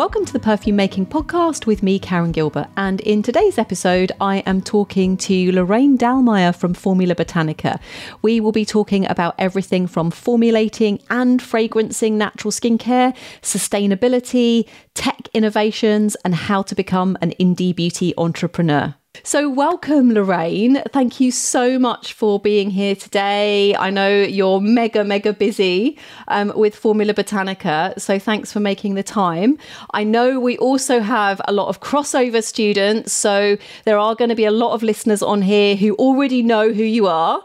Welcome 0.00 0.24
to 0.24 0.32
the 0.32 0.40
Perfume 0.40 0.76
Making 0.76 1.04
Podcast 1.04 1.66
with 1.66 1.82
me, 1.82 1.98
Karen 1.98 2.32
Gilbert. 2.32 2.68
And 2.74 3.02
in 3.02 3.22
today's 3.22 3.58
episode, 3.58 4.12
I 4.18 4.38
am 4.46 4.62
talking 4.62 5.18
to 5.18 5.52
Lorraine 5.52 5.98
Dallmeier 5.98 6.56
from 6.56 6.72
Formula 6.72 7.14
Botanica. 7.14 7.78
We 8.22 8.40
will 8.40 8.50
be 8.50 8.64
talking 8.64 9.04
about 9.10 9.34
everything 9.38 9.86
from 9.86 10.10
formulating 10.10 11.02
and 11.10 11.38
fragrancing 11.38 12.12
natural 12.12 12.50
skincare, 12.50 13.14
sustainability, 13.42 14.66
tech 14.94 15.28
innovations, 15.34 16.16
and 16.24 16.34
how 16.34 16.62
to 16.62 16.74
become 16.74 17.18
an 17.20 17.34
indie 17.38 17.76
beauty 17.76 18.14
entrepreneur. 18.16 18.94
So, 19.24 19.50
welcome, 19.50 20.12
Lorraine. 20.12 20.82
Thank 20.92 21.18
you 21.18 21.32
so 21.32 21.80
much 21.80 22.12
for 22.12 22.38
being 22.38 22.70
here 22.70 22.94
today. 22.94 23.74
I 23.74 23.90
know 23.90 24.08
you're 24.22 24.60
mega, 24.60 25.02
mega 25.02 25.32
busy 25.32 25.98
um, 26.28 26.52
with 26.54 26.76
Formula 26.76 27.12
Botanica. 27.12 28.00
So, 28.00 28.20
thanks 28.20 28.52
for 28.52 28.60
making 28.60 28.94
the 28.94 29.02
time. 29.02 29.58
I 29.92 30.04
know 30.04 30.38
we 30.38 30.56
also 30.58 31.00
have 31.00 31.40
a 31.48 31.52
lot 31.52 31.68
of 31.68 31.80
crossover 31.80 32.42
students. 32.42 33.12
So, 33.12 33.58
there 33.84 33.98
are 33.98 34.14
going 34.14 34.28
to 34.28 34.36
be 34.36 34.44
a 34.44 34.52
lot 34.52 34.74
of 34.74 34.82
listeners 34.84 35.22
on 35.22 35.42
here 35.42 35.74
who 35.74 35.96
already 35.96 36.40
know 36.40 36.72
who 36.72 36.84
you 36.84 37.08
are, 37.08 37.44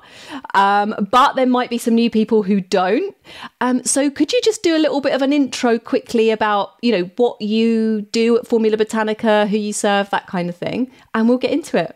um, 0.54 0.96
but 1.12 1.36
there 1.36 1.48
might 1.48 1.72
be 1.72 1.80
some 1.80 1.96
new 1.96 2.12
people 2.12 2.44
who 2.44 2.62
don't. 2.62 3.16
Um, 3.60 3.84
so, 3.84 4.12
could 4.12 4.32
you 4.32 4.40
just 4.44 4.62
do 4.62 4.78
a 4.78 4.80
little 4.80 5.02
bit 5.02 5.14
of 5.14 5.24
an 5.24 5.34
intro 5.34 5.80
quickly 5.80 6.30
about, 6.30 6.74
you 6.84 6.92
know, 6.92 7.10
what 7.18 7.42
you 7.42 8.02
do 8.12 8.38
at 8.38 8.46
Formula 8.46 8.78
Botanica, 8.78 9.48
who 9.50 9.58
you 9.58 9.74
serve, 9.74 10.12
that 10.12 10.28
kind 10.28 10.48
of 10.48 10.56
thing? 10.56 10.92
And 11.16 11.28
we'll 11.28 11.40
get 11.40 11.55
into 11.56 11.78
it. 11.78 11.96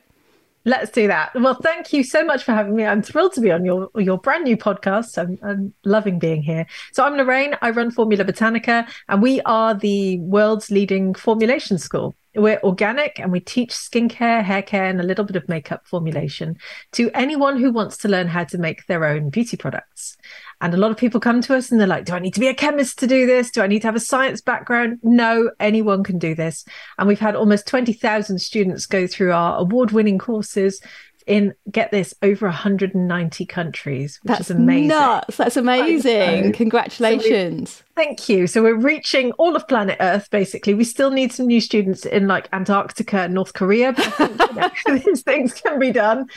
Let's 0.65 0.91
do 0.91 1.07
that. 1.07 1.31
Well, 1.35 1.55
thank 1.55 1.93
you 1.93 2.03
so 2.03 2.23
much 2.23 2.43
for 2.43 2.51
having 2.51 2.75
me. 2.75 2.85
I'm 2.85 3.01
thrilled 3.01 3.33
to 3.33 3.41
be 3.41 3.51
on 3.51 3.63
your 3.63 3.89
your 3.95 4.17
brand 4.17 4.43
new 4.43 4.57
podcast. 4.57 5.17
I'm, 5.17 5.39
I'm 5.41 5.73
loving 5.85 6.19
being 6.19 6.43
here. 6.43 6.65
So 6.91 7.03
I'm 7.05 7.15
Lorraine. 7.15 7.55
I 7.61 7.69
run 7.69 7.91
Formula 7.91 8.25
Botanica, 8.25 8.87
and 9.07 9.21
we 9.21 9.41
are 9.41 9.73
the 9.73 10.19
world's 10.19 10.69
leading 10.69 11.13
formulation 11.13 11.77
school. 11.77 12.13
We're 12.35 12.59
organic 12.63 13.19
and 13.19 13.31
we 13.31 13.39
teach 13.39 13.71
skincare, 13.71 14.43
hair 14.43 14.61
care, 14.61 14.85
and 14.85 14.99
a 14.99 15.03
little 15.03 15.25
bit 15.25 15.35
of 15.35 15.49
makeup 15.49 15.87
formulation 15.87 16.57
to 16.91 17.09
anyone 17.13 17.57
who 17.57 17.71
wants 17.71 17.97
to 17.99 18.07
learn 18.07 18.27
how 18.27 18.43
to 18.43 18.57
make 18.57 18.85
their 18.85 19.05
own 19.05 19.29
beauty 19.29 19.57
products. 19.57 20.17
And 20.61 20.73
a 20.73 20.77
lot 20.77 20.91
of 20.91 20.97
people 20.97 21.19
come 21.19 21.41
to 21.41 21.55
us 21.55 21.71
and 21.71 21.79
they're 21.79 21.87
like, 21.87 22.05
Do 22.05 22.13
I 22.13 22.19
need 22.19 22.33
to 22.33 22.39
be 22.39 22.47
a 22.47 22.53
chemist 22.53 22.99
to 22.99 23.07
do 23.07 23.25
this? 23.25 23.51
Do 23.51 23.61
I 23.61 23.67
need 23.67 23.81
to 23.81 23.87
have 23.87 23.95
a 23.95 23.99
science 23.99 24.41
background? 24.41 24.99
No, 25.03 25.51
anyone 25.59 26.03
can 26.03 26.17
do 26.17 26.35
this. 26.35 26.65
And 26.97 27.07
we've 27.07 27.19
had 27.19 27.35
almost 27.35 27.67
20,000 27.67 28.39
students 28.39 28.85
go 28.85 29.07
through 29.07 29.31
our 29.31 29.59
award 29.59 29.91
winning 29.91 30.17
courses 30.17 30.81
in 31.27 31.53
get 31.71 31.91
this 31.91 32.13
over 32.21 32.45
190 32.47 33.45
countries 33.45 34.19
which 34.23 34.29
That's 34.29 34.49
is 34.49 34.51
amazing 34.51 34.87
nuts. 34.87 35.37
That's 35.37 35.57
amazing. 35.57 36.53
Congratulations. 36.53 37.69
So 37.69 37.83
we, 37.95 38.05
thank 38.05 38.29
you. 38.29 38.47
So 38.47 38.63
we're 38.63 38.75
reaching 38.75 39.31
all 39.33 39.55
of 39.55 39.67
planet 39.67 39.97
Earth 39.99 40.29
basically. 40.29 40.73
We 40.73 40.83
still 40.83 41.11
need 41.11 41.31
some 41.31 41.47
new 41.47 41.61
students 41.61 42.05
in 42.05 42.27
like 42.27 42.49
Antarctica 42.53 43.19
and 43.19 43.33
North 43.33 43.53
Korea, 43.53 43.93
but 43.93 44.05
think, 44.05 44.39
you 44.39 44.55
know, 44.55 44.69
these 45.05 45.21
things 45.21 45.53
can 45.53 45.79
be 45.79 45.91
done. 45.91 46.29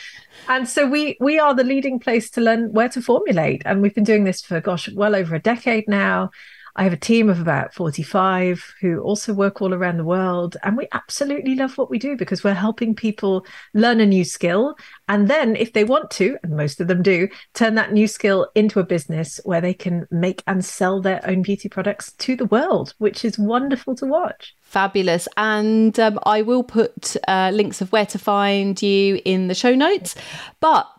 And 0.47 0.67
so 0.67 0.87
we 0.87 1.17
we 1.19 1.39
are 1.39 1.53
the 1.53 1.63
leading 1.63 1.99
place 1.99 2.29
to 2.31 2.41
learn 2.41 2.71
where 2.73 2.89
to 2.89 3.01
formulate 3.01 3.61
and 3.65 3.81
we've 3.81 3.95
been 3.95 4.03
doing 4.03 4.23
this 4.23 4.41
for 4.41 4.59
gosh 4.61 4.89
well 4.89 5.15
over 5.15 5.35
a 5.35 5.39
decade 5.39 5.87
now. 5.87 6.31
I 6.75 6.83
have 6.83 6.93
a 6.93 6.97
team 6.97 7.29
of 7.29 7.39
about 7.39 7.73
45 7.73 8.73
who 8.81 8.99
also 8.99 9.33
work 9.33 9.61
all 9.61 9.73
around 9.73 9.97
the 9.97 10.03
world. 10.03 10.57
And 10.63 10.75
we 10.75 10.87
absolutely 10.91 11.55
love 11.55 11.77
what 11.77 11.89
we 11.89 11.99
do 11.99 12.17
because 12.17 12.43
we're 12.43 12.53
helping 12.53 12.95
people 12.95 13.45
learn 13.73 13.99
a 13.99 14.05
new 14.05 14.23
skill. 14.23 14.75
And 15.07 15.27
then, 15.27 15.55
if 15.55 15.73
they 15.73 15.83
want 15.83 16.09
to, 16.11 16.37
and 16.41 16.57
most 16.57 16.81
of 16.81 16.87
them 16.87 17.03
do, 17.03 17.27
turn 17.53 17.75
that 17.75 17.93
new 17.93 18.07
skill 18.07 18.49
into 18.55 18.79
a 18.79 18.85
business 18.85 19.39
where 19.43 19.61
they 19.61 19.73
can 19.73 20.07
make 20.09 20.41
and 20.47 20.65
sell 20.65 20.99
their 20.99 21.21
own 21.27 21.43
beauty 21.43 21.69
products 21.69 22.11
to 22.13 22.35
the 22.35 22.45
world, 22.45 22.95
which 22.97 23.23
is 23.23 23.37
wonderful 23.37 23.95
to 23.95 24.07
watch. 24.07 24.55
Fabulous. 24.61 25.27
And 25.37 25.99
um, 25.99 26.19
I 26.25 26.41
will 26.41 26.63
put 26.63 27.15
uh, 27.27 27.51
links 27.53 27.81
of 27.81 27.91
where 27.91 28.07
to 28.07 28.17
find 28.17 28.81
you 28.81 29.21
in 29.25 29.47
the 29.47 29.55
show 29.55 29.75
notes. 29.75 30.15
But 30.59 30.89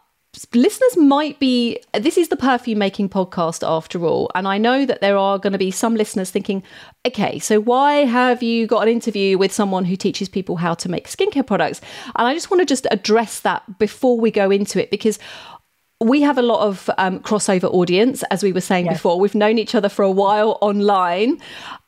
listeners 0.53 0.97
might 0.97 1.39
be 1.39 1.79
this 1.93 2.19
is 2.19 2.29
the 2.29 2.37
perfume 2.37 2.79
making 2.79 3.09
podcast 3.09 3.67
after 3.67 4.05
all 4.05 4.31
and 4.35 4.49
i 4.49 4.59
know 4.59 4.85
that 4.85 5.01
there 5.01 5.17
are 5.17 5.39
going 5.39 5.53
to 5.53 5.59
be 5.59 5.71
some 5.71 5.95
listeners 5.95 6.31
thinking 6.31 6.63
okay 7.07 7.39
so 7.39 7.61
why 7.61 8.05
have 8.05 8.43
you 8.43 8.67
got 8.67 8.83
an 8.83 8.89
interview 8.89 9.39
with 9.39 9.53
someone 9.53 9.85
who 9.85 9.97
teaches 9.97 10.29
people 10.29 10.57
how 10.57 10.75
to 10.75 10.89
make 10.89 11.09
skincare 11.09 11.47
products? 11.47 11.81
And 12.17 12.27
i 12.27 12.35
just 12.35 12.51
want 12.51 12.61
to 12.61 12.67
just 12.67 12.87
address 12.91 13.41
that 13.41 13.79
before 13.79 14.19
we 14.19 14.31
go 14.31 14.51
into 14.51 14.83
it 14.83 14.91
because 14.91 15.19
we 16.01 16.21
have 16.21 16.37
a 16.37 16.43
lot 16.43 16.67
of 16.67 16.91
um, 16.99 17.21
crossover 17.21 17.73
audience 17.73 18.23
as 18.25 18.43
we 18.43 18.53
were 18.53 18.61
saying 18.61 18.87
yes. 18.87 18.97
before. 18.97 19.19
We've 19.19 19.35
known 19.35 19.59
each 19.59 19.75
other 19.75 19.89
for 19.89 20.03
a 20.03 20.11
while 20.11 20.59
online. 20.61 21.41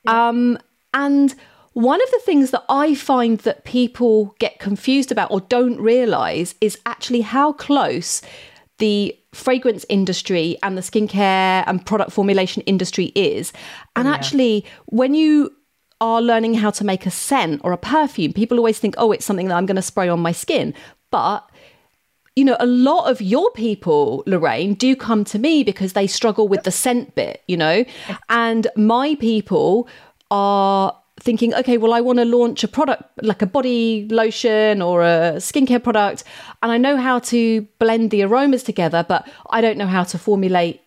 Um, 0.07 0.59
and 0.95 1.35
one 1.77 2.03
of 2.03 2.11
the 2.11 2.21
things 2.21 2.53
that 2.53 2.65
I 2.71 2.95
find 2.95 3.37
that 3.41 3.65
people 3.65 4.35
get 4.39 4.59
confused 4.59 5.13
about 5.13 5.31
or 5.31 5.43
don't 5.43 5.79
realize 5.79 6.55
is 6.63 6.79
actually 6.87 7.21
how 7.21 7.53
close 7.53 8.23
the 8.79 9.15
fragrance 9.35 9.85
industry 9.91 10.57
and 10.63 10.79
the 10.79 10.81
skincare 10.81 11.65
and 11.67 11.85
product 11.85 12.13
formulation 12.13 12.63
industry 12.63 13.13
is. 13.15 13.53
And 13.95 14.09
oh, 14.09 14.11
yeah. 14.11 14.17
actually, 14.17 14.65
when 14.87 15.15
you 15.15 15.55
are 16.01 16.23
learning 16.23 16.55
how 16.55 16.71
to 16.71 16.83
make 16.83 17.05
a 17.05 17.11
scent 17.11 17.61
or 17.63 17.73
a 17.73 17.77
perfume, 17.77 18.33
people 18.33 18.57
always 18.57 18.79
think, 18.79 18.95
oh, 18.97 19.13
it's 19.13 19.27
something 19.27 19.49
that 19.49 19.55
I'm 19.57 19.67
going 19.67 19.77
to 19.77 19.83
spray 19.83 20.09
on 20.09 20.21
my 20.21 20.33
skin. 20.33 20.73
But 21.11 21.47
you 22.37 22.45
know, 22.47 22.57
a 22.59 22.65
lot 22.65 23.11
of 23.11 23.21
your 23.21 23.51
people, 23.51 24.23
Lorraine, 24.27 24.73
do 24.73 24.97
come 24.97 25.25
to 25.25 25.39
me 25.39 25.63
because 25.63 25.93
they 25.93 26.07
struggle 26.07 26.49
with 26.49 26.63
the 26.63 26.71
scent 26.71 27.15
bit, 27.15 27.43
you 27.47 27.59
know, 27.59 27.85
and 28.31 28.67
my 28.77 29.15
people 29.17 29.89
are 30.31 30.97
thinking, 31.19 31.55
okay, 31.55 31.79
well, 31.79 31.93
I 31.93 32.01
want 32.01 32.19
to 32.19 32.25
launch 32.25 32.63
a 32.63 32.69
product 32.69 33.03
like 33.23 33.43
a 33.43 33.47
body 33.47 34.07
lotion 34.11 34.83
or 34.83 35.03
a 35.03 35.35
skincare 35.37 35.83
product, 35.83 36.25
and 36.63 36.71
I 36.71 36.79
know 36.79 36.97
how 36.97 37.19
to 37.21 37.63
blend 37.79 38.11
the 38.11 38.23
aromas 38.23 38.63
together, 38.63 39.05
but 39.09 39.29
I 39.51 39.61
don't 39.61 39.79
know 39.79 39.87
how 39.87 40.05
to 40.05 40.19
formulate 40.19 40.83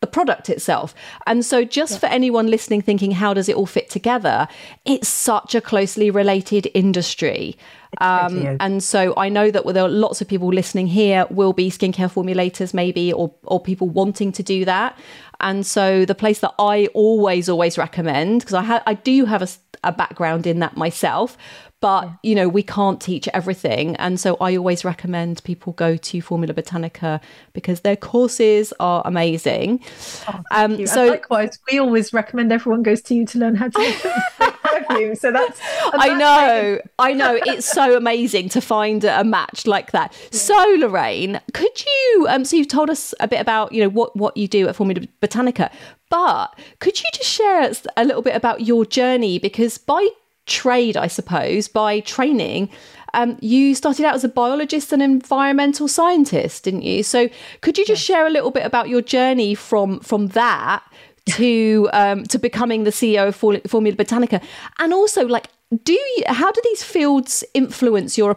the 0.00 0.06
product 0.06 0.48
itself. 0.48 0.94
And 1.26 1.44
so, 1.44 1.64
just 1.64 1.94
yeah. 1.94 1.98
for 1.98 2.06
anyone 2.06 2.46
listening 2.46 2.82
thinking, 2.82 3.10
how 3.10 3.34
does 3.34 3.48
it 3.48 3.56
all 3.56 3.66
fit 3.66 3.90
together? 3.90 4.46
It's 4.84 5.08
such 5.08 5.54
a 5.54 5.60
closely 5.60 6.10
related 6.10 6.70
industry. 6.74 7.56
Um, 8.00 8.56
and 8.60 8.84
so, 8.84 9.14
I 9.16 9.28
know 9.28 9.50
that 9.50 9.66
there 9.66 9.84
are 9.84 9.88
lots 9.88 10.20
of 10.20 10.28
people 10.28 10.48
listening 10.48 10.86
here 10.86 11.26
will 11.30 11.52
be 11.52 11.70
skincare 11.70 12.12
formulators, 12.12 12.72
maybe, 12.72 13.12
or, 13.12 13.34
or 13.44 13.60
people 13.60 13.88
wanting 13.88 14.30
to 14.32 14.42
do 14.42 14.64
that. 14.66 14.96
And 15.40 15.64
so 15.66 16.04
the 16.04 16.14
place 16.14 16.40
that 16.40 16.54
I 16.58 16.88
always, 16.94 17.48
always 17.48 17.78
recommend, 17.78 18.40
because 18.40 18.54
I, 18.54 18.62
ha- 18.62 18.82
I 18.86 18.94
do 18.94 19.24
have 19.24 19.42
a, 19.42 19.48
a 19.84 19.92
background 19.92 20.46
in 20.46 20.58
that 20.60 20.76
myself, 20.76 21.36
but 21.80 22.04
yeah. 22.04 22.12
you 22.22 22.34
know 22.34 22.48
we 22.48 22.62
can't 22.62 23.00
teach 23.00 23.28
everything. 23.34 23.96
And 23.96 24.18
so 24.18 24.36
i 24.40 24.56
always 24.56 24.84
recommend 24.84 25.42
people 25.44 25.72
go 25.74 25.96
to 25.96 26.20
formula 26.20 26.54
botanica 26.54 27.20
because 27.52 27.80
their 27.80 27.96
courses 27.96 28.72
are 28.80 29.02
amazing. 29.04 29.82
Oh, 30.28 30.42
um, 30.50 30.86
so 30.86 31.02
and 31.02 31.10
likewise 31.10 31.58
we 31.70 31.78
always 31.78 32.12
recommend 32.12 32.52
everyone 32.52 32.82
goes 32.82 33.02
to 33.02 33.14
you 33.14 33.26
to 33.26 33.38
learn 33.38 33.54
how 33.54 33.68
to 33.68 34.22
perfume 34.38 35.14
so 35.22 35.32
that's, 35.32 35.60
i 35.92 36.14
know. 36.16 36.78
i 36.98 37.12
know. 37.12 37.38
It's 37.46 37.66
so 37.66 37.96
amazing 37.96 38.48
to 38.50 38.60
find 38.60 39.04
a 39.04 39.24
match 39.24 39.66
like 39.66 39.92
that. 39.92 40.08
Yeah. 40.30 40.38
so 40.38 40.76
lorraine 40.78 41.40
could 41.52 41.84
you 41.84 42.26
um 42.28 42.44
so 42.44 42.56
you've 42.56 42.68
told 42.68 42.90
us 42.90 43.14
a 43.20 43.28
bit 43.28 43.40
about 43.40 43.72
you 43.72 43.82
know 43.82 43.88
what 43.88 44.14
what 44.16 44.36
you 44.36 44.48
do 44.48 44.68
at 44.68 44.76
formula 44.76 45.06
botanica 45.22 45.70
but 46.10 46.58
could 46.78 46.98
you 46.98 47.08
just 47.12 47.28
share 47.28 47.70
a 47.96 48.04
little 48.04 48.22
bit 48.22 48.34
about 48.34 48.62
your 48.62 48.84
journey? 48.86 49.38
Because 49.38 49.78
by 49.78 50.08
trade, 50.48 50.96
I 50.96 51.06
suppose, 51.06 51.68
by 51.68 52.00
training, 52.00 52.70
um, 53.14 53.38
you 53.40 53.74
started 53.74 54.04
out 54.04 54.14
as 54.14 54.24
a 54.24 54.28
biologist 54.28 54.92
and 54.92 55.02
environmental 55.02 55.88
scientist, 55.88 56.64
didn't 56.64 56.82
you? 56.82 57.02
So 57.02 57.28
could 57.60 57.78
you 57.78 57.86
just 57.86 58.02
share 58.02 58.26
a 58.26 58.30
little 58.30 58.50
bit 58.50 58.66
about 58.66 58.88
your 58.88 59.00
journey 59.02 59.54
from 59.54 60.00
from 60.00 60.28
that 60.28 60.82
to 61.30 61.88
um, 61.92 62.24
to 62.24 62.38
becoming 62.38 62.84
the 62.84 62.90
CEO 62.90 63.28
of 63.28 63.36
Formula 63.36 63.96
Botanica, 63.96 64.42
and 64.78 64.92
also 64.92 65.26
like, 65.26 65.48
do 65.84 65.92
you, 65.92 66.24
how 66.26 66.50
do 66.50 66.60
these 66.64 66.82
fields 66.82 67.44
influence 67.54 68.18
your 68.18 68.30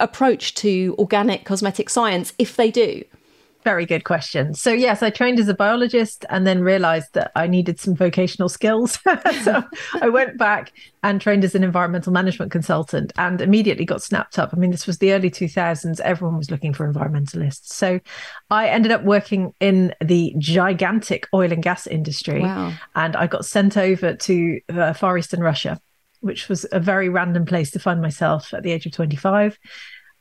approach 0.00 0.54
to 0.54 0.94
organic 0.98 1.44
cosmetic 1.44 1.90
science, 1.90 2.32
if 2.38 2.56
they 2.56 2.70
do? 2.70 3.02
Very 3.66 3.84
good 3.84 4.04
question. 4.04 4.54
So, 4.54 4.72
yes, 4.72 5.02
I 5.02 5.10
trained 5.10 5.40
as 5.40 5.48
a 5.48 5.54
biologist 5.54 6.24
and 6.30 6.46
then 6.46 6.60
realized 6.60 7.14
that 7.14 7.32
I 7.34 7.48
needed 7.48 7.80
some 7.80 7.96
vocational 7.96 8.48
skills. 8.48 9.00
so, 9.42 9.64
I 10.00 10.08
went 10.08 10.38
back 10.38 10.72
and 11.02 11.20
trained 11.20 11.42
as 11.42 11.56
an 11.56 11.64
environmental 11.64 12.12
management 12.12 12.52
consultant 12.52 13.12
and 13.18 13.40
immediately 13.40 13.84
got 13.84 14.04
snapped 14.04 14.38
up. 14.38 14.50
I 14.52 14.56
mean, 14.56 14.70
this 14.70 14.86
was 14.86 14.98
the 14.98 15.12
early 15.12 15.32
2000s. 15.32 15.98
Everyone 15.98 16.38
was 16.38 16.48
looking 16.48 16.74
for 16.74 16.88
environmentalists. 16.88 17.72
So, 17.72 17.98
I 18.50 18.68
ended 18.68 18.92
up 18.92 19.02
working 19.02 19.52
in 19.58 19.92
the 20.00 20.32
gigantic 20.38 21.26
oil 21.34 21.52
and 21.52 21.60
gas 21.60 21.88
industry. 21.88 22.42
Wow. 22.42 22.72
And 22.94 23.16
I 23.16 23.26
got 23.26 23.46
sent 23.46 23.76
over 23.76 24.14
to 24.14 24.60
uh, 24.68 24.92
Far 24.92 25.18
Eastern 25.18 25.40
Russia, 25.40 25.80
which 26.20 26.48
was 26.48 26.66
a 26.70 26.78
very 26.78 27.08
random 27.08 27.44
place 27.44 27.72
to 27.72 27.80
find 27.80 28.00
myself 28.00 28.54
at 28.54 28.62
the 28.62 28.70
age 28.70 28.86
of 28.86 28.92
25 28.92 29.58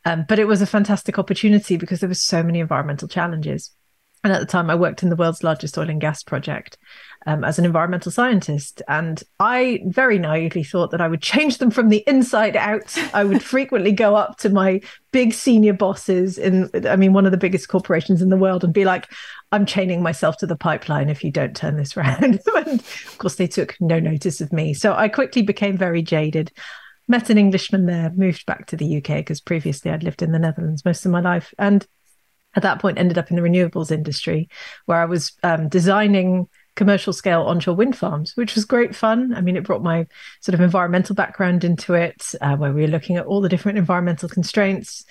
um, 0.06 0.26
but 0.28 0.40
it 0.40 0.48
was 0.48 0.62
a 0.62 0.68
fantastic 0.68 1.20
opportunity 1.20 1.78
because 1.78 2.00
there 2.00 2.10
were 2.10 2.16
so 2.16 2.44
many 2.44 2.60
environmental 2.60 3.08
challenges. 3.08 3.72
And 4.24 4.34
at 4.34 4.40
the 4.40 4.48
time, 4.48 4.72
I 4.72 4.76
worked 4.76 5.04
in 5.04 5.10
the 5.10 5.16
world's 5.16 5.44
largest 5.44 5.78
oil 5.78 5.90
and 5.90 6.02
gas 6.02 6.24
project. 6.24 6.78
um, 7.26 7.44
as 7.44 7.58
an 7.58 7.66
environmental 7.66 8.12
scientist. 8.12 8.82
And 8.88 9.22
I 9.40 9.82
very 9.88 10.20
naively 10.20 10.64
thought 10.64 10.92
that 10.92 11.02
I 11.02 11.08
would 11.08 11.22
change 11.22 11.58
them 11.58 11.72
from 11.72 11.90
the 11.90 12.04
inside 12.08 12.56
out. 12.56 12.96
I 13.14 13.24
would 13.24 13.44
frequently 13.56 13.92
go 13.92 14.16
up 14.16 14.38
to 14.40 14.50
my 14.50 14.82
big 15.12 15.34
senior 15.34 15.74
bosses 15.74 16.38
in, 16.38 16.70
I 16.88 16.96
mean, 16.96 17.14
one 17.14 17.26
of 17.26 17.32
the 17.32 17.38
biggest 17.38 17.68
corporations 17.68 18.22
in 18.22 18.30
the 18.30 18.38
world 18.38 18.64
and 18.64 18.74
be 18.74 18.86
like, 18.86 19.08
I'm 19.52 19.66
chaining 19.66 20.02
myself 20.02 20.38
to 20.38 20.48
the 20.48 20.56
pipeline 20.56 21.10
if 21.10 21.24
you 21.24 21.32
don't 21.32 21.56
turn 21.56 21.78
this 21.78 21.98
around. 21.98 22.24
and 22.56 22.80
of 22.80 23.16
course, 23.18 23.36
they 23.36 23.48
took 23.48 23.76
no 23.80 24.00
notice 24.00 24.42
of 24.42 24.54
me. 24.54 24.74
So 24.74 24.94
I 24.94 25.08
quickly 25.08 25.42
became 25.42 25.78
very 25.78 26.02
jaded. 26.02 26.52
Met 27.08 27.30
an 27.30 27.38
Englishman 27.38 27.86
there, 27.86 28.12
moved 28.16 28.46
back 28.46 28.66
to 28.68 28.76
the 28.76 28.98
UK 28.98 29.18
because 29.18 29.42
previously 29.42 29.92
I'd 29.92 30.04
lived 30.04 30.22
in 30.22 30.32
the 30.32 30.40
Netherlands 30.40 30.86
most 30.86 31.06
of 31.06 31.12
my 31.12 31.22
life. 31.22 31.54
And 31.60 31.86
at 32.56 32.64
that 32.64 32.80
point, 32.80 32.98
ended 32.98 33.18
up 33.18 33.30
in 33.30 33.36
the 33.36 33.42
renewables 33.42 33.92
industry 33.92 34.50
where 34.86 35.00
I 35.00 35.06
was 35.06 35.34
um, 35.44 35.70
designing 35.70 36.48
commercial 36.76 37.14
scale 37.14 37.42
onshore 37.44 37.76
wind 37.76 37.98
farms, 37.98 38.36
which 38.36 38.56
was 38.56 38.66
great 38.66 38.96
fun. 38.96 39.34
I 39.34 39.42
mean, 39.42 39.56
it 39.56 39.64
brought 39.64 39.84
my 39.84 40.08
sort 40.42 40.54
of 40.54 40.62
environmental 40.62 41.16
background 41.16 41.64
into 41.64 41.94
it, 41.94 42.34
uh, 42.42 42.56
where 42.56 42.74
we 42.74 42.82
were 42.82 42.88
looking 42.88 43.18
at 43.18 43.26
all 43.26 43.42
the 43.42 43.50
different 43.50 43.78
environmental 43.78 44.30
constraints. 44.30 45.06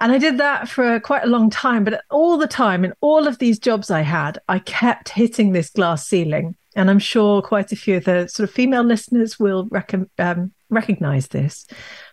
And 0.00 0.10
I 0.10 0.18
did 0.18 0.38
that 0.38 0.68
for 0.68 0.98
quite 1.00 1.24
a 1.24 1.28
long 1.28 1.50
time, 1.50 1.84
but 1.84 2.02
all 2.10 2.36
the 2.36 2.48
time 2.48 2.84
in 2.84 2.92
all 3.00 3.26
of 3.26 3.38
these 3.38 3.58
jobs 3.58 3.90
I 3.90 4.00
had, 4.00 4.38
I 4.48 4.58
kept 4.58 5.10
hitting 5.10 5.52
this 5.52 5.70
glass 5.70 6.06
ceiling. 6.06 6.56
And 6.76 6.90
I'm 6.90 6.98
sure 6.98 7.40
quite 7.40 7.70
a 7.70 7.76
few 7.76 7.98
of 7.98 8.04
the 8.04 8.26
sort 8.26 8.48
of 8.48 8.54
female 8.54 8.82
listeners 8.82 9.38
will 9.38 9.68
rec- 9.70 9.94
um, 10.18 10.52
recognize 10.74 11.28
this. 11.28 11.66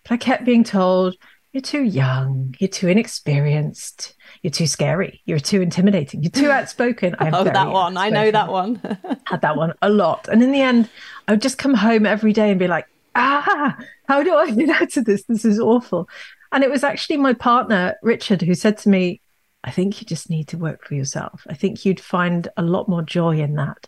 But 0.04 0.14
I 0.14 0.18
kept 0.18 0.46
being 0.46 0.64
told, 0.64 1.16
you're 1.52 1.62
too 1.62 1.84
young, 1.84 2.56
you're 2.60 2.70
too 2.70 2.88
inexperienced, 2.88 4.16
you're 4.42 4.52
too 4.52 4.68
scary, 4.68 5.22
you're 5.26 5.40
too 5.40 5.62
intimidating, 5.62 6.24
you're 6.24 6.32
too 6.32 6.50
outspoken. 6.52 7.16
I 7.20 7.30
oh, 7.30 7.44
that 7.44 7.70
one. 7.70 7.98
Outspoken. 7.98 7.98
I 7.98 8.10
know 8.10 8.32
that 8.32 8.52
one. 8.52 8.98
Had 9.26 9.42
that 9.42 9.58
one 9.58 9.74
a 9.82 9.90
lot. 9.90 10.30
And 10.30 10.42
in 10.42 10.52
the 10.52 10.62
end, 10.62 10.90
I 11.28 11.34
would 11.34 11.42
just 11.42 11.58
come 11.58 11.74
home 11.74 12.06
every 12.06 12.32
day 12.32 12.50
and 12.50 12.60
be 12.60 12.68
like, 12.68 12.88
ah, 13.16 13.78
how 14.08 14.24
do 14.24 14.34
I 14.34 14.52
get 14.56 14.70
out 14.70 14.96
of 14.96 15.06
this? 15.06 15.24
This 15.24 15.44
is 15.44 15.60
awful. 15.60 16.08
And 16.54 16.64
it 16.64 16.70
was 16.70 16.84
actually 16.84 17.18
my 17.18 17.34
partner, 17.34 17.96
Richard, 18.02 18.42
who 18.42 18.56
said 18.56 18.78
to 18.80 18.90
me, 18.90 19.22
I 19.64 19.72
think 19.72 20.02
you 20.02 20.08
just 20.08 20.30
need 20.30 20.48
to 20.50 20.58
work 20.58 20.86
for 20.86 20.96
yourself. 20.96 21.46
I 21.48 21.54
think 21.54 21.86
you'd 21.86 22.00
find 22.00 22.48
a 22.58 22.64
lot 22.64 22.90
more 22.90 23.04
joy 23.04 23.40
in 23.40 23.56
that. 23.56 23.88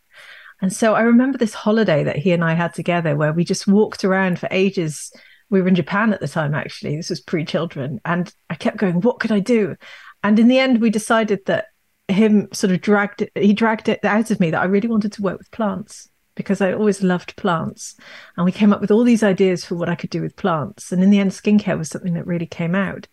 And 0.62 0.72
so 0.72 0.94
I 0.94 1.02
remember 1.02 1.38
this 1.38 1.54
holiday 1.54 2.04
that 2.04 2.18
he 2.18 2.32
and 2.32 2.44
I 2.44 2.54
had 2.54 2.74
together 2.74 3.16
where 3.16 3.34
we 3.34 3.44
just 3.44 3.68
walked 3.68 4.04
around 4.04 4.40
for 4.40 4.48
ages 4.52 5.12
we 5.50 5.62
were 5.62 5.68
in 5.68 5.76
Japan 5.76 6.12
at 6.14 6.20
the 6.20 6.28
time, 6.28 6.56
actually. 6.56 6.96
This 6.96 7.12
was 7.12 7.22
pre 7.22 7.46
children. 7.46 8.02
And 8.06 8.34
I 8.50 8.56
kept 8.56 8.78
going, 8.78 9.02
what 9.02 9.20
could 9.20 9.32
I 9.32 9.40
do? 9.40 9.76
And 10.24 10.40
in 10.40 10.48
the 10.48 10.58
end, 10.58 10.82
we 10.82 10.90
decided 10.90 11.46
that 11.46 11.68
him 12.08 12.50
sort 12.52 12.74
of 12.74 12.82
dragged 12.82 13.22
it, 13.22 13.32
he 13.36 13.54
dragged 13.54 13.88
it 13.88 14.04
out 14.04 14.32
of 14.32 14.40
me 14.40 14.52
that 14.52 14.62
I 14.62 14.66
really 14.66 14.88
wanted 14.88 15.14
to 15.14 15.22
work 15.22 15.38
with 15.38 15.52
plants 15.52 16.10
because 16.36 16.60
I 16.60 16.74
always 16.74 17.04
loved 17.04 17.36
plants. 17.36 17.96
And 18.36 18.46
we 18.46 18.52
came 18.52 18.74
up 18.74 18.82
with 18.82 18.90
all 18.90 19.04
these 19.04 19.22
ideas 19.22 19.64
for 19.64 19.76
what 19.76 19.90
I 19.90 19.96
could 19.96 20.10
do 20.10 20.22
with 20.22 20.36
plants. 20.36 20.92
And 20.92 21.04
in 21.04 21.12
the 21.12 21.20
end, 21.20 21.32
skincare 21.32 21.78
was 21.78 21.90
something 21.90 22.16
that 22.16 22.26
really 22.26 22.48
came 22.48 22.74
out. 22.74 23.08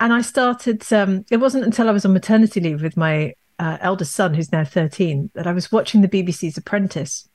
And 0.00 0.12
I 0.12 0.22
started, 0.22 0.90
um, 0.92 1.24
it 1.30 1.36
wasn't 1.36 1.64
until 1.64 1.88
I 1.88 1.92
was 1.92 2.04
on 2.04 2.14
maternity 2.14 2.60
leave 2.60 2.82
with 2.82 2.96
my 2.96 3.34
uh, 3.62 3.78
eldest 3.80 4.12
son, 4.12 4.34
who's 4.34 4.52
now 4.52 4.64
13, 4.64 5.30
that 5.34 5.46
I 5.46 5.52
was 5.52 5.70
watching 5.70 6.00
the 6.00 6.08
BBC's 6.08 6.56
Apprentice 6.56 7.28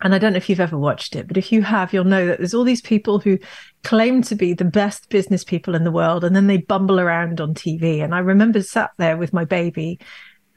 and 0.00 0.14
I 0.14 0.18
don't 0.18 0.32
know 0.32 0.36
if 0.38 0.50
you've 0.50 0.60
ever 0.60 0.76
watched 0.76 1.16
it, 1.16 1.26
but 1.28 1.36
if 1.36 1.50
you 1.50 1.62
have, 1.62 1.92
you'll 1.92 2.04
know 2.04 2.26
that 2.26 2.38
there's 2.38 2.52
all 2.52 2.64
these 2.64 2.82
people 2.82 3.20
who 3.20 3.38
claim 3.84 4.22
to 4.22 4.34
be 4.34 4.52
the 4.52 4.64
best 4.64 5.08
business 5.08 5.44
people 5.44 5.74
in 5.74 5.84
the 5.84 5.90
world, 5.90 6.24
and 6.24 6.36
then 6.36 6.46
they 6.46 6.58
bumble 6.58 7.00
around 7.00 7.40
on 7.40 7.54
TV. 7.54 8.04
And 8.04 8.14
I 8.14 8.18
remember 8.18 8.60
sat 8.62 8.90
there 8.98 9.16
with 9.16 9.32
my 9.32 9.44
baby 9.44 9.98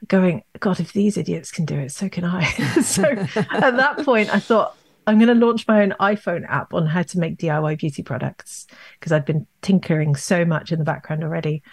going, 0.07 0.43
God, 0.59 0.79
if 0.79 0.91
these 0.91 1.17
idiots 1.17 1.51
can 1.51 1.65
do 1.65 1.75
it, 1.75 1.91
so 1.91 2.09
can 2.09 2.25
I. 2.25 2.43
so 2.81 3.03
at 3.03 3.77
that 3.77 4.03
point, 4.03 4.33
I 4.33 4.39
thought, 4.39 4.75
I'm 5.05 5.17
going 5.17 5.39
to 5.39 5.45
launch 5.45 5.65
my 5.65 5.81
own 5.81 5.93
iPhone 6.01 6.45
app 6.49 6.73
on 6.73 6.85
how 6.85 7.03
to 7.03 7.19
make 7.19 7.37
DIY 7.37 7.77
beauty 7.79 8.03
products 8.03 8.67
because 8.99 9.13
I'd 9.13 9.23
been 9.23 9.47
tinkering 9.61 10.17
so 10.17 10.43
much 10.43 10.73
in 10.73 10.79
the 10.79 10.85
background 10.85 11.23
already. 11.23 11.63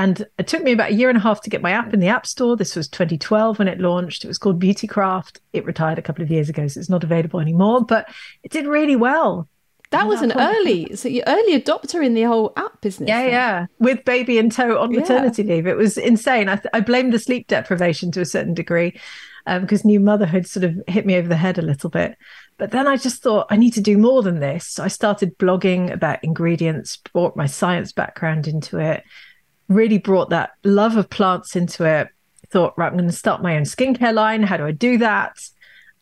And 0.00 0.26
it 0.38 0.48
took 0.48 0.62
me 0.62 0.72
about 0.72 0.92
a 0.92 0.94
year 0.94 1.10
and 1.10 1.18
a 1.18 1.20
half 1.20 1.42
to 1.42 1.50
get 1.50 1.60
my 1.60 1.72
app 1.72 1.92
in 1.92 2.00
the 2.00 2.08
App 2.08 2.26
Store. 2.26 2.56
This 2.56 2.74
was 2.74 2.88
2012 2.88 3.58
when 3.58 3.68
it 3.68 3.80
launched. 3.80 4.24
It 4.24 4.28
was 4.28 4.38
called 4.38 4.58
Beautycraft. 4.58 5.40
It 5.52 5.66
retired 5.66 5.98
a 5.98 6.02
couple 6.02 6.24
of 6.24 6.30
years 6.30 6.48
ago, 6.48 6.66
so 6.68 6.80
it's 6.80 6.88
not 6.88 7.04
available 7.04 7.38
anymore, 7.38 7.84
but 7.84 8.08
it 8.42 8.50
did 8.50 8.66
really 8.66 8.96
well. 8.96 9.46
That 9.90 10.06
was 10.06 10.22
an 10.22 10.32
early, 10.32 10.96
so 10.96 11.08
you 11.08 11.22
early 11.26 11.60
adopter 11.60 12.02
in 12.02 12.14
the 12.14 12.22
whole 12.22 12.54
app 12.56 12.80
business. 12.80 13.08
Yeah, 13.08 13.22
then. 13.22 13.30
yeah, 13.30 13.66
with 13.78 14.04
baby 14.04 14.38
in 14.38 14.48
tow 14.48 14.78
on 14.78 14.94
maternity 14.94 15.42
yeah. 15.42 15.54
leave. 15.54 15.66
It 15.66 15.76
was 15.76 15.98
insane. 15.98 16.48
I, 16.48 16.56
th- 16.56 16.70
I 16.72 16.80
blamed 16.80 17.12
the 17.12 17.18
sleep 17.18 17.48
deprivation 17.48 18.10
to 18.12 18.22
a 18.22 18.24
certain 18.24 18.54
degree 18.54 18.98
because 19.44 19.84
um, 19.84 19.88
new 19.88 20.00
motherhood 20.00 20.46
sort 20.46 20.64
of 20.64 20.80
hit 20.86 21.04
me 21.04 21.16
over 21.16 21.28
the 21.28 21.36
head 21.36 21.58
a 21.58 21.62
little 21.62 21.90
bit. 21.90 22.16
But 22.56 22.70
then 22.70 22.86
I 22.86 22.96
just 22.96 23.22
thought 23.22 23.48
I 23.50 23.56
need 23.56 23.72
to 23.72 23.80
do 23.80 23.98
more 23.98 24.22
than 24.22 24.38
this. 24.38 24.66
So 24.66 24.84
I 24.84 24.88
started 24.88 25.36
blogging 25.36 25.92
about 25.92 26.22
ingredients, 26.22 26.96
brought 26.96 27.36
my 27.36 27.46
science 27.46 27.92
background 27.92 28.46
into 28.46 28.78
it, 28.78 29.02
really 29.70 29.98
brought 29.98 30.28
that 30.30 30.50
love 30.64 30.96
of 30.96 31.08
plants 31.08 31.56
into 31.56 31.84
it. 31.84 32.08
Thought, 32.50 32.74
right, 32.76 32.88
I'm 32.88 32.98
going 32.98 33.08
to 33.08 33.16
start 33.16 33.42
my 33.42 33.56
own 33.56 33.62
skincare 33.62 34.12
line. 34.12 34.42
How 34.42 34.56
do 34.56 34.66
I 34.66 34.72
do 34.72 34.98
that? 34.98 35.40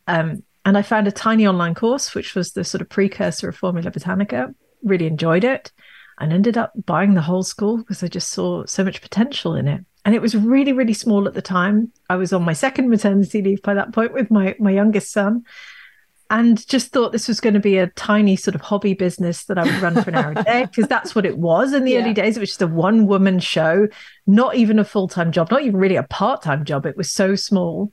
Um, 0.07 0.43
and 0.65 0.77
I 0.77 0.81
found 0.81 1.07
a 1.07 1.11
tiny 1.11 1.47
online 1.47 1.75
course, 1.75 2.13
which 2.13 2.35
was 2.35 2.51
the 2.51 2.63
sort 2.63 2.81
of 2.81 2.89
precursor 2.89 3.47
of 3.47 3.55
Formula 3.55 3.91
Botanica. 3.91 4.53
Really 4.83 5.05
enjoyed 5.05 5.43
it 5.43 5.71
and 6.19 6.33
ended 6.33 6.57
up 6.57 6.73
buying 6.85 7.13
the 7.13 7.21
whole 7.21 7.43
school 7.43 7.77
because 7.77 8.03
I 8.03 8.07
just 8.07 8.29
saw 8.29 8.65
so 8.65 8.83
much 8.83 9.01
potential 9.01 9.55
in 9.55 9.67
it. 9.67 9.85
And 10.03 10.15
it 10.15 10.21
was 10.21 10.35
really, 10.35 10.73
really 10.73 10.93
small 10.93 11.27
at 11.27 11.35
the 11.35 11.41
time. 11.41 11.91
I 12.09 12.15
was 12.15 12.33
on 12.33 12.43
my 12.43 12.53
second 12.53 12.89
maternity 12.89 13.41
leave 13.41 13.61
by 13.61 13.75
that 13.75 13.93
point 13.93 14.13
with 14.13 14.31
my, 14.31 14.55
my 14.59 14.71
youngest 14.71 15.11
son 15.11 15.45
and 16.29 16.65
just 16.67 16.91
thought 16.91 17.11
this 17.11 17.27
was 17.27 17.39
going 17.39 17.55
to 17.55 17.59
be 17.59 17.77
a 17.77 17.87
tiny 17.87 18.35
sort 18.35 18.53
of 18.53 18.61
hobby 18.61 18.93
business 18.93 19.45
that 19.45 19.57
I 19.57 19.63
would 19.63 19.81
run 19.81 20.01
for 20.03 20.11
an 20.11 20.15
hour 20.15 20.33
a 20.35 20.43
day 20.43 20.65
because 20.65 20.87
that's 20.87 21.15
what 21.15 21.25
it 21.25 21.39
was 21.39 21.73
in 21.73 21.85
the 21.85 21.93
yeah. 21.93 22.01
early 22.01 22.13
days. 22.13 22.37
It 22.37 22.39
was 22.39 22.49
just 22.49 22.61
a 22.61 22.67
one 22.67 23.07
woman 23.07 23.39
show, 23.39 23.87
not 24.27 24.55
even 24.55 24.77
a 24.77 24.83
full 24.85 25.07
time 25.07 25.31
job, 25.31 25.49
not 25.49 25.63
even 25.63 25.77
really 25.77 25.95
a 25.95 26.03
part 26.03 26.43
time 26.43 26.65
job. 26.65 26.85
It 26.85 26.97
was 26.97 27.11
so 27.11 27.35
small. 27.35 27.91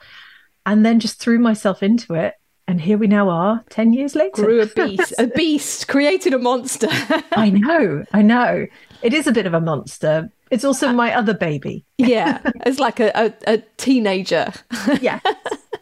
And 0.66 0.84
then 0.84 1.00
just 1.00 1.18
threw 1.18 1.38
myself 1.38 1.82
into 1.82 2.14
it. 2.14 2.34
And 2.68 2.80
here 2.80 2.98
we 2.98 3.06
now 3.06 3.30
are 3.30 3.64
10 3.70 3.92
years 3.92 4.14
later. 4.14 4.44
Grew 4.44 4.60
a 4.60 4.66
beast, 4.86 5.14
a 5.18 5.28
beast, 5.28 5.88
created 5.88 6.34
a 6.34 6.38
monster. 6.38 6.88
I 7.32 7.50
know, 7.50 8.04
I 8.12 8.22
know. 8.22 8.66
It 9.02 9.14
is 9.14 9.26
a 9.26 9.32
bit 9.32 9.46
of 9.46 9.54
a 9.54 9.60
monster. 9.60 10.30
It's 10.50 10.64
also 10.64 10.88
uh, 10.88 10.92
my 10.92 11.14
other 11.14 11.34
baby. 11.34 11.84
yeah, 11.96 12.40
it's 12.66 12.80
like 12.80 13.00
a, 13.00 13.12
a, 13.14 13.54
a 13.54 13.58
teenager. 13.76 14.52
yeah 15.00 15.20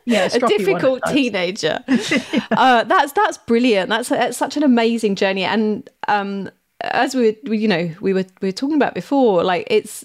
yeah, 0.04 0.28
a 0.34 0.38
difficult 0.38 1.02
teenager. 1.08 1.82
uh, 2.50 2.84
that's 2.84 3.12
that's 3.12 3.38
brilliant. 3.38 3.88
That's, 3.88 4.08
that's 4.08 4.37
such 4.37 4.56
an 4.56 4.62
amazing 4.62 5.16
journey. 5.16 5.44
And 5.44 5.88
um, 6.08 6.50
as 6.80 7.14
we, 7.14 7.37
we, 7.44 7.58
you 7.58 7.68
know, 7.68 7.90
we 8.00 8.12
were 8.12 8.25
we 8.40 8.49
were 8.49 8.52
talking 8.52 8.76
about 8.76 8.94
before, 8.94 9.42
like 9.42 9.66
it's 9.70 10.04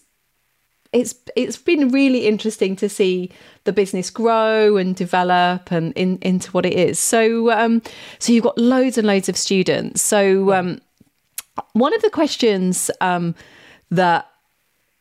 it's 0.91 1.15
it's 1.35 1.57
been 1.57 1.89
really 1.89 2.27
interesting 2.27 2.75
to 2.77 2.89
see 2.89 3.31
the 3.63 3.73
business 3.73 4.09
grow 4.09 4.77
and 4.77 4.95
develop 4.95 5.71
and 5.71 5.93
in, 5.93 6.17
into 6.21 6.51
what 6.51 6.65
it 6.65 6.73
is. 6.73 6.99
So 6.99 7.51
um, 7.51 7.81
so 8.19 8.33
you've 8.33 8.43
got 8.43 8.57
loads 8.57 8.97
and 8.97 9.05
loads 9.05 9.29
of 9.29 9.37
students. 9.37 10.01
So 10.01 10.53
um, 10.53 10.81
one 11.73 11.93
of 11.93 12.01
the 12.01 12.09
questions 12.09 12.89
um, 13.01 13.35
that 13.91 14.29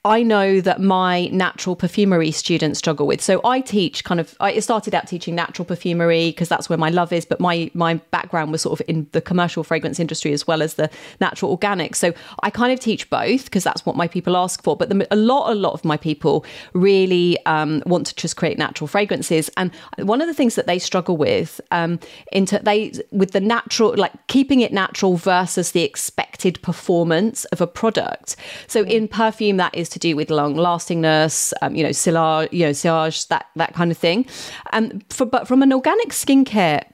I 0.08 0.22
know 0.22 0.62
that 0.62 0.80
my 0.80 1.26
natural 1.26 1.76
perfumery 1.76 2.30
students 2.30 2.78
struggle 2.78 3.06
with. 3.06 3.20
So 3.20 3.42
I 3.44 3.60
teach 3.60 4.04
kind 4.04 4.18
of 4.18 4.34
I 4.40 4.58
started 4.60 4.94
out 4.94 5.06
teaching 5.06 5.34
natural 5.34 5.66
perfumery 5.66 6.30
because 6.30 6.48
that's 6.48 6.70
where 6.70 6.78
my 6.78 6.88
love 6.88 7.12
is, 7.12 7.26
but 7.26 7.40
my 7.40 7.70
my 7.74 7.94
background 8.10 8.50
was 8.50 8.62
sort 8.62 8.80
of 8.80 8.86
in 8.88 9.06
the 9.12 9.20
commercial 9.20 9.62
fragrance 9.62 10.00
industry 10.00 10.32
as 10.32 10.46
well 10.46 10.62
as 10.62 10.74
the 10.74 10.88
natural 11.20 11.50
organic. 11.50 11.94
So 11.94 12.14
I 12.42 12.48
kind 12.48 12.72
of 12.72 12.80
teach 12.80 13.10
both 13.10 13.44
because 13.44 13.62
that's 13.62 13.84
what 13.84 13.96
my 13.96 14.08
people 14.08 14.34
ask 14.34 14.62
for. 14.62 14.78
But 14.78 14.88
the, 14.88 15.06
a 15.10 15.16
lot 15.16 15.52
a 15.52 15.54
lot 15.54 15.74
of 15.74 15.84
my 15.84 15.98
people 15.98 16.46
really 16.72 17.36
um, 17.44 17.82
want 17.84 18.06
to 18.06 18.14
just 18.14 18.36
create 18.36 18.56
natural 18.56 18.88
fragrances, 18.88 19.50
and 19.58 19.70
one 19.98 20.22
of 20.22 20.26
the 20.26 20.34
things 20.34 20.54
that 20.54 20.66
they 20.66 20.78
struggle 20.78 21.18
with 21.18 21.60
um, 21.70 22.00
into 22.32 22.58
they 22.60 22.92
with 23.12 23.32
the 23.32 23.40
natural 23.40 23.94
like 23.94 24.12
keeping 24.28 24.60
it 24.60 24.72
natural 24.72 25.16
versus 25.18 25.72
the 25.72 25.82
expected 25.82 26.62
performance 26.62 27.44
of 27.46 27.60
a 27.60 27.66
product. 27.66 28.36
So 28.68 28.84
in 28.84 29.06
perfume 29.06 29.58
that 29.58 29.74
is 29.74 29.90
to 29.90 29.97
do 29.98 30.16
with 30.16 30.30
long 30.30 30.56
lastingness, 30.56 31.52
um, 31.62 31.74
you 31.74 31.82
know, 31.82 31.90
sillage, 31.90 32.52
you 32.52 32.64
know, 32.66 32.72
sillage, 32.72 33.28
that 33.28 33.46
that 33.56 33.74
kind 33.74 33.90
of 33.90 33.98
thing. 33.98 34.26
Um, 34.72 35.02
for, 35.10 35.24
but 35.26 35.48
from 35.48 35.62
an 35.62 35.72
organic 35.72 36.08
skincare 36.08 36.84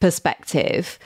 perspective, 0.00 0.98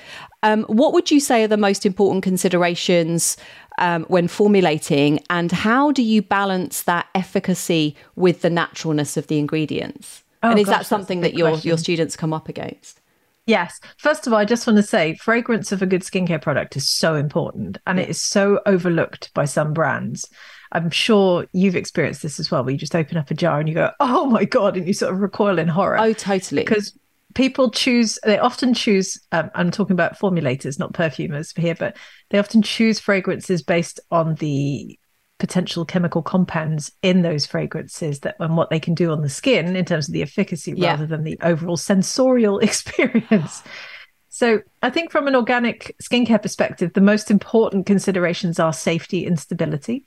um, 0.42 0.64
what 0.64 0.92
would 0.92 1.10
you 1.10 1.20
say 1.20 1.44
are 1.44 1.48
the 1.48 1.56
most 1.56 1.84
important 1.84 2.22
considerations 2.22 3.36
um, 3.78 4.04
when 4.04 4.28
formulating, 4.28 5.20
and 5.30 5.52
how 5.52 5.92
do 5.92 6.02
you 6.02 6.22
balance 6.22 6.82
that 6.82 7.06
efficacy 7.14 7.96
with 8.16 8.42
the 8.42 8.50
naturalness 8.50 9.16
of 9.16 9.26
the 9.28 9.38
ingredients? 9.38 10.24
Oh, 10.42 10.50
and 10.50 10.58
is 10.58 10.66
gosh, 10.66 10.78
that 10.78 10.86
something 10.86 11.20
that 11.22 11.34
your 11.34 11.50
question. 11.50 11.68
your 11.68 11.78
students 11.78 12.16
come 12.16 12.32
up 12.32 12.48
against? 12.48 13.00
Yes. 13.48 13.80
First 13.96 14.26
of 14.26 14.34
all, 14.34 14.38
I 14.38 14.44
just 14.44 14.66
want 14.66 14.76
to 14.76 14.82
say 14.82 15.14
fragrance 15.14 15.72
of 15.72 15.80
a 15.80 15.86
good 15.86 16.02
skincare 16.02 16.40
product 16.40 16.76
is 16.76 16.88
so 16.88 17.14
important 17.14 17.78
and 17.86 17.98
it 17.98 18.10
is 18.10 18.20
so 18.20 18.60
overlooked 18.66 19.32
by 19.32 19.46
some 19.46 19.72
brands. 19.72 20.28
I'm 20.72 20.90
sure 20.90 21.46
you've 21.52 21.76
experienced 21.76 22.22
this 22.22 22.38
as 22.38 22.50
well, 22.50 22.64
where 22.64 22.72
you 22.72 22.78
just 22.78 22.94
open 22.94 23.16
up 23.16 23.30
a 23.30 23.34
jar 23.34 23.58
and 23.58 23.68
you 23.68 23.75
go, 23.75 23.90
oh 24.00 24.26
my 24.26 24.44
God, 24.44 24.76
and 24.76 24.87
you 24.87 24.92
sort 24.92 25.12
of 25.12 25.20
recoil 25.20 25.58
in 25.58 25.68
horror. 25.68 25.98
Oh, 25.98 26.12
totally. 26.12 26.62
Because 26.62 26.98
people 27.34 27.70
choose 27.70 28.18
they 28.25 28.38
often 28.38 28.72
choose 28.75 29.20
um, 29.32 29.50
i'm 29.54 29.70
talking 29.70 29.92
about 29.92 30.18
formulators 30.18 30.78
not 30.78 30.92
perfumers 30.92 31.52
here 31.52 31.75
but 31.75 31.96
they 32.30 32.38
often 32.38 32.62
choose 32.62 32.98
fragrances 32.98 33.62
based 33.62 34.00
on 34.10 34.34
the 34.37 34.98
potential 35.38 35.84
chemical 35.84 36.22
compounds 36.22 36.90
in 37.02 37.22
those 37.22 37.46
fragrances 37.46 38.20
that 38.20 38.34
and 38.40 38.56
what 38.56 38.70
they 38.70 38.80
can 38.80 38.94
do 38.94 39.12
on 39.12 39.22
the 39.22 39.28
skin 39.28 39.76
in 39.76 39.84
terms 39.84 40.08
of 40.08 40.12
the 40.12 40.22
efficacy 40.22 40.72
yeah. 40.76 40.90
rather 40.90 41.06
than 41.06 41.22
the 41.22 41.38
overall 41.42 41.76
sensorial 41.76 42.58
experience 42.60 43.62
so 44.28 44.60
i 44.82 44.90
think 44.90 45.12
from 45.12 45.28
an 45.28 45.37
organic 45.37 45.94
skincare 46.02 46.42
perspective 46.42 46.92
the 46.94 47.00
most 47.00 47.30
important 47.30 47.87
considerations 47.87 48.58
are 48.58 48.72
safety 48.72 49.25
and 49.26 49.38
stability 49.38 50.04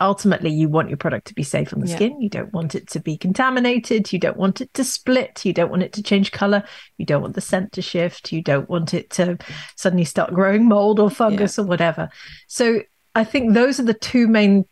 ultimately 0.00 0.50
you 0.50 0.68
want 0.68 0.88
your 0.88 0.96
product 0.96 1.26
to 1.28 1.34
be 1.34 1.42
safe 1.42 1.72
on 1.72 1.80
the 1.80 1.88
yeah. 1.88 1.96
skin. 1.96 2.20
You 2.20 2.28
don't 2.28 2.52
want 2.52 2.74
it 2.74 2.88
to 2.90 3.00
be 3.00 3.16
contaminated. 3.16 4.12
You 4.12 4.18
don't 4.18 4.36
want 4.36 4.60
it 4.60 4.72
to 4.74 4.84
split. 4.84 5.44
You 5.44 5.52
don't 5.52 5.70
want 5.70 5.82
it 5.82 5.92
to 5.94 6.02
change 6.02 6.32
color. 6.32 6.64
You 6.98 7.06
don't 7.06 7.22
want 7.22 7.34
the 7.34 7.40
scent 7.40 7.72
to 7.72 7.82
shift. 7.82 8.32
You 8.32 8.42
don't 8.42 8.68
want 8.68 8.94
it 8.94 9.10
to 9.10 9.38
suddenly 9.76 10.04
start 10.04 10.34
growing 10.34 10.68
mold 10.68 11.00
or 11.00 11.10
fungus 11.10 11.58
yeah. 11.58 11.64
or 11.64 11.66
whatever. 11.66 12.08
So 12.46 12.82
i 13.14 13.24
think 13.24 13.54
those 13.54 13.80
are 13.80 13.84
the 13.84 13.92
two 13.94 14.28
main 14.28 14.64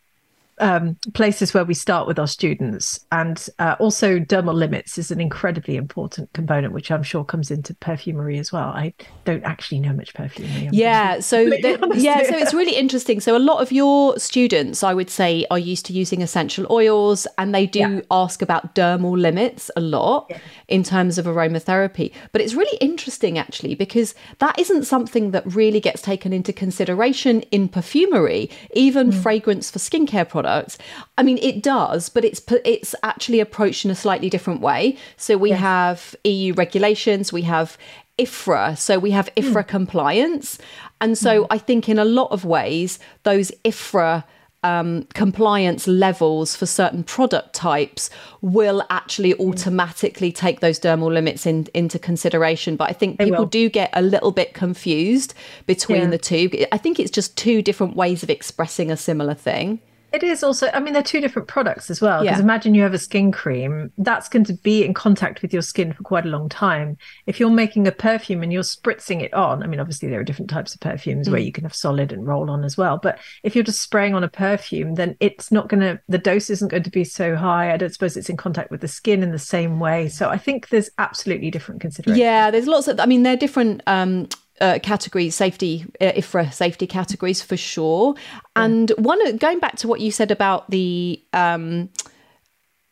um, 0.61 0.97
places 1.15 1.55
where 1.55 1.65
we 1.65 1.75
start 1.75 2.07
with 2.07 2.19
our 2.19 2.27
students. 2.27 3.01
And 3.13 3.49
uh, 3.59 3.77
also, 3.79 4.19
dermal 4.19 4.55
limits 4.55 4.99
is 4.99 5.11
an 5.11 5.21
incredibly 5.21 5.77
important 5.77 6.33
component, 6.33 6.73
which 6.73 6.91
I'm 6.91 7.03
sure 7.03 7.25
comes 7.25 7.51
into 7.51 7.75
perfumery 7.75 8.39
as 8.39 8.53
well. 8.53 8.69
I 8.69 8.95
don't 9.25 9.45
actually 9.45 9.81
know 9.81 9.93
much 9.93 10.15
perfumery. 10.15 10.69
yeah, 10.73 11.21
so 11.21 11.45
the, 11.45 11.93
yeah, 11.97 12.23
so 12.25 12.37
it's 12.37 12.55
really 12.55 12.77
interesting. 12.77 13.21
So 13.21 13.37
a 13.37 13.39
lot 13.39 13.63
of 13.63 13.71
your 13.71 14.19
students, 14.19 14.83
I 14.83 14.95
would 14.95 15.11
say, 15.11 15.47
are 15.51 15.59
used 15.59 15.87
to 15.87 15.93
using 15.93 16.23
essential 16.23 16.67
oils, 16.71 17.27
and 17.39 17.55
they 17.55 17.67
do 17.67 17.79
yeah. 17.79 18.01
ask 18.11 18.43
about 18.43 18.75
dermal 18.75 19.19
limits 19.19 19.71
a 19.77 19.81
lot 19.81 20.27
yeah. 20.31 20.39
in 20.67 20.83
terms 20.83 21.19
of 21.19 21.27
aromatherapy. 21.27 22.13
But 22.33 22.41
it's 22.41 22.55
really 22.55 22.77
interesting 22.79 23.39
actually 23.39 23.75
because 23.75 24.15
that 24.39 24.59
isn't 24.59 24.85
something 24.85 25.31
that 25.31 25.47
really 25.55 25.81
gets 25.81 26.03
taken 26.03 26.33
into 26.33 26.53
consideration 26.53 27.43
in 27.51 27.69
perfumery, 27.69 28.51
even 28.75 29.11
mm. 29.11 29.23
fragrance 29.23 29.71
for 29.71 29.79
skincare 29.79 30.29
products 30.29 30.48
products. 30.49 30.79
I 31.17 31.23
mean, 31.23 31.39
it 31.39 31.63
does, 31.63 32.09
but 32.09 32.25
it's 32.25 32.41
it's 32.65 32.95
actually 33.03 33.41
approached 33.41 33.85
in 33.85 33.91
a 33.91 33.95
slightly 33.95 34.31
different 34.31 34.61
way. 34.61 34.97
So 35.17 35.37
we 35.37 35.51
yes. 35.51 35.61
have 35.61 36.17
EU 36.25 36.55
regulations, 36.55 37.33
we 37.33 37.43
have 37.43 37.77
IFRA, 38.19 38.77
so 38.77 38.99
we 38.99 39.13
have 39.13 39.29
IFRA 39.37 39.65
mm. 39.65 39.69
compliance, 39.69 40.59
and 41.01 41.17
so 41.17 41.45
mm. 41.45 41.47
I 41.51 41.59
think 41.59 41.89
in 41.89 41.99
a 41.99 42.05
lot 42.05 42.31
of 42.33 42.45
ways 42.45 42.99
those 43.23 43.53
IFRA 43.65 44.25
um, 44.65 45.05
compliance 45.15 45.87
levels 45.87 46.57
for 46.57 46.67
certain 46.67 47.05
product 47.05 47.55
types 47.55 48.11
will 48.41 48.83
actually 48.91 49.31
hmm. 49.31 49.49
automatically 49.49 50.33
take 50.33 50.59
those 50.59 50.81
dermal 50.81 51.13
limits 51.13 51.47
in, 51.47 51.69
into 51.75 51.97
consideration. 51.99 52.75
But 52.75 52.91
I 52.91 52.93
think 52.93 53.21
people 53.21 53.47
do 53.47 53.69
get 53.69 53.91
a 53.93 54.03
little 54.03 54.33
bit 54.33 54.55
confused 54.55 55.33
between 55.67 56.03
yeah. 56.03 56.11
the 56.11 56.19
two. 56.19 56.51
I 56.73 56.79
think 56.79 56.99
it's 56.99 57.11
just 57.11 57.37
two 57.37 57.63
different 57.63 57.95
ways 57.95 58.25
of 58.25 58.31
expressing 58.31 58.91
a 58.91 58.97
similar 58.97 59.35
thing. 59.35 59.81
It 60.11 60.23
is 60.23 60.43
also, 60.43 60.71
I 60.73 60.81
mean, 60.81 60.95
they're 60.95 61.03
two 61.03 61.21
different 61.21 61.49
products 61.49 61.91
as 61.91 62.01
well. 62.01 62.23
Because 62.23 62.39
yeah. 62.39 62.43
imagine 62.43 62.75
you 62.75 62.83
have 62.83 62.95
a 62.95 62.99
skin 62.99 63.31
cream 63.31 63.93
that's 63.99 64.29
going 64.29 64.45
to 64.45 64.55
be 64.55 64.83
in 64.83 64.95
contact 64.95 65.43
with 65.43 65.53
your 65.53 65.61
skin 65.61 65.93
for 65.93 66.03
quite 66.03 66.25
a 66.25 66.29
long 66.29 66.49
time. 66.49 66.97
If 67.27 67.39
you're 67.39 67.51
making 67.51 67.87
a 67.87 67.93
perfume 67.93 68.43
and 68.43 68.51
you're 68.51 68.63
spritzing 68.63 69.21
it 69.23 69.35
on, 69.35 69.63
I 69.63 69.67
mean, 69.67 69.81
obviously 69.81 70.09
there 70.09 70.19
are 70.19 70.25
different 70.25 70.49
types 70.51 70.75
of 70.75 70.81
perfumes 70.81 71.29
mm. 71.29 71.33
where 71.33 71.41
you 71.41 71.53
can 71.53 71.65
have 71.65 71.75
solid 71.75 72.11
and 72.11 72.27
roll 72.27 72.51
on 72.51 72.65
as 72.65 72.77
well. 72.79 72.97
But 72.97 73.19
if 73.43 73.55
you're 73.55 73.65
just 73.65 73.83
spraying 73.83 74.15
on 74.15 74.25
a 74.25 74.29
perfume, 74.29 74.95
then 74.95 75.15
it's 75.21 75.53
not 75.53 75.69
going 75.69 75.81
to, 75.81 76.01
the 76.09 76.19
dose 76.19 76.49
isn't 76.49 76.69
going 76.69 76.85
to 76.85 76.91
be 76.91 77.05
so 77.05 77.37
high. 77.37 77.73
I 77.73 77.77
don't 77.77 77.93
suppose 77.93 78.17
it's 78.17 78.31
in 78.31 78.39
contact 78.39 78.71
with 78.71 78.81
the 78.81 78.89
skin 78.89 79.23
in 79.23 79.33
the 79.33 79.39
same 79.39 79.79
way. 79.79 80.09
So 80.09 80.31
I 80.31 80.39
think 80.39 80.71
there's 80.71 80.89
absolutely 80.97 81.51
different 81.51 81.83
considerations. 81.83 82.19
Yeah, 82.19 82.51
there's 82.51 82.67
lots 82.67 82.89
of, 82.89 82.99
I 82.99 83.05
mean, 83.05 83.25
they're 83.25 83.37
different. 83.37 83.83
Um, 83.87 84.29
uh, 84.61 84.79
categories, 84.83 85.35
safety, 85.35 85.85
uh, 86.01 86.13
IFRA 86.13 86.53
safety 86.53 86.87
categories 86.87 87.43
for 87.43 87.57
sure. 87.57 88.15
And 88.57 88.91
one, 88.99 89.37
going 89.37 89.59
back 89.59 89.77
to 89.77 89.89
what 89.89 90.01
you 90.01 90.11
said 90.11 90.31
about 90.31 90.71
the 90.71 91.23
um, 91.33 91.91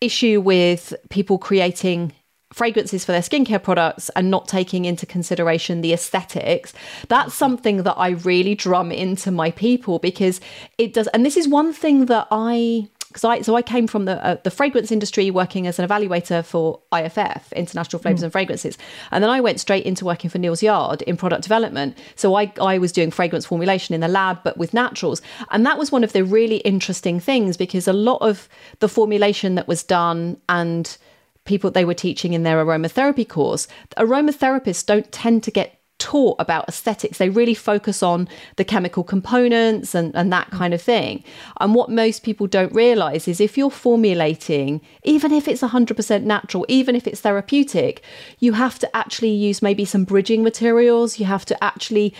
issue 0.01 0.41
with 0.41 0.95
people 1.11 1.39
creating 1.39 2.13
fragrances 2.53 3.05
for 3.05 3.13
their 3.13 3.21
skincare 3.21 3.63
products 3.63 4.09
and 4.11 4.31
not 4.31 4.47
taking 4.47 4.85
into 4.85 5.05
consideration 5.05 5.81
the 5.81 5.93
aesthetics 5.93 6.73
that's 7.09 7.35
something 7.35 7.83
that 7.83 7.95
i 7.99 8.11
really 8.11 8.55
drum 8.55 8.93
into 8.93 9.33
my 9.33 9.51
people 9.51 9.99
because 9.99 10.41
it 10.79 10.95
does 10.95 11.09
and 11.09 11.27
this 11.27 11.37
is 11.37 11.49
one 11.49 11.73
thing 11.73 12.07
that 12.07 12.27
i 12.31 12.89
because 13.17 13.25
I 13.25 13.41
so 13.41 13.57
I 13.57 13.63
came 13.63 13.87
from 13.87 14.05
the 14.05 14.25
uh, 14.25 14.37
the 14.43 14.51
fragrance 14.51 14.93
industry 14.93 15.31
working 15.31 15.67
as 15.67 15.79
an 15.79 15.89
evaluator 15.89 16.45
for 16.45 16.81
IFF 16.95 17.51
International 17.55 18.01
Flavors 18.01 18.21
mm. 18.21 18.25
and 18.25 18.33
Fragrances, 18.33 18.77
and 19.11 19.25
then 19.25 19.31
I 19.31 19.41
went 19.41 19.59
straight 19.59 19.87
into 19.87 20.05
working 20.05 20.29
for 20.29 20.37
Neal's 20.37 20.63
Yard 20.63 21.01
in 21.03 21.17
product 21.17 21.43
development. 21.43 21.97
So 22.15 22.35
I 22.35 22.53
I 22.61 22.77
was 22.77 22.93
doing 22.93 23.11
fragrance 23.11 23.47
formulation 23.47 23.95
in 23.95 24.03
the 24.03 24.09
lab, 24.09 24.41
but 24.45 24.59
with 24.59 24.75
naturals, 24.75 25.23
and 25.51 25.65
that 25.65 25.79
was 25.79 25.91
one 25.91 26.05
of 26.05 26.13
the 26.13 26.25
really 26.25 26.59
interesting 26.59 27.19
things 27.19 27.57
because 27.57 27.89
a 27.89 27.95
lot 27.95 28.19
of 28.21 28.51
the 28.81 28.89
formulation 28.89 29.55
that 29.55 29.67
was 29.67 29.83
done 29.83 30.37
and 30.51 30.99
people 31.45 31.71
they 31.71 31.87
were 31.87 31.95
teaching 31.95 32.35
in 32.35 32.43
their 32.43 32.63
aromatherapy 32.63 33.27
course, 33.27 33.67
aromatherapists 33.97 34.85
don't 34.85 35.11
tend 35.11 35.43
to 35.45 35.51
get 35.51 35.81
taught 36.07 36.37
about 36.39 36.69
aesthetics. 36.69 37.19
They 37.19 37.31
really 37.31 37.53
focus 37.53 38.01
on 38.01 38.29
the 38.55 38.65
chemical 38.65 39.03
components 39.03 39.93
and, 39.93 40.15
and 40.15 40.33
that 40.33 40.49
kind 40.53 40.73
of 40.73 40.81
thing. 40.81 41.25
And 41.59 41.75
what 41.75 41.91
most 41.91 42.23
people 42.23 42.47
don't 42.47 42.73
realize 42.73 43.27
is 43.27 43.41
if 43.41 43.59
you're 43.59 43.73
formulating, 43.73 44.81
even 45.03 45.33
if 45.33 45.49
it's 45.49 45.63
100% 45.63 46.23
natural, 46.23 46.65
even 46.69 46.95
if 46.95 47.09
it's 47.09 47.23
therapeutic, 47.23 48.05
you 48.39 48.53
have 48.53 48.79
to 48.79 48.97
actually 48.97 49.33
use 49.33 49.61
maybe 49.61 49.85
some 49.85 50.05
bridging 50.05 50.45
materials. 50.45 51.19
You 51.19 51.27
have 51.27 51.45
to 51.47 51.65
actually 51.65 52.15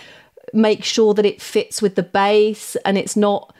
make 0.51 0.83
sure 0.83 1.13
that 1.13 1.25
it 1.25 1.41
fits 1.41 1.81
with 1.81 1.95
the 1.95 2.03
base 2.03 2.75
and 2.83 2.97
it's 2.97 3.15
not 3.15 3.53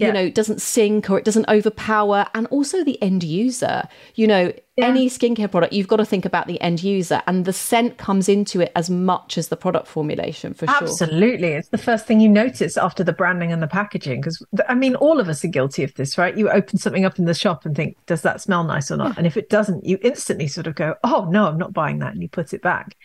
yeah. 0.00 0.08
you 0.08 0.12
know, 0.12 0.22
it 0.22 0.34
doesn't 0.34 0.60
sink 0.60 1.10
or 1.10 1.18
it 1.18 1.24
doesn't 1.24 1.48
overpower. 1.48 2.26
And 2.34 2.46
also 2.48 2.82
the 2.82 3.00
end 3.02 3.22
user. 3.22 3.84
You 4.14 4.26
know, 4.26 4.52
yeah. 4.76 4.86
any 4.86 5.08
skincare 5.08 5.50
product, 5.50 5.72
you've 5.72 5.88
got 5.88 5.96
to 5.96 6.04
think 6.04 6.24
about 6.24 6.46
the 6.46 6.60
end 6.60 6.82
user. 6.82 7.22
And 7.26 7.44
the 7.44 7.52
scent 7.52 7.98
comes 7.98 8.28
into 8.28 8.60
it 8.60 8.72
as 8.74 8.90
much 8.90 9.38
as 9.38 9.48
the 9.48 9.56
product 9.56 9.86
formulation 9.86 10.54
for 10.54 10.64
Absolutely. 10.68 10.96
sure. 10.96 11.06
Absolutely. 11.06 11.52
It's 11.52 11.68
the 11.68 11.78
first 11.78 12.06
thing 12.06 12.20
you 12.20 12.28
notice 12.28 12.76
after 12.76 13.04
the 13.04 13.12
branding 13.12 13.52
and 13.52 13.62
the 13.62 13.68
packaging. 13.68 14.20
Because, 14.20 14.44
I 14.68 14.74
mean, 14.74 14.94
all 14.96 15.20
of 15.20 15.28
us 15.28 15.44
are 15.44 15.48
guilty 15.48 15.84
of 15.84 15.94
this, 15.94 16.18
right? 16.18 16.36
You 16.36 16.50
open 16.50 16.78
something 16.78 17.04
up 17.04 17.18
in 17.18 17.26
the 17.26 17.34
shop 17.34 17.64
and 17.64 17.76
think, 17.76 17.96
does 18.06 18.22
that 18.22 18.40
smell 18.40 18.64
nice 18.64 18.90
or 18.90 18.96
not? 18.96 19.08
Yeah. 19.08 19.14
And 19.18 19.26
if 19.26 19.36
it 19.36 19.48
doesn't, 19.48 19.84
you 19.84 19.98
instantly 20.02 20.48
sort 20.48 20.66
of 20.66 20.74
go, 20.74 20.94
oh, 21.04 21.28
no, 21.30 21.46
I'm 21.46 21.58
not 21.58 21.72
buying 21.72 21.98
that. 21.98 22.12
And 22.12 22.22
you 22.22 22.28
put 22.28 22.52
it 22.52 22.62
back. 22.62 22.96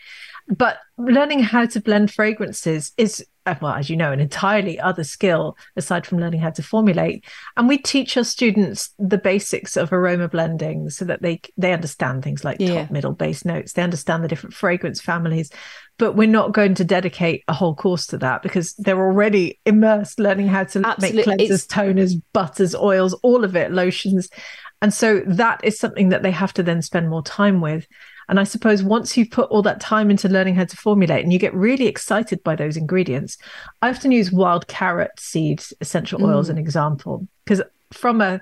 But 0.48 0.78
learning 0.96 1.40
how 1.40 1.66
to 1.66 1.80
blend 1.80 2.12
fragrances 2.12 2.92
is 2.96 3.24
uh, 3.46 3.54
well, 3.60 3.74
as 3.74 3.88
you 3.88 3.96
know, 3.96 4.10
an 4.10 4.18
entirely 4.18 4.78
other 4.80 5.04
skill 5.04 5.56
aside 5.76 6.04
from 6.04 6.18
learning 6.18 6.40
how 6.40 6.50
to 6.50 6.62
formulate. 6.62 7.24
And 7.56 7.68
we 7.68 7.78
teach 7.78 8.16
our 8.16 8.24
students 8.24 8.90
the 8.98 9.18
basics 9.18 9.76
of 9.76 9.92
aroma 9.92 10.28
blending 10.28 10.90
so 10.90 11.04
that 11.04 11.22
they 11.22 11.40
they 11.56 11.72
understand 11.72 12.24
things 12.24 12.44
like 12.44 12.56
yeah. 12.58 12.82
top, 12.82 12.90
middle, 12.90 13.12
base 13.12 13.44
notes. 13.44 13.72
They 13.72 13.82
understand 13.82 14.24
the 14.24 14.28
different 14.28 14.54
fragrance 14.54 15.00
families. 15.00 15.50
But 15.98 16.14
we're 16.14 16.28
not 16.28 16.52
going 16.52 16.74
to 16.74 16.84
dedicate 16.84 17.44
a 17.48 17.54
whole 17.54 17.74
course 17.74 18.06
to 18.08 18.18
that 18.18 18.42
because 18.42 18.74
they're 18.74 19.00
already 19.00 19.60
immersed 19.64 20.18
learning 20.18 20.48
how 20.48 20.64
to 20.64 20.82
Absolutely. 20.84 21.16
make 21.16 21.26
cleansers, 21.26 21.50
it's... 21.50 21.66
toners, 21.66 22.22
butters, 22.32 22.74
oils, 22.74 23.14
all 23.22 23.44
of 23.44 23.56
it, 23.56 23.72
lotions. 23.72 24.28
And 24.82 24.92
so 24.92 25.20
that 25.26 25.64
is 25.64 25.78
something 25.78 26.10
that 26.10 26.22
they 26.22 26.32
have 26.32 26.52
to 26.54 26.62
then 26.62 26.82
spend 26.82 27.08
more 27.08 27.22
time 27.22 27.60
with. 27.60 27.86
And 28.28 28.40
I 28.40 28.44
suppose 28.44 28.82
once 28.82 29.16
you've 29.16 29.30
put 29.30 29.50
all 29.50 29.62
that 29.62 29.80
time 29.80 30.10
into 30.10 30.28
learning 30.28 30.56
how 30.56 30.64
to 30.64 30.76
formulate 30.76 31.22
and 31.22 31.32
you 31.32 31.38
get 31.38 31.54
really 31.54 31.86
excited 31.86 32.42
by 32.42 32.56
those 32.56 32.76
ingredients, 32.76 33.38
I 33.82 33.90
often 33.90 34.12
use 34.12 34.32
wild 34.32 34.66
carrot 34.66 35.12
seeds 35.18 35.72
essential 35.80 36.24
oil 36.24 36.38
mm. 36.38 36.40
as 36.40 36.48
an 36.48 36.58
example, 36.58 37.26
because 37.44 37.62
from 37.92 38.20
a 38.20 38.40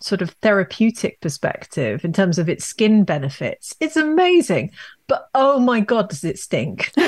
sort 0.00 0.22
of 0.22 0.30
therapeutic 0.42 1.20
perspective, 1.20 2.04
in 2.04 2.12
terms 2.12 2.38
of 2.38 2.48
its 2.48 2.64
skin 2.64 3.04
benefits, 3.04 3.74
it's 3.80 3.96
amazing. 3.96 4.70
But 5.06 5.28
oh 5.34 5.58
my 5.58 5.80
God, 5.80 6.08
does 6.08 6.24
it 6.24 6.38
stink? 6.38 6.92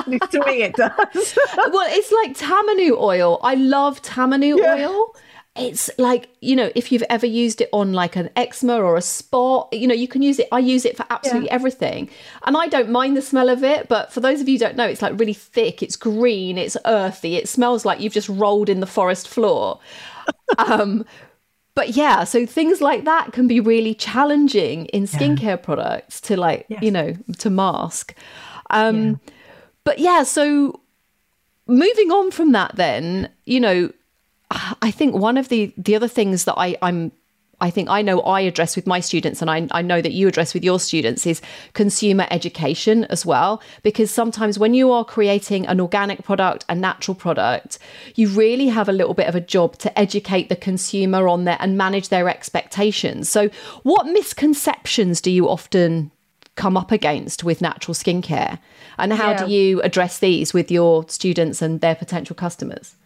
To 0.00 0.42
me, 0.46 0.62
it 0.62 0.74
does. 0.74 1.38
well, 1.56 1.88
it's 1.90 2.10
like 2.10 2.36
tamanu 2.36 2.98
oil. 2.98 3.38
I 3.42 3.54
love 3.54 4.00
tamanu 4.00 4.58
yeah. 4.58 4.86
oil 4.86 5.14
it's 5.56 5.90
like 5.98 6.28
you 6.40 6.54
know 6.54 6.70
if 6.76 6.92
you've 6.92 7.04
ever 7.10 7.26
used 7.26 7.60
it 7.60 7.68
on 7.72 7.92
like 7.92 8.14
an 8.14 8.30
eczema 8.36 8.80
or 8.80 8.96
a 8.96 9.02
spot 9.02 9.68
you 9.72 9.86
know 9.86 9.94
you 9.94 10.06
can 10.06 10.22
use 10.22 10.38
it 10.38 10.46
i 10.52 10.58
use 10.58 10.84
it 10.84 10.96
for 10.96 11.04
absolutely 11.10 11.48
yeah. 11.48 11.54
everything 11.54 12.08
and 12.44 12.56
i 12.56 12.68
don't 12.68 12.88
mind 12.88 13.16
the 13.16 13.22
smell 13.22 13.48
of 13.48 13.64
it 13.64 13.88
but 13.88 14.12
for 14.12 14.20
those 14.20 14.40
of 14.40 14.48
you 14.48 14.54
who 14.54 14.58
don't 14.60 14.76
know 14.76 14.86
it's 14.86 15.02
like 15.02 15.18
really 15.18 15.32
thick 15.32 15.82
it's 15.82 15.96
green 15.96 16.56
it's 16.56 16.76
earthy 16.84 17.34
it 17.34 17.48
smells 17.48 17.84
like 17.84 18.00
you've 18.00 18.12
just 18.12 18.28
rolled 18.28 18.68
in 18.68 18.78
the 18.78 18.86
forest 18.86 19.26
floor 19.26 19.80
um 20.58 21.04
but 21.74 21.90
yeah 21.90 22.22
so 22.22 22.46
things 22.46 22.80
like 22.80 23.04
that 23.04 23.32
can 23.32 23.48
be 23.48 23.58
really 23.58 23.94
challenging 23.94 24.86
in 24.86 25.02
skincare 25.02 25.42
yeah. 25.42 25.56
products 25.56 26.20
to 26.20 26.36
like 26.36 26.64
yes. 26.68 26.80
you 26.80 26.92
know 26.92 27.12
to 27.38 27.50
mask 27.50 28.14
um 28.70 29.04
yeah. 29.04 29.14
but 29.82 29.98
yeah 29.98 30.22
so 30.22 30.80
moving 31.66 32.12
on 32.12 32.30
from 32.30 32.52
that 32.52 32.76
then 32.76 33.28
you 33.46 33.58
know 33.58 33.90
I 34.50 34.90
think 34.90 35.14
one 35.14 35.36
of 35.36 35.48
the 35.48 35.72
the 35.76 35.94
other 35.94 36.08
things 36.08 36.44
that 36.44 36.54
I 36.56 36.76
I'm 36.82 37.12
I 37.60 37.70
think 37.70 37.90
I 37.90 38.00
know 38.00 38.20
I 38.22 38.40
address 38.40 38.74
with 38.74 38.86
my 38.86 39.00
students, 39.00 39.42
and 39.42 39.50
I, 39.50 39.68
I 39.70 39.82
know 39.82 40.00
that 40.00 40.12
you 40.12 40.26
address 40.26 40.54
with 40.54 40.64
your 40.64 40.80
students, 40.80 41.26
is 41.26 41.42
consumer 41.74 42.26
education 42.30 43.04
as 43.04 43.26
well. 43.26 43.62
Because 43.82 44.10
sometimes 44.10 44.58
when 44.58 44.72
you 44.72 44.90
are 44.90 45.04
creating 45.04 45.66
an 45.66 45.80
organic 45.80 46.24
product, 46.24 46.64
a 46.68 46.74
natural 46.74 47.14
product, 47.14 47.78
you 48.14 48.28
really 48.28 48.68
have 48.68 48.88
a 48.88 48.92
little 48.92 49.14
bit 49.14 49.28
of 49.28 49.34
a 49.34 49.40
job 49.40 49.76
to 49.78 49.98
educate 49.98 50.48
the 50.48 50.56
consumer 50.56 51.28
on 51.28 51.44
there 51.44 51.58
and 51.60 51.76
manage 51.76 52.08
their 52.08 52.28
expectations. 52.28 53.28
So, 53.28 53.50
what 53.82 54.06
misconceptions 54.06 55.20
do 55.20 55.30
you 55.30 55.48
often 55.48 56.10
come 56.56 56.76
up 56.76 56.90
against 56.90 57.44
with 57.44 57.60
natural 57.60 57.94
skincare? 57.94 58.58
And 58.96 59.12
how 59.12 59.32
yeah. 59.32 59.44
do 59.44 59.52
you 59.52 59.82
address 59.82 60.18
these 60.18 60.54
with 60.54 60.70
your 60.70 61.06
students 61.08 61.60
and 61.60 61.80
their 61.82 61.94
potential 61.94 62.34
customers? 62.34 62.96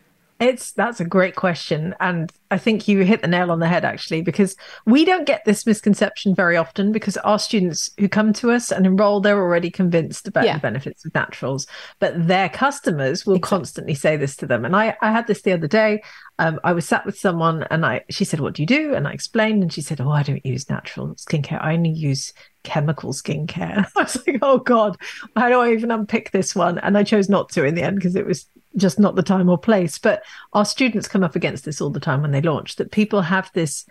It's 0.45 0.73
that's 0.73 1.01
a 1.01 1.07
great 1.07 1.37
question. 1.37 1.95
And 2.01 2.31
I 2.51 2.59
think 2.59 2.87
you 2.87 3.01
hit 3.01 3.23
the 3.23 3.29
nail 3.29 3.51
on 3.51 3.61
the 3.61 3.67
head 3.67 3.83
actually, 3.83 4.21
because 4.21 4.57
we 4.85 5.07
don't 5.07 5.27
get 5.27 5.43
this 5.47 5.65
misconception 5.65 6.35
very 6.35 6.59
often 6.59 6.93
because 6.93 7.17
our 7.19 7.39
students 7.39 7.89
who 7.99 8.11
come 8.11 8.35
to 8.35 8.51
us 8.51 8.71
and 8.71 8.85
enroll, 8.85 9.21
they're 9.21 9.41
already 9.41 9.71
convinced 9.71 10.29
about 10.29 10.45
yeah. 10.45 10.53
the 10.53 10.61
benefits 10.61 11.03
of 11.07 11.15
naturals. 11.15 11.67
But 11.99 12.29
their 12.29 12.51
customers 12.51 13.25
will 13.25 13.37
exactly. 13.37 13.57
constantly 13.57 13.95
say 13.95 14.19
this 14.19 14.37
to 14.37 14.47
them. 14.47 14.67
And 14.67 14.77
I, 14.77 14.95
I 15.01 15.13
had 15.13 15.27
this 15.27 15.41
the 15.41 15.53
other 15.53 15.67
day. 15.67 16.03
Um, 16.39 16.61
I 16.63 16.75
was 16.75 16.87
sat 16.87 17.07
with 17.07 17.19
someone 17.19 17.63
and 17.71 17.87
I 17.87 18.03
she 18.11 18.27
said, 18.27 18.41
What 18.41 18.53
do 18.53 18.63
you 18.63 18.67
do? 18.67 18.95
And 18.95 19.09
I 19.09 19.13
explained, 19.13 19.63
and 19.63 19.73
she 19.73 19.81
said, 19.81 19.99
Oh, 20.03 20.11
I 20.11 20.23
don't 20.23 20.45
use 20.45 20.69
natural 20.69 21.15
skincare. 21.15 21.63
I 21.63 21.73
only 21.73 21.91
use 21.91 22.35
chemical 22.65 23.13
skincare. 23.13 23.87
I 23.97 24.03
was 24.03 24.27
like, 24.27 24.39
oh 24.43 24.59
God, 24.59 24.97
how 25.37 25.49
do 25.49 25.61
I 25.61 25.73
even 25.73 25.91
unpick 25.91 26.33
this 26.33 26.55
one? 26.57 26.79
And 26.79 26.99
I 26.99 27.05
chose 27.05 27.29
not 27.29 27.51
to 27.51 27.65
in 27.65 27.75
the 27.75 27.83
end 27.83 27.97
because 27.97 28.17
it 28.17 28.27
was 28.27 28.47
just 28.77 28.99
not 28.99 29.17
the 29.17 29.23
time 29.23 29.49
or 29.49 29.59
place. 29.59 29.99
But 29.99 30.23
our 30.53 30.65
students 30.65 31.09
come 31.09 31.25
up 31.25 31.37
against 31.37 31.65
this 31.65 31.81
all 31.81 31.91
the 31.91 32.01
time 32.01 32.23
when 32.23 32.31
they 32.31 32.41
launch 32.41 32.77
that 32.77 32.93
people 32.93 33.23
have 33.23 33.51
this 33.55 33.87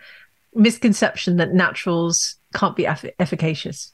misconception 0.55 1.37
that 1.37 1.53
naturals 1.53 2.35
can't 2.53 2.75
be 2.75 2.85
eff- 2.85 3.05
efficacious. 3.19 3.93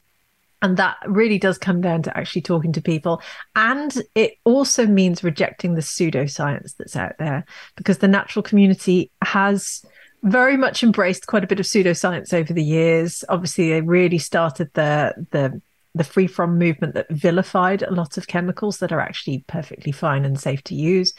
And 0.62 0.76
that 0.76 0.98
really 1.08 1.40
does 1.40 1.58
come 1.58 1.80
down 1.80 2.04
to 2.04 2.18
actually 2.18 2.42
talking 2.42 2.74
to 2.74 2.82
people. 2.82 3.22
And 3.56 3.96
it 4.14 4.34
also 4.44 4.86
means 4.86 5.24
rejecting 5.24 5.76
the 5.76 5.82
pseudoscience 5.82 6.76
that's 6.76 6.98
out 6.98 7.18
there 7.18 7.46
because 7.78 8.00
the 8.00 8.10
natural 8.10 8.44
community 8.44 9.10
has 9.22 9.86
very 10.24 10.58
much 10.58 10.84
embraced 10.84 11.28
quite 11.28 11.46
a 11.46 11.48
bit 11.48 11.62
of 11.62 11.66
pseudoscience 11.66 12.34
over 12.34 12.52
the 12.52 12.64
years. 12.64 13.24
Obviously, 13.30 13.70
they 13.70 13.82
really 13.82 14.18
started 14.18 14.70
the 14.74 15.14
the 15.32 15.62
the 15.96 16.04
free 16.04 16.28
from 16.28 16.58
movement 16.58 16.94
that 16.94 17.10
vilified 17.10 17.82
a 17.82 17.92
lot 17.92 18.18
of 18.18 18.28
chemicals 18.28 18.78
that 18.78 18.92
are 18.92 19.00
actually 19.00 19.44
perfectly 19.48 19.92
fine 19.92 20.24
and 20.26 20.40
safe 20.40 20.64
to 20.64 20.76
use. 20.76 21.14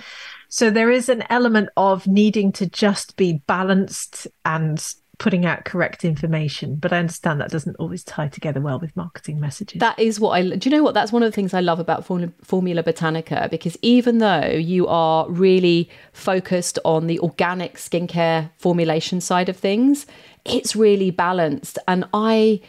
So 0.49 0.71
there 0.71 0.91
is 0.91 1.09
an 1.09 1.25
element 1.29 1.71
of 1.77 2.07
needing 2.07 2.53
to 2.53 2.69
just 2.69 3.17
be 3.17 3.43
balanced 3.47 4.27
and 4.45 4.95
putting 5.21 5.45
out 5.45 5.67
correct 5.67 6.03
information. 6.05 6.77
But 6.77 6.93
I 6.93 6.99
understand 6.99 7.41
that 7.41 7.51
doesn't 7.51 7.77
always 7.77 8.03
tie 8.03 8.29
together 8.29 8.61
well 8.61 8.81
with 8.81 8.97
marketing 8.97 9.39
messages. 9.39 9.79
That 9.79 9.99
is 9.99 10.19
what 10.19 10.31
I 10.31 10.57
do. 10.57 10.71
You 10.71 10.77
know 10.77 10.83
what? 10.83 10.95
That's 10.95 11.13
one 11.13 11.23
of 11.23 11.31
the 11.31 11.35
things 11.35 11.53
I 11.53 11.61
love 11.61 11.79
about 11.79 12.07
Formula 12.07 12.83
Botanica 12.83 13.51
because 13.51 13.77
even 13.83 14.19
though 14.19 14.47
you 14.47 14.89
are 14.89 15.31
really 15.31 15.91
focused 16.13 16.79
on 16.87 17.07
the 17.07 17.21
organic 17.21 17.75
skincare 17.75 18.51
formulation 18.57 19.21
side 19.21 19.51
of 19.51 19.59
things, 19.59 20.07
it's 20.47 20.75
really 20.75 21.11
balanced. 21.11 21.79
And 21.87 22.07
I 22.15 22.63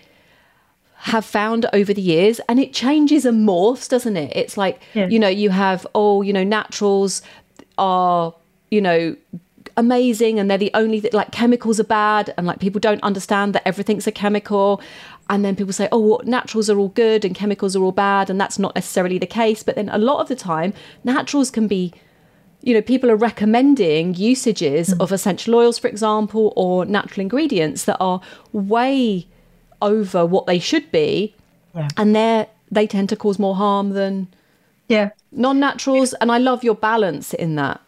have 1.03 1.25
found 1.25 1.65
over 1.73 1.93
the 1.93 2.01
years 2.01 2.39
and 2.47 2.59
it 2.59 2.73
changes 2.73 3.25
and 3.25 3.47
morphs 3.47 3.89
doesn't 3.89 4.17
it 4.17 4.31
it's 4.35 4.55
like 4.55 4.79
yeah. 4.93 5.07
you 5.07 5.17
know 5.17 5.27
you 5.27 5.49
have 5.49 5.85
oh 5.95 6.21
you 6.21 6.31
know 6.31 6.43
naturals 6.43 7.23
are 7.79 8.35
you 8.69 8.79
know 8.79 9.15
amazing 9.77 10.37
and 10.37 10.49
they're 10.49 10.59
the 10.59 10.69
only 10.75 11.01
th- 11.01 11.11
like 11.11 11.31
chemicals 11.31 11.79
are 11.79 11.85
bad 11.85 12.31
and 12.37 12.45
like 12.45 12.59
people 12.59 12.79
don't 12.79 13.01
understand 13.01 13.55
that 13.55 13.67
everything's 13.67 14.05
a 14.05 14.11
chemical 14.11 14.79
and 15.27 15.43
then 15.43 15.55
people 15.55 15.73
say 15.73 15.89
oh 15.91 15.99
well, 15.99 16.21
naturals 16.23 16.69
are 16.69 16.77
all 16.77 16.89
good 16.89 17.25
and 17.25 17.33
chemicals 17.33 17.75
are 17.75 17.81
all 17.81 17.91
bad 17.91 18.29
and 18.29 18.39
that's 18.39 18.59
not 18.59 18.75
necessarily 18.75 19.17
the 19.17 19.25
case 19.25 19.63
but 19.63 19.75
then 19.75 19.89
a 19.89 19.97
lot 19.97 20.19
of 20.19 20.27
the 20.27 20.35
time 20.35 20.71
naturals 21.03 21.49
can 21.49 21.67
be 21.67 21.91
you 22.61 22.75
know 22.75 22.81
people 22.81 23.09
are 23.09 23.15
recommending 23.15 24.13
usages 24.13 24.93
mm. 24.93 25.01
of 25.01 25.11
essential 25.11 25.55
oils 25.55 25.79
for 25.79 25.87
example 25.87 26.53
or 26.55 26.85
natural 26.85 27.21
ingredients 27.21 27.85
that 27.85 27.97
are 27.99 28.21
way 28.51 29.25
over 29.81 30.25
what 30.25 30.45
they 30.45 30.59
should 30.59 30.91
be, 30.91 31.35
yeah. 31.75 31.89
and 31.97 32.15
they 32.15 32.47
they 32.69 32.87
tend 32.87 33.09
to 33.09 33.15
cause 33.15 33.39
more 33.39 33.55
harm 33.55 33.91
than 33.91 34.27
yeah 34.87 35.11
non-naturals. 35.31 36.13
And 36.15 36.31
I 36.31 36.37
love 36.37 36.63
your 36.63 36.75
balance 36.75 37.33
in 37.33 37.55
that. 37.55 37.81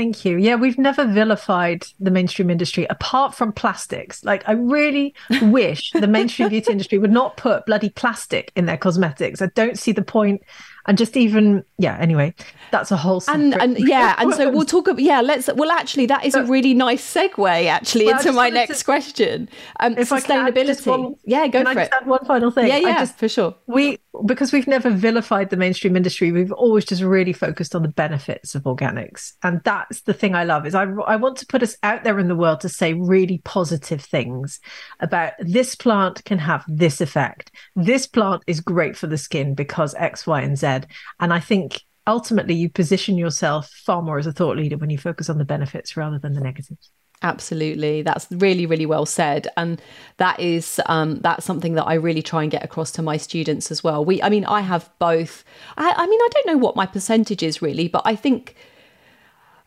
Thank 0.00 0.24
you. 0.24 0.38
Yeah, 0.38 0.54
we've 0.54 0.78
never 0.78 1.04
vilified 1.04 1.84
the 1.98 2.10
mainstream 2.10 2.48
industry 2.48 2.86
apart 2.88 3.34
from 3.34 3.52
plastics. 3.52 4.24
Like, 4.24 4.48
I 4.48 4.52
really 4.52 5.14
wish 5.42 5.90
the 5.92 6.06
mainstream 6.06 6.48
beauty 6.48 6.72
industry 6.72 6.96
would 6.96 7.10
not 7.10 7.36
put 7.36 7.66
bloody 7.66 7.90
plastic 7.90 8.50
in 8.56 8.64
their 8.64 8.78
cosmetics. 8.78 9.42
I 9.42 9.48
don't 9.54 9.78
see 9.78 9.92
the 9.92 10.00
point 10.00 10.42
and 10.86 10.98
just 10.98 11.16
even 11.16 11.64
yeah 11.78 11.96
anyway 11.98 12.34
that's 12.70 12.90
a 12.90 12.96
whole 12.96 13.22
and 13.28 13.54
and 13.60 13.78
yeah 13.78 14.14
and 14.18 14.32
so 14.34 14.50
we'll 14.50 14.64
talk 14.64 14.88
about 14.88 15.00
yeah 15.00 15.20
let's 15.20 15.48
well 15.54 15.70
actually 15.70 16.06
that 16.06 16.24
is 16.24 16.34
a 16.34 16.44
really 16.44 16.74
nice 16.74 17.14
segue 17.14 17.66
actually 17.66 18.06
well, 18.06 18.16
into 18.16 18.32
my 18.32 18.48
next 18.48 18.80
to, 18.80 18.84
question. 18.84 19.48
Um 19.80 19.96
if 19.98 20.08
sustainability. 20.08 20.86
one, 20.86 21.16
yeah 21.24 21.46
go 21.48 21.64
for 21.64 21.70
it. 21.78 21.90
I 21.92 21.98
it 21.98 22.06
one 22.06 22.24
final 22.24 22.50
thing? 22.50 22.68
Yeah 22.68 22.78
yeah 22.78 23.00
just, 23.00 23.18
for 23.18 23.28
sure. 23.28 23.54
we 23.66 23.98
because 24.26 24.52
we've 24.52 24.66
never 24.66 24.90
vilified 24.90 25.50
the 25.50 25.56
mainstream 25.56 25.96
industry 25.96 26.32
we've 26.32 26.52
always 26.52 26.84
just 26.84 27.02
really 27.02 27.32
focused 27.32 27.74
on 27.74 27.82
the 27.82 27.88
benefits 27.88 28.54
of 28.54 28.64
organics. 28.64 29.32
And 29.42 29.60
that's 29.64 30.02
the 30.02 30.14
thing 30.14 30.34
i 30.34 30.44
love 30.44 30.66
is 30.66 30.74
i, 30.74 30.82
I 30.82 31.16
want 31.16 31.36
to 31.38 31.46
put 31.46 31.62
us 31.62 31.76
out 31.82 32.04
there 32.04 32.18
in 32.18 32.28
the 32.28 32.36
world 32.36 32.60
to 32.60 32.68
say 32.68 32.92
really 32.94 33.40
positive 33.44 34.02
things 34.02 34.60
about 35.00 35.32
this 35.38 35.74
plant 35.74 36.24
can 36.24 36.38
have 36.38 36.64
this 36.68 37.00
effect. 37.00 37.50
This 37.76 38.06
plant 38.06 38.42
is 38.46 38.60
great 38.60 38.96
for 38.96 39.06
the 39.06 39.18
skin 39.18 39.54
because 39.54 39.94
x 39.94 40.26
y 40.26 40.40
and 40.40 40.58
z. 40.58 40.80
And 41.18 41.32
I 41.32 41.40
think 41.40 41.82
ultimately 42.06 42.54
you 42.54 42.68
position 42.68 43.16
yourself 43.16 43.70
far 43.70 44.02
more 44.02 44.18
as 44.18 44.26
a 44.26 44.32
thought 44.32 44.56
leader 44.56 44.76
when 44.76 44.90
you 44.90 44.98
focus 44.98 45.30
on 45.30 45.38
the 45.38 45.44
benefits 45.44 45.96
rather 45.96 46.18
than 46.18 46.34
the 46.34 46.40
negatives. 46.40 46.90
Absolutely, 47.22 48.00
that's 48.00 48.26
really, 48.30 48.64
really 48.64 48.86
well 48.86 49.04
said, 49.04 49.46
and 49.58 49.80
that 50.16 50.40
is 50.40 50.80
um, 50.86 51.20
that's 51.20 51.44
something 51.44 51.74
that 51.74 51.84
I 51.84 51.94
really 51.94 52.22
try 52.22 52.42
and 52.42 52.50
get 52.50 52.64
across 52.64 52.90
to 52.92 53.02
my 53.02 53.18
students 53.18 53.70
as 53.70 53.84
well. 53.84 54.02
We, 54.02 54.22
I 54.22 54.30
mean, 54.30 54.46
I 54.46 54.62
have 54.62 54.88
both. 54.98 55.44
I, 55.76 55.92
I 55.94 56.06
mean, 56.06 56.18
I 56.18 56.28
don't 56.32 56.46
know 56.46 56.56
what 56.56 56.76
my 56.76 56.86
percentage 56.86 57.42
is 57.42 57.60
really, 57.60 57.88
but 57.88 58.00
I 58.06 58.16
think 58.16 58.56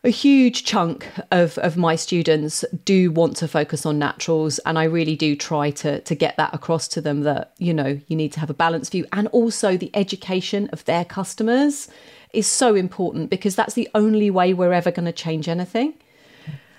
a 0.04 0.10
huge 0.10 0.64
chunk 0.64 1.06
of, 1.30 1.56
of 1.58 1.76
my 1.76 1.96
students 1.96 2.64
do 2.84 3.10
want 3.10 3.36
to 3.36 3.48
focus 3.48 3.86
on 3.86 3.98
naturals. 3.98 4.58
And 4.60 4.78
i 4.78 4.84
really 4.84 5.16
do 5.16 5.34
try 5.34 5.70
to, 5.70 6.00
to 6.00 6.14
get 6.14 6.36
that 6.36 6.52
across 6.52 6.86
to 6.88 7.00
them 7.00 7.22
that 7.22 7.54
you 7.58 7.72
know 7.72 7.98
you 8.08 8.16
need 8.16 8.32
to 8.32 8.40
have 8.40 8.50
a 8.50 8.54
balanced 8.54 8.92
view. 8.92 9.06
And 9.12 9.28
also 9.28 9.76
the 9.76 9.90
education 9.94 10.68
of 10.72 10.84
their 10.84 11.04
customers 11.04 11.88
is 12.32 12.46
so 12.46 12.74
important 12.74 13.30
because 13.30 13.56
that's 13.56 13.74
the 13.74 13.88
only 13.94 14.28
way 14.28 14.52
we're 14.52 14.72
ever 14.72 14.90
going 14.90 15.06
to 15.06 15.12
change 15.12 15.48
anything 15.48 15.94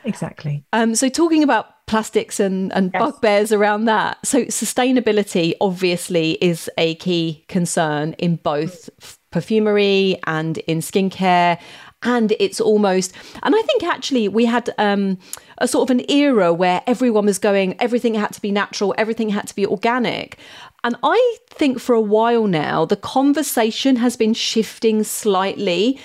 exactly 0.05 0.63
um, 0.73 0.95
so 0.95 1.09
talking 1.09 1.43
about 1.43 1.85
plastics 1.87 2.39
and, 2.39 2.73
and 2.73 2.91
yes. 2.93 3.01
bugbears 3.01 3.51
around 3.51 3.85
that 3.85 4.17
so 4.25 4.45
sustainability 4.45 5.53
obviously 5.61 6.31
is 6.41 6.69
a 6.77 6.95
key 6.95 7.45
concern 7.47 8.13
in 8.13 8.37
both 8.37 8.89
perfumery 9.31 10.17
and 10.25 10.59
in 10.59 10.79
skincare 10.79 11.59
and 12.03 12.33
it's 12.39 12.61
almost 12.61 13.13
and 13.43 13.55
i 13.55 13.61
think 13.63 13.83
actually 13.83 14.27
we 14.27 14.45
had 14.45 14.73
um, 14.77 15.17
a 15.57 15.67
sort 15.67 15.89
of 15.89 15.97
an 15.97 16.09
era 16.09 16.53
where 16.53 16.81
everyone 16.87 17.25
was 17.25 17.37
going 17.37 17.79
everything 17.81 18.13
had 18.13 18.31
to 18.31 18.41
be 18.41 18.51
natural 18.51 18.95
everything 18.97 19.29
had 19.29 19.47
to 19.47 19.55
be 19.55 19.65
organic 19.65 20.37
and 20.83 20.95
i 21.03 21.37
think 21.49 21.79
for 21.79 21.93
a 21.93 22.01
while 22.01 22.47
now 22.47 22.85
the 22.85 22.95
conversation 22.95 23.97
has 23.97 24.15
been 24.15 24.33
shifting 24.33 25.03
slightly 25.03 25.99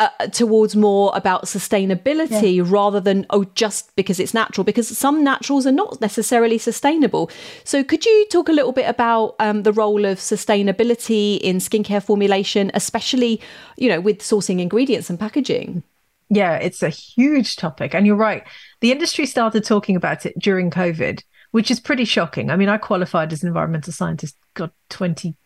uh, 0.00 0.08
towards 0.28 0.74
more 0.74 1.12
about 1.14 1.44
sustainability 1.44 2.56
yeah. 2.56 2.64
rather 2.66 3.00
than 3.00 3.26
oh 3.28 3.44
just 3.54 3.94
because 3.96 4.18
it's 4.18 4.32
natural 4.32 4.64
because 4.64 4.88
some 4.96 5.22
naturals 5.22 5.66
are 5.66 5.72
not 5.72 6.00
necessarily 6.00 6.56
sustainable. 6.56 7.30
So 7.64 7.84
could 7.84 8.06
you 8.06 8.26
talk 8.30 8.48
a 8.48 8.52
little 8.52 8.72
bit 8.72 8.88
about 8.88 9.36
um, 9.40 9.62
the 9.62 9.74
role 9.74 10.06
of 10.06 10.16
sustainability 10.16 11.38
in 11.40 11.58
skincare 11.58 12.02
formulation 12.02 12.70
especially 12.72 13.42
you 13.76 13.90
know 13.90 14.00
with 14.00 14.20
sourcing 14.20 14.58
ingredients 14.58 15.10
and 15.10 15.20
packaging? 15.20 15.82
Yeah 16.30 16.54
it's 16.54 16.82
a 16.82 16.88
huge 16.88 17.56
topic. 17.56 17.94
And 17.94 18.06
you're 18.06 18.16
right. 18.16 18.42
The 18.80 18.92
industry 18.92 19.26
started 19.26 19.64
talking 19.64 19.96
about 19.96 20.24
it 20.24 20.38
during 20.38 20.70
covid 20.70 21.22
which 21.50 21.70
is 21.70 21.78
pretty 21.78 22.06
shocking. 22.06 22.50
I 22.50 22.56
mean 22.56 22.70
i 22.70 22.78
qualified 22.78 23.34
as 23.34 23.42
an 23.42 23.48
environmental 23.48 23.92
scientist 23.92 24.38
got 24.54 24.72
20 24.88 25.36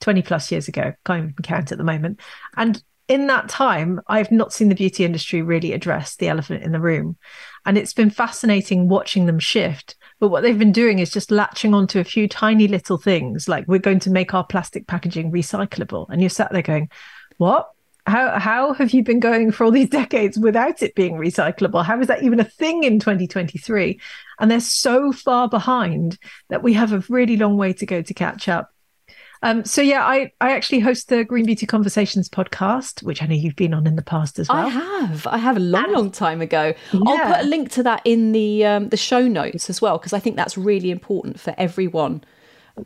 20 0.00 0.22
plus 0.22 0.50
years 0.50 0.66
ago 0.66 0.92
can't 1.06 1.30
even 1.30 1.34
count 1.44 1.70
at 1.70 1.78
the 1.78 1.84
moment. 1.84 2.18
And 2.56 2.82
in 3.10 3.26
that 3.26 3.48
time, 3.48 4.00
I've 4.06 4.30
not 4.30 4.52
seen 4.52 4.68
the 4.68 4.74
beauty 4.76 5.04
industry 5.04 5.42
really 5.42 5.72
address 5.72 6.14
the 6.14 6.28
elephant 6.28 6.62
in 6.62 6.70
the 6.70 6.80
room. 6.80 7.16
And 7.66 7.76
it's 7.76 7.92
been 7.92 8.08
fascinating 8.08 8.88
watching 8.88 9.26
them 9.26 9.40
shift. 9.40 9.96
But 10.20 10.28
what 10.28 10.44
they've 10.44 10.56
been 10.56 10.70
doing 10.70 11.00
is 11.00 11.10
just 11.10 11.32
latching 11.32 11.74
onto 11.74 11.98
a 11.98 12.04
few 12.04 12.28
tiny 12.28 12.68
little 12.68 12.98
things 12.98 13.48
like 13.48 13.66
we're 13.66 13.80
going 13.80 13.98
to 14.00 14.10
make 14.10 14.32
our 14.32 14.44
plastic 14.44 14.86
packaging 14.86 15.32
recyclable. 15.32 16.06
And 16.08 16.22
you're 16.22 16.30
sat 16.30 16.52
there 16.52 16.62
going, 16.62 16.88
what? 17.38 17.70
how 18.06 18.38
how 18.38 18.72
have 18.72 18.92
you 18.92 19.02
been 19.04 19.20
going 19.20 19.52
for 19.52 19.64
all 19.64 19.70
these 19.70 19.88
decades 20.00 20.38
without 20.38 20.80
it 20.80 20.94
being 20.94 21.14
recyclable? 21.14 21.84
How 21.84 22.00
is 22.00 22.06
that 22.06 22.22
even 22.22 22.38
a 22.38 22.44
thing 22.44 22.84
in 22.84 23.00
2023? 23.00 24.00
And 24.38 24.50
they're 24.50 24.60
so 24.60 25.12
far 25.12 25.48
behind 25.48 26.16
that 26.48 26.62
we 26.62 26.74
have 26.74 26.92
a 26.92 27.04
really 27.08 27.36
long 27.36 27.56
way 27.56 27.72
to 27.74 27.86
go 27.86 28.02
to 28.02 28.14
catch 28.14 28.48
up. 28.48 28.70
Um, 29.42 29.64
so 29.64 29.80
yeah, 29.80 30.04
I 30.04 30.32
I 30.40 30.52
actually 30.52 30.80
host 30.80 31.08
the 31.08 31.24
Green 31.24 31.46
Beauty 31.46 31.66
Conversations 31.66 32.28
podcast, 32.28 33.02
which 33.02 33.22
I 33.22 33.26
know 33.26 33.34
you've 33.34 33.56
been 33.56 33.72
on 33.72 33.86
in 33.86 33.96
the 33.96 34.02
past 34.02 34.38
as 34.38 34.48
well. 34.48 34.66
I 34.66 34.68
have, 34.68 35.26
I 35.26 35.38
have 35.38 35.56
a 35.56 35.60
long, 35.60 35.84
and, 35.84 35.92
long 35.92 36.10
time 36.10 36.42
ago. 36.42 36.74
Yeah. 36.92 37.00
I'll 37.06 37.34
put 37.34 37.44
a 37.44 37.48
link 37.48 37.70
to 37.72 37.82
that 37.84 38.02
in 38.04 38.32
the 38.32 38.66
um, 38.66 38.88
the 38.90 38.96
show 38.96 39.26
notes 39.26 39.70
as 39.70 39.80
well 39.80 39.96
because 39.98 40.12
I 40.12 40.18
think 40.18 40.36
that's 40.36 40.58
really 40.58 40.90
important 40.90 41.40
for 41.40 41.54
everyone 41.56 42.22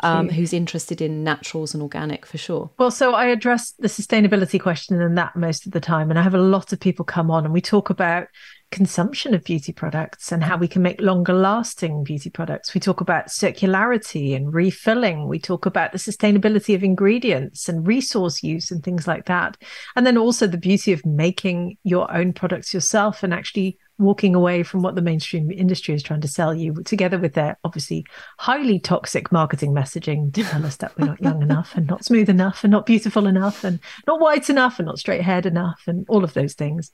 um, 0.00 0.28
who's 0.28 0.52
interested 0.52 1.00
in 1.00 1.24
naturals 1.24 1.74
and 1.74 1.82
organic 1.82 2.26
for 2.26 2.38
sure. 2.38 2.70
Well, 2.78 2.90
so 2.90 3.14
I 3.14 3.26
address 3.26 3.72
the 3.72 3.88
sustainability 3.88 4.60
question 4.60 5.00
in 5.00 5.14
that 5.16 5.36
most 5.36 5.66
of 5.66 5.72
the 5.72 5.80
time, 5.80 6.10
and 6.10 6.18
I 6.18 6.22
have 6.22 6.34
a 6.34 6.38
lot 6.38 6.72
of 6.72 6.80
people 6.80 7.04
come 7.04 7.30
on 7.30 7.44
and 7.44 7.52
we 7.52 7.60
talk 7.60 7.90
about 7.90 8.28
consumption 8.74 9.34
of 9.34 9.44
beauty 9.44 9.72
products 9.72 10.32
and 10.32 10.42
how 10.42 10.56
we 10.56 10.66
can 10.66 10.82
make 10.82 11.00
longer 11.00 11.32
lasting 11.32 12.02
beauty 12.02 12.28
products. 12.28 12.74
We 12.74 12.80
talk 12.80 13.00
about 13.00 13.28
circularity 13.28 14.34
and 14.34 14.52
refilling. 14.52 15.28
We 15.28 15.38
talk 15.38 15.64
about 15.64 15.92
the 15.92 15.98
sustainability 15.98 16.74
of 16.74 16.82
ingredients 16.82 17.68
and 17.68 17.87
resource 17.87 18.42
use 18.42 18.72
and 18.72 18.82
things 18.82 19.06
like 19.06 19.26
that. 19.26 19.56
And 19.94 20.04
then 20.04 20.18
also 20.18 20.48
the 20.48 20.58
beauty 20.58 20.92
of 20.92 21.06
making 21.06 21.78
your 21.84 22.12
own 22.12 22.32
products 22.32 22.74
yourself 22.74 23.22
and 23.22 23.32
actually 23.32 23.78
walking 23.98 24.35
away 24.35 24.62
from 24.62 24.83
what 24.83 24.94
the 24.94 25.02
mainstream 25.02 25.50
industry 25.50 25.94
is 25.94 26.02
trying 26.02 26.20
to 26.20 26.28
sell 26.28 26.52
you, 26.52 26.74
together 26.85 27.18
with 27.18 27.35
their 27.35 27.57
obviously 27.64 28.04
highly 28.38 28.78
toxic 28.78 29.30
marketing 29.30 29.72
messaging 29.72 30.33
to 30.35 30.42
tell 30.42 30.66
us 30.66 30.76
that 30.76 30.96
we're 30.98 31.07
not 31.07 31.22
young 31.22 31.42
enough 31.42 31.74
and 31.76 31.87
not 31.87 32.04
smooth 32.04 32.28
enough 32.28 32.64
and 32.64 32.70
not 32.70 32.87
beautiful 32.87 33.26
enough 33.26 33.62
and 33.62 33.78
not 34.07 34.20
white 34.20 34.50
enough 34.50 34.78
and 34.78 34.87
not 34.87 34.98
straight 34.98 35.22
haired 35.22 35.46
enough 35.46 35.83
and 35.87 36.04
all 36.09 36.24
of 36.24 36.35
those 36.35 36.54
things. 36.54 36.90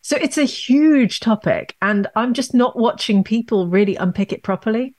So 0.00 0.16
it's 0.16 0.38
a 0.38 0.44
huge 0.44 1.20
topic. 1.20 1.76
And 1.80 2.06
I'm 2.16 2.34
just 2.34 2.54
not 2.54 2.76
watching 2.76 3.22
people 3.22 3.68
really 3.68 3.96
unpick 3.96 4.32
it 4.32 4.42
properly. 4.42 4.94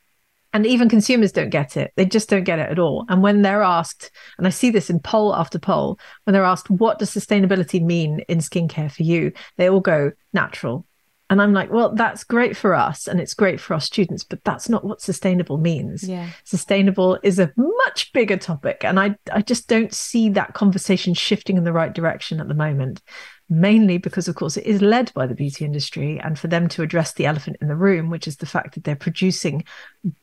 And 0.53 0.65
even 0.65 0.89
consumers 0.89 1.31
don't 1.31 1.49
get 1.49 1.77
it. 1.77 1.93
They 1.95 2.03
just 2.03 2.29
don't 2.29 2.43
get 2.43 2.59
it 2.59 2.69
at 2.69 2.77
all. 2.77 3.05
And 3.07 3.23
when 3.23 3.41
they're 3.41 3.63
asked, 3.63 4.11
and 4.37 4.45
I 4.45 4.49
see 4.49 4.69
this 4.69 4.89
in 4.89 4.99
poll 4.99 5.33
after 5.33 5.57
poll, 5.57 5.97
when 6.25 6.33
they're 6.33 6.43
asked, 6.43 6.69
what 6.69 6.99
does 6.99 7.09
sustainability 7.09 7.81
mean 7.81 8.19
in 8.27 8.39
skincare 8.39 8.91
for 8.91 9.03
you? 9.03 9.31
They 9.55 9.69
all 9.69 9.79
go 9.79 10.11
natural, 10.33 10.85
and 11.31 11.41
I'm 11.41 11.53
like, 11.53 11.71
well, 11.71 11.95
that's 11.95 12.25
great 12.25 12.57
for 12.57 12.75
us 12.75 13.07
and 13.07 13.21
it's 13.21 13.33
great 13.33 13.57
for 13.61 13.73
our 13.73 13.79
students, 13.79 14.21
but 14.21 14.43
that's 14.43 14.67
not 14.67 14.83
what 14.83 14.99
sustainable 14.99 15.57
means. 15.57 16.03
Yeah. 16.03 16.27
Sustainable 16.43 17.17
is 17.23 17.39
a 17.39 17.53
much 17.55 18.11
bigger 18.11 18.35
topic. 18.35 18.83
And 18.83 18.99
I, 18.99 19.15
I 19.31 19.41
just 19.41 19.69
don't 19.69 19.93
see 19.93 20.27
that 20.31 20.55
conversation 20.55 21.13
shifting 21.13 21.55
in 21.55 21.63
the 21.63 21.71
right 21.71 21.93
direction 21.93 22.41
at 22.41 22.49
the 22.49 22.53
moment, 22.53 23.01
mainly 23.49 23.97
because, 23.97 24.27
of 24.27 24.35
course, 24.35 24.57
it 24.57 24.65
is 24.65 24.81
led 24.81 25.13
by 25.13 25.25
the 25.25 25.33
beauty 25.33 25.63
industry. 25.63 26.19
And 26.19 26.37
for 26.37 26.49
them 26.49 26.67
to 26.67 26.81
address 26.81 27.13
the 27.13 27.27
elephant 27.27 27.55
in 27.61 27.69
the 27.69 27.77
room, 27.77 28.09
which 28.09 28.27
is 28.27 28.35
the 28.35 28.45
fact 28.45 28.75
that 28.75 28.83
they're 28.83 28.97
producing 28.97 29.63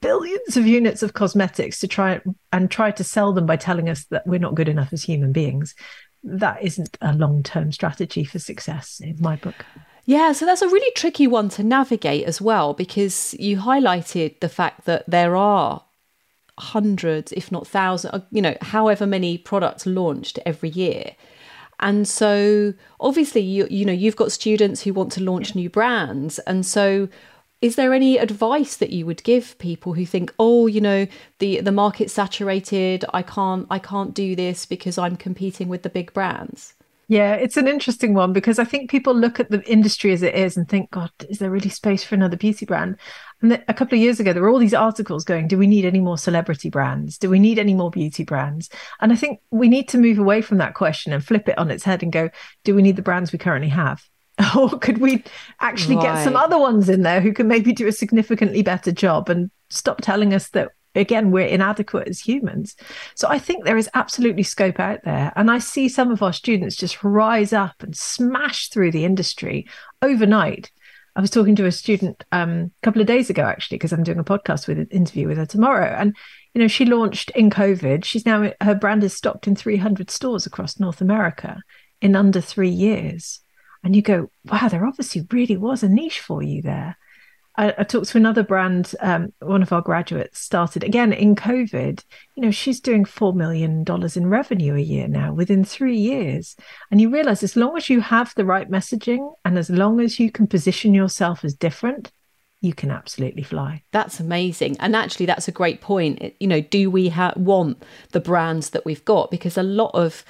billions 0.02 0.58
of 0.58 0.66
units 0.66 1.02
of 1.02 1.14
cosmetics 1.14 1.80
to 1.80 1.88
try 1.88 2.20
and 2.52 2.70
try 2.70 2.90
to 2.90 3.02
sell 3.02 3.32
them 3.32 3.46
by 3.46 3.56
telling 3.56 3.88
us 3.88 4.04
that 4.10 4.26
we're 4.26 4.38
not 4.38 4.56
good 4.56 4.68
enough 4.68 4.92
as 4.92 5.04
human 5.04 5.32
beings, 5.32 5.74
that 6.22 6.62
isn't 6.62 6.98
a 7.00 7.14
long 7.14 7.42
term 7.42 7.72
strategy 7.72 8.24
for 8.24 8.38
success 8.38 9.00
in 9.02 9.16
my 9.20 9.36
book. 9.36 9.64
Yeah, 10.08 10.32
so 10.32 10.46
that's 10.46 10.62
a 10.62 10.68
really 10.68 10.90
tricky 10.92 11.26
one 11.26 11.50
to 11.50 11.62
navigate 11.62 12.24
as 12.24 12.40
well 12.40 12.72
because 12.72 13.34
you 13.38 13.58
highlighted 13.58 14.40
the 14.40 14.48
fact 14.48 14.86
that 14.86 15.04
there 15.06 15.36
are 15.36 15.84
hundreds, 16.58 17.30
if 17.32 17.52
not 17.52 17.66
thousands, 17.66 18.14
uh, 18.14 18.20
you 18.30 18.40
know, 18.40 18.56
however 18.62 19.06
many 19.06 19.36
products 19.36 19.84
launched 19.84 20.38
every 20.46 20.70
year. 20.70 21.14
And 21.78 22.08
so 22.08 22.72
obviously 22.98 23.42
you 23.42 23.66
you 23.70 23.84
know, 23.84 23.92
you've 23.92 24.16
got 24.16 24.32
students 24.32 24.80
who 24.82 24.94
want 24.94 25.12
to 25.12 25.22
launch 25.22 25.54
new 25.54 25.68
brands. 25.68 26.38
And 26.38 26.64
so 26.64 27.10
is 27.60 27.76
there 27.76 27.92
any 27.92 28.16
advice 28.16 28.78
that 28.78 28.88
you 28.88 29.04
would 29.04 29.22
give 29.24 29.58
people 29.58 29.92
who 29.92 30.06
think 30.06 30.32
oh 30.38 30.66
you 30.66 30.80
know 30.80 31.06
the 31.38 31.60
the 31.60 31.70
market's 31.70 32.14
saturated. 32.14 33.04
I 33.12 33.20
can't 33.20 33.66
i 33.68 33.78
can't 33.78 34.14
do 34.14 34.34
this 34.34 34.64
because 34.64 34.96
i'm 34.96 35.16
competing 35.16 35.68
with 35.68 35.82
the 35.82 35.90
big 35.90 36.14
brands 36.14 36.72
yeah, 37.10 37.32
it's 37.32 37.56
an 37.56 37.66
interesting 37.66 38.12
one 38.12 38.34
because 38.34 38.58
I 38.58 38.64
think 38.64 38.90
people 38.90 39.14
look 39.14 39.40
at 39.40 39.50
the 39.50 39.62
industry 39.64 40.12
as 40.12 40.22
it 40.22 40.34
is 40.34 40.58
and 40.58 40.68
think, 40.68 40.90
God, 40.90 41.10
is 41.30 41.38
there 41.38 41.50
really 41.50 41.70
space 41.70 42.04
for 42.04 42.14
another 42.14 42.36
beauty 42.36 42.66
brand? 42.66 42.96
And 43.40 43.64
a 43.66 43.72
couple 43.72 43.96
of 43.96 44.02
years 44.02 44.20
ago, 44.20 44.34
there 44.34 44.42
were 44.42 44.50
all 44.50 44.58
these 44.58 44.74
articles 44.74 45.24
going, 45.24 45.48
do 45.48 45.56
we 45.56 45.66
need 45.66 45.86
any 45.86 46.00
more 46.00 46.18
celebrity 46.18 46.68
brands? 46.68 47.16
Do 47.16 47.30
we 47.30 47.38
need 47.38 47.58
any 47.58 47.72
more 47.72 47.90
beauty 47.90 48.24
brands? 48.24 48.68
And 49.00 49.10
I 49.10 49.16
think 49.16 49.40
we 49.50 49.70
need 49.70 49.88
to 49.88 49.98
move 49.98 50.18
away 50.18 50.42
from 50.42 50.58
that 50.58 50.74
question 50.74 51.14
and 51.14 51.24
flip 51.24 51.48
it 51.48 51.56
on 51.56 51.70
its 51.70 51.82
head 51.82 52.02
and 52.02 52.12
go, 52.12 52.28
do 52.64 52.74
we 52.74 52.82
need 52.82 52.96
the 52.96 53.02
brands 53.02 53.32
we 53.32 53.38
currently 53.38 53.70
have? 53.70 54.02
or 54.56 54.78
could 54.78 54.98
we 54.98 55.24
actually 55.60 55.96
right. 55.96 56.16
get 56.16 56.24
some 56.24 56.36
other 56.36 56.58
ones 56.58 56.90
in 56.90 57.02
there 57.02 57.22
who 57.22 57.32
can 57.32 57.48
maybe 57.48 57.72
do 57.72 57.88
a 57.88 57.92
significantly 57.92 58.62
better 58.62 58.92
job 58.92 59.30
and 59.30 59.50
stop 59.70 60.02
telling 60.02 60.34
us 60.34 60.50
that 60.50 60.72
again 60.98 61.30
we're 61.30 61.46
inadequate 61.46 62.08
as 62.08 62.20
humans. 62.20 62.76
So 63.14 63.28
i 63.28 63.38
think 63.38 63.64
there 63.64 63.76
is 63.76 63.88
absolutely 63.94 64.42
scope 64.42 64.80
out 64.80 65.00
there. 65.04 65.32
And 65.36 65.50
i 65.50 65.58
see 65.58 65.88
some 65.88 66.10
of 66.10 66.22
our 66.22 66.32
students 66.32 66.76
just 66.76 67.02
rise 67.02 67.52
up 67.52 67.82
and 67.82 67.96
smash 67.96 68.68
through 68.68 68.92
the 68.92 69.04
industry 69.04 69.66
overnight. 70.02 70.70
I 71.16 71.20
was 71.20 71.30
talking 71.30 71.56
to 71.56 71.66
a 71.66 71.72
student 71.72 72.24
um, 72.30 72.70
a 72.80 72.82
couple 72.82 73.00
of 73.00 73.08
days 73.08 73.30
ago 73.30 73.42
actually 73.42 73.78
because 73.78 73.92
i'm 73.92 74.04
doing 74.04 74.18
a 74.18 74.24
podcast 74.24 74.68
with 74.68 74.78
an 74.78 74.88
interview 74.90 75.28
with 75.28 75.38
her 75.38 75.46
tomorrow. 75.46 75.94
And 75.98 76.16
you 76.54 76.60
know 76.60 76.68
she 76.68 76.84
launched 76.84 77.30
in 77.30 77.50
covid. 77.50 78.04
She's 78.04 78.26
now 78.26 78.52
her 78.60 78.74
brand 78.74 79.04
is 79.04 79.14
stocked 79.14 79.46
in 79.46 79.56
300 79.56 80.10
stores 80.10 80.46
across 80.46 80.78
north 80.78 81.00
america 81.00 81.62
in 82.00 82.16
under 82.16 82.40
three 82.40 82.70
years. 82.70 83.40
And 83.84 83.94
you 83.94 84.02
go 84.02 84.30
wow 84.44 84.68
there 84.68 84.86
obviously 84.86 85.26
really 85.30 85.56
was 85.56 85.82
a 85.82 85.88
niche 85.88 86.20
for 86.20 86.42
you 86.42 86.62
there 86.62 86.96
I, 87.58 87.74
I 87.76 87.82
talked 87.82 88.08
to 88.10 88.18
another 88.18 88.44
brand. 88.44 88.94
Um, 89.00 89.32
one 89.40 89.62
of 89.62 89.72
our 89.72 89.82
graduates 89.82 90.38
started 90.38 90.84
again 90.84 91.12
in 91.12 91.34
COVID. 91.34 92.02
You 92.36 92.42
know, 92.42 92.50
she's 92.52 92.80
doing 92.80 93.04
four 93.04 93.34
million 93.34 93.84
dollars 93.84 94.16
in 94.16 94.30
revenue 94.30 94.74
a 94.76 94.80
year 94.80 95.08
now 95.08 95.34
within 95.34 95.64
three 95.64 95.96
years. 95.96 96.56
And 96.90 97.00
you 97.00 97.10
realize 97.10 97.42
as 97.42 97.56
long 97.56 97.76
as 97.76 97.90
you 97.90 98.00
have 98.00 98.32
the 98.36 98.44
right 98.44 98.70
messaging 98.70 99.34
and 99.44 99.58
as 99.58 99.68
long 99.68 100.00
as 100.00 100.20
you 100.20 100.30
can 100.30 100.46
position 100.46 100.94
yourself 100.94 101.44
as 101.44 101.54
different, 101.54 102.12
you 102.60 102.72
can 102.72 102.90
absolutely 102.90 103.42
fly. 103.42 103.82
That's 103.92 104.20
amazing. 104.20 104.76
And 104.78 104.94
actually, 104.94 105.26
that's 105.26 105.48
a 105.48 105.52
great 105.52 105.80
point. 105.80 106.34
You 106.40 106.46
know, 106.46 106.60
do 106.60 106.90
we 106.90 107.08
ha- 107.08 107.34
want 107.36 107.82
the 108.12 108.20
brands 108.20 108.70
that 108.70 108.84
we've 108.84 109.04
got? 109.04 109.30
Because 109.30 109.58
a 109.58 109.62
lot 109.62 109.90
of 109.94 110.24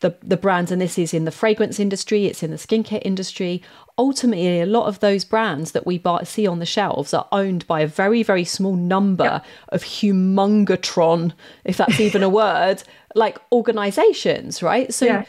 the, 0.00 0.16
the 0.22 0.36
brands, 0.36 0.70
and 0.70 0.82
this 0.82 0.98
is 0.98 1.14
in 1.14 1.24
the 1.24 1.30
fragrance 1.30 1.80
industry, 1.80 2.26
it's 2.26 2.42
in 2.42 2.50
the 2.50 2.56
skincare 2.56 3.00
industry. 3.04 3.62
Ultimately, 3.96 4.60
a 4.60 4.66
lot 4.66 4.86
of 4.86 5.00
those 5.00 5.24
brands 5.24 5.72
that 5.72 5.86
we 5.86 5.98
buy, 5.98 6.24
see 6.24 6.46
on 6.46 6.58
the 6.58 6.66
shelves 6.66 7.14
are 7.14 7.28
owned 7.30 7.66
by 7.66 7.80
a 7.80 7.86
very, 7.86 8.22
very 8.22 8.44
small 8.44 8.74
number 8.74 9.24
yep. 9.24 9.46
of 9.68 9.84
humongatron, 9.84 11.32
if 11.64 11.76
that's 11.76 12.00
even 12.00 12.22
a 12.22 12.28
word, 12.42 12.82
like 13.14 13.38
organizations, 13.52 14.62
right? 14.62 14.92
So 14.92 15.06
yeah. 15.06 15.24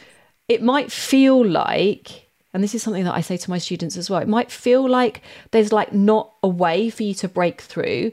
it 0.48 0.64
might 0.64 0.92
feel 0.92 1.46
like, 1.46 2.30
and 2.54 2.64
this 2.64 2.74
is 2.74 2.82
something 2.82 3.04
that 3.04 3.14
I 3.14 3.22
say 3.22 3.38
to 3.38 3.50
my 3.52 3.60
students 3.60 3.98
as 3.98 4.10
well, 4.10 4.22
it 4.22 4.28
might 4.28 4.50
feel 4.50 4.90
like 4.90 5.22
there's 5.52 5.72
like 5.72 5.94
not 5.94 6.34
a 6.42 6.48
way 6.48 6.90
for 6.90 7.04
you 7.04 7.14
to 7.16 7.28
break 7.28 7.62
through, 7.62 8.12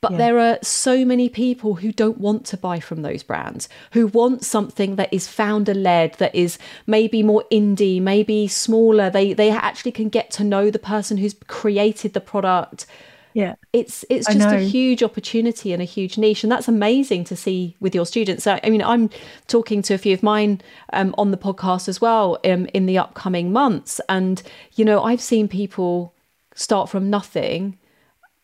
but 0.00 0.12
yeah. 0.12 0.18
there 0.18 0.38
are 0.38 0.58
so 0.62 1.04
many 1.04 1.28
people 1.28 1.74
who 1.74 1.92
don't 1.92 2.18
want 2.18 2.46
to 2.46 2.56
buy 2.56 2.80
from 2.80 3.02
those 3.02 3.22
brands, 3.22 3.68
who 3.92 4.06
want 4.06 4.44
something 4.44 4.96
that 4.96 5.12
is 5.12 5.28
founder 5.28 5.74
led, 5.74 6.14
that 6.14 6.34
is 6.34 6.58
maybe 6.86 7.22
more 7.22 7.44
indie, 7.52 8.00
maybe 8.00 8.48
smaller. 8.48 9.10
They 9.10 9.32
they 9.34 9.50
actually 9.50 9.92
can 9.92 10.08
get 10.08 10.30
to 10.32 10.44
know 10.44 10.70
the 10.70 10.78
person 10.78 11.18
who's 11.18 11.34
created 11.46 12.14
the 12.14 12.20
product. 12.20 12.86
Yeah. 13.32 13.54
It's 13.72 14.04
it's 14.10 14.26
just 14.26 14.48
a 14.48 14.58
huge 14.58 15.02
opportunity 15.02 15.72
and 15.72 15.80
a 15.80 15.84
huge 15.84 16.18
niche. 16.18 16.42
And 16.42 16.50
that's 16.50 16.66
amazing 16.66 17.24
to 17.24 17.36
see 17.36 17.76
with 17.78 17.94
your 17.94 18.06
students. 18.06 18.44
So, 18.44 18.58
I 18.64 18.70
mean, 18.70 18.82
I'm 18.82 19.10
talking 19.46 19.82
to 19.82 19.94
a 19.94 19.98
few 19.98 20.14
of 20.14 20.22
mine 20.22 20.60
um, 20.92 21.14
on 21.16 21.30
the 21.30 21.36
podcast 21.36 21.88
as 21.88 22.00
well 22.00 22.38
um, 22.44 22.66
in 22.74 22.86
the 22.86 22.98
upcoming 22.98 23.52
months. 23.52 24.00
And, 24.08 24.42
you 24.74 24.84
know, 24.84 25.02
I've 25.04 25.20
seen 25.20 25.46
people 25.46 26.12
start 26.54 26.88
from 26.88 27.08
nothing 27.08 27.78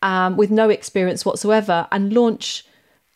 um, 0.01 0.37
with 0.37 0.51
no 0.51 0.69
experience 0.69 1.25
whatsoever 1.25 1.87
and 1.91 2.13
launch 2.13 2.65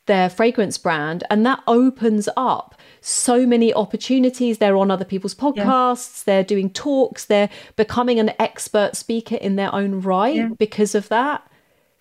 their 0.07 0.29
fragrance 0.29 0.77
brand. 0.77 1.23
And 1.29 1.45
that 1.45 1.61
opens 1.67 2.27
up 2.35 2.75
so 3.01 3.45
many 3.45 3.73
opportunities. 3.73 4.57
They're 4.57 4.77
on 4.77 4.91
other 4.91 5.05
people's 5.05 5.35
podcasts, 5.35 6.25
yeah. 6.25 6.33
they're 6.33 6.43
doing 6.43 6.69
talks, 6.69 7.25
they're 7.25 7.49
becoming 7.75 8.19
an 8.19 8.33
expert 8.39 8.95
speaker 8.95 9.35
in 9.35 9.55
their 9.55 9.73
own 9.73 10.01
right 10.01 10.35
yeah. 10.35 10.49
because 10.57 10.95
of 10.95 11.09
that. 11.09 11.47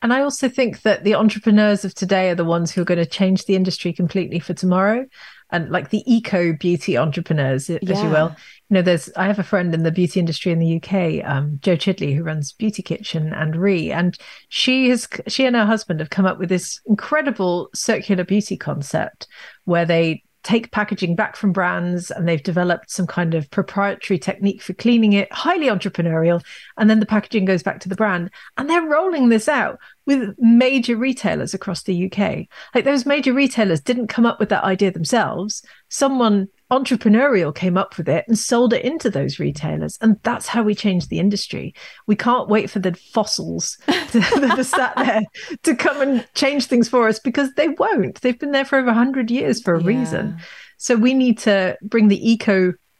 And 0.02 0.12
I 0.14 0.22
also 0.22 0.48
think 0.48 0.82
that 0.82 1.04
the 1.04 1.14
entrepreneurs 1.14 1.84
of 1.84 1.94
today 1.94 2.30
are 2.30 2.34
the 2.34 2.44
ones 2.44 2.72
who 2.72 2.80
are 2.80 2.86
going 2.86 2.98
to 2.98 3.06
change 3.06 3.44
the 3.44 3.54
industry 3.54 3.92
completely 3.92 4.38
for 4.38 4.54
tomorrow. 4.54 5.06
And 5.52 5.70
like 5.70 5.90
the 5.90 6.02
eco 6.12 6.52
beauty 6.52 6.96
entrepreneurs, 6.96 7.68
as 7.70 7.78
yeah. 7.82 8.02
you 8.02 8.10
will 8.10 8.36
you 8.70 8.76
know, 8.76 8.82
there's 8.82 9.10
I 9.16 9.26
have 9.26 9.40
a 9.40 9.44
friend 9.44 9.74
in 9.74 9.82
the 9.82 9.90
beauty 9.90 10.20
industry 10.20 10.52
in 10.52 10.60
the 10.60 10.76
UK, 10.76 11.28
um, 11.28 11.58
Jo 11.60 11.76
Chidley, 11.76 12.14
who 12.14 12.22
runs 12.22 12.52
Beauty 12.52 12.82
Kitchen 12.82 13.32
and 13.32 13.56
Re, 13.56 13.90
and 13.90 14.16
she 14.48 14.88
has 14.90 15.08
she 15.26 15.44
and 15.44 15.56
her 15.56 15.66
husband 15.66 15.98
have 15.98 16.10
come 16.10 16.24
up 16.24 16.38
with 16.38 16.48
this 16.48 16.80
incredible 16.86 17.68
circular 17.74 18.22
beauty 18.22 18.56
concept 18.56 19.26
where 19.64 19.84
they 19.84 20.22
take 20.42 20.70
packaging 20.70 21.16
back 21.16 21.36
from 21.36 21.52
brands 21.52 22.10
and 22.10 22.26
they've 22.26 22.42
developed 22.42 22.90
some 22.90 23.06
kind 23.06 23.34
of 23.34 23.50
proprietary 23.50 24.18
technique 24.18 24.62
for 24.62 24.72
cleaning 24.72 25.12
it, 25.12 25.30
highly 25.32 25.66
entrepreneurial. 25.66 26.42
And 26.78 26.88
then 26.88 27.00
the 27.00 27.06
packaging 27.06 27.44
goes 27.44 27.62
back 27.62 27.80
to 27.80 27.90
the 27.90 27.96
brand. 27.96 28.30
And 28.56 28.70
they're 28.70 28.86
rolling 28.86 29.28
this 29.28 29.48
out 29.48 29.78
with 30.18 30.34
major 30.38 30.96
retailers 30.96 31.54
across 31.54 31.82
the 31.84 32.10
UK. 32.10 32.46
Like 32.74 32.84
those 32.84 33.06
major 33.06 33.32
retailers 33.32 33.80
didn't 33.80 34.08
come 34.08 34.26
up 34.26 34.40
with 34.40 34.48
that 34.48 34.64
idea 34.64 34.90
themselves. 34.90 35.62
Someone 35.88 36.48
entrepreneurial 36.70 37.54
came 37.54 37.76
up 37.76 37.96
with 37.96 38.08
it 38.08 38.24
and 38.28 38.38
sold 38.38 38.72
it 38.72 38.84
into 38.84 39.10
those 39.10 39.38
retailers. 39.38 39.98
And 40.00 40.16
that's 40.22 40.46
how 40.46 40.62
we 40.62 40.74
changed 40.74 41.10
the 41.10 41.18
industry. 41.18 41.74
We 42.06 42.16
can't 42.16 42.48
wait 42.48 42.70
for 42.70 42.78
the 42.78 42.94
fossils 42.94 43.78
to, 43.86 44.20
that 44.40 44.58
are 44.58 44.64
sat 44.64 44.96
there 44.96 45.22
to 45.62 45.74
come 45.74 46.00
and 46.00 46.26
change 46.34 46.66
things 46.66 46.88
for 46.88 47.08
us 47.08 47.18
because 47.18 47.52
they 47.54 47.68
won't. 47.68 48.20
They've 48.20 48.38
been 48.38 48.52
there 48.52 48.64
for 48.64 48.78
over 48.78 48.86
100 48.86 49.30
years 49.30 49.60
for 49.62 49.74
a 49.74 49.80
yeah. 49.80 49.86
reason. 49.86 50.38
So 50.76 50.96
we 50.96 51.14
need 51.14 51.38
to 51.38 51.76
bring 51.82 52.08
the 52.08 52.30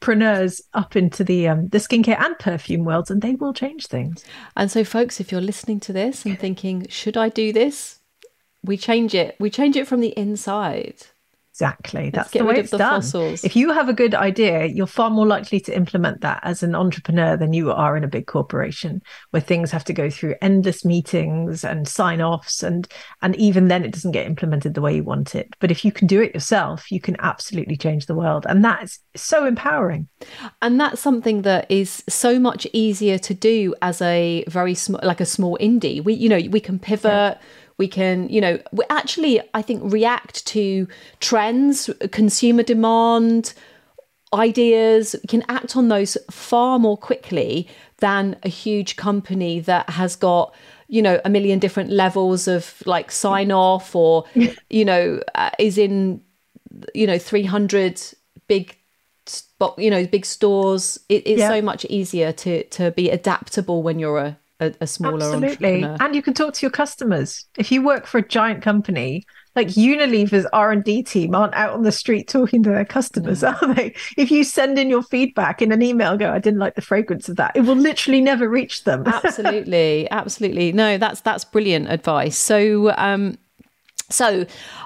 ecopreneurs 0.01 0.61
up 0.73 0.95
into 0.95 1.23
the 1.23 1.47
um, 1.47 1.67
the 1.69 1.77
skincare 1.77 2.19
and 2.19 2.37
perfume 2.39 2.83
worlds, 2.85 3.11
and 3.11 3.21
they 3.21 3.35
will 3.35 3.53
change 3.53 3.87
things. 3.87 4.23
And 4.55 4.71
so, 4.71 4.83
folks, 4.83 5.19
if 5.19 5.31
you're 5.31 5.41
listening 5.41 5.79
to 5.81 5.93
this 5.93 6.25
and 6.25 6.39
thinking, 6.39 6.87
"Should 6.89 7.17
I 7.17 7.29
do 7.29 7.53
this?" 7.53 7.99
We 8.63 8.77
change 8.77 9.15
it. 9.15 9.35
We 9.39 9.49
change 9.49 9.75
it 9.75 9.87
from 9.87 10.01
the 10.01 10.09
inside. 10.17 11.07
Exactly. 11.53 12.09
That's 12.09 12.31
the 12.31 12.45
way 12.45 12.59
it's 12.59 12.71
the 12.71 12.77
done. 12.77 13.01
Fossils. 13.01 13.43
If 13.43 13.57
you 13.57 13.71
have 13.73 13.89
a 13.89 13.93
good 13.93 14.15
idea, 14.15 14.67
you're 14.67 14.87
far 14.87 15.09
more 15.09 15.27
likely 15.27 15.59
to 15.61 15.75
implement 15.75 16.21
that 16.21 16.39
as 16.43 16.63
an 16.63 16.75
entrepreneur 16.75 17.35
than 17.35 17.51
you 17.51 17.71
are 17.71 17.97
in 17.97 18.05
a 18.05 18.07
big 18.07 18.25
corporation 18.25 19.01
where 19.31 19.41
things 19.41 19.69
have 19.71 19.83
to 19.85 19.93
go 19.93 20.09
through 20.09 20.35
endless 20.41 20.85
meetings 20.85 21.65
and 21.65 21.89
sign-offs 21.89 22.63
and 22.63 22.87
and 23.21 23.35
even 23.35 23.67
then 23.67 23.83
it 23.83 23.91
doesn't 23.91 24.13
get 24.13 24.27
implemented 24.27 24.75
the 24.75 24.81
way 24.81 24.95
you 24.95 25.03
want 25.03 25.35
it. 25.35 25.53
But 25.59 25.71
if 25.71 25.83
you 25.83 25.91
can 25.91 26.07
do 26.07 26.21
it 26.21 26.33
yourself, 26.33 26.89
you 26.89 27.01
can 27.01 27.17
absolutely 27.19 27.75
change 27.75 28.05
the 28.05 28.15
world. 28.15 28.45
And 28.47 28.63
that's 28.63 28.99
so 29.17 29.45
empowering. 29.45 30.07
And 30.61 30.79
that's 30.79 31.01
something 31.01 31.41
that 31.41 31.69
is 31.69 32.01
so 32.07 32.39
much 32.39 32.65
easier 32.71 33.17
to 33.19 33.33
do 33.33 33.75
as 33.81 34.01
a 34.01 34.45
very 34.47 34.73
small 34.73 35.01
like 35.03 35.19
a 35.19 35.25
small 35.25 35.57
indie. 35.59 36.01
We 36.01 36.13
you 36.13 36.29
know, 36.29 36.39
we 36.49 36.61
can 36.61 36.79
pivot 36.79 37.37
yeah 37.37 37.37
we 37.81 37.87
can 37.87 38.29
you 38.29 38.39
know 38.39 38.59
we 38.71 38.85
actually 38.91 39.41
i 39.55 39.61
think 39.63 39.81
react 39.91 40.45
to 40.45 40.87
trends 41.19 41.89
consumer 42.11 42.61
demand 42.61 43.55
ideas 44.35 45.15
we 45.23 45.27
can 45.27 45.43
act 45.49 45.75
on 45.75 45.87
those 45.87 46.15
far 46.29 46.77
more 46.77 46.95
quickly 46.95 47.67
than 47.97 48.35
a 48.43 48.49
huge 48.49 48.97
company 48.97 49.59
that 49.59 49.89
has 49.89 50.15
got 50.15 50.53
you 50.89 51.01
know 51.01 51.19
a 51.25 51.29
million 51.29 51.57
different 51.57 51.89
levels 51.89 52.47
of 52.47 52.83
like 52.85 53.11
sign 53.11 53.51
off 53.51 53.95
or 53.95 54.25
you 54.69 54.85
know 54.85 55.19
uh, 55.33 55.49
is 55.57 55.79
in 55.79 56.21
you 56.93 57.07
know 57.07 57.17
300 57.17 57.99
big 58.47 58.77
you 59.79 59.89
know 59.89 60.05
big 60.05 60.25
stores 60.25 60.99
it, 61.09 61.23
it's 61.25 61.39
yeah. 61.39 61.49
so 61.49 61.63
much 61.63 61.83
easier 61.85 62.31
to 62.31 62.63
to 62.65 62.91
be 62.91 63.09
adaptable 63.09 63.81
when 63.81 63.97
you're 63.97 64.19
a 64.19 64.37
a, 64.61 64.73
a 64.79 64.87
smaller 64.87 65.25
Absolutely. 65.25 65.83
And 65.83 66.15
you 66.15 66.21
can 66.21 66.33
talk 66.33 66.53
to 66.53 66.65
your 66.65 66.71
customers. 66.71 67.45
If 67.57 67.71
you 67.71 67.81
work 67.83 68.05
for 68.05 68.19
a 68.19 68.27
giant 68.27 68.61
company, 68.61 69.25
like 69.55 69.67
Unilever's 69.69 70.45
R&D 70.53 71.03
team 71.03 71.35
aren't 71.35 71.53
out 71.55 71.73
on 71.73 71.81
the 71.81 71.91
street 71.91 72.29
talking 72.29 72.63
to 72.63 72.69
their 72.69 72.85
customers, 72.85 73.41
no. 73.41 73.49
are 73.49 73.73
they? 73.73 73.93
If 74.15 74.31
you 74.31 74.43
send 74.43 74.79
in 74.79 74.89
your 74.89 75.03
feedback 75.03 75.61
in 75.61 75.71
an 75.71 75.81
email, 75.81 76.15
go, 76.15 76.31
I 76.31 76.39
didn't 76.39 76.59
like 76.59 76.75
the 76.75 76.81
fragrance 76.81 77.27
of 77.27 77.35
that, 77.35 77.51
it 77.55 77.61
will 77.61 77.75
literally 77.75 78.21
never 78.21 78.47
reach 78.47 78.85
them. 78.85 79.03
absolutely. 79.07 80.09
Absolutely. 80.09 80.71
No, 80.71 80.97
that's 80.97 81.21
that's 81.21 81.43
brilliant 81.43 81.91
advice. 81.91 82.37
So 82.37 82.93
um 82.97 83.37
so, 84.11 84.45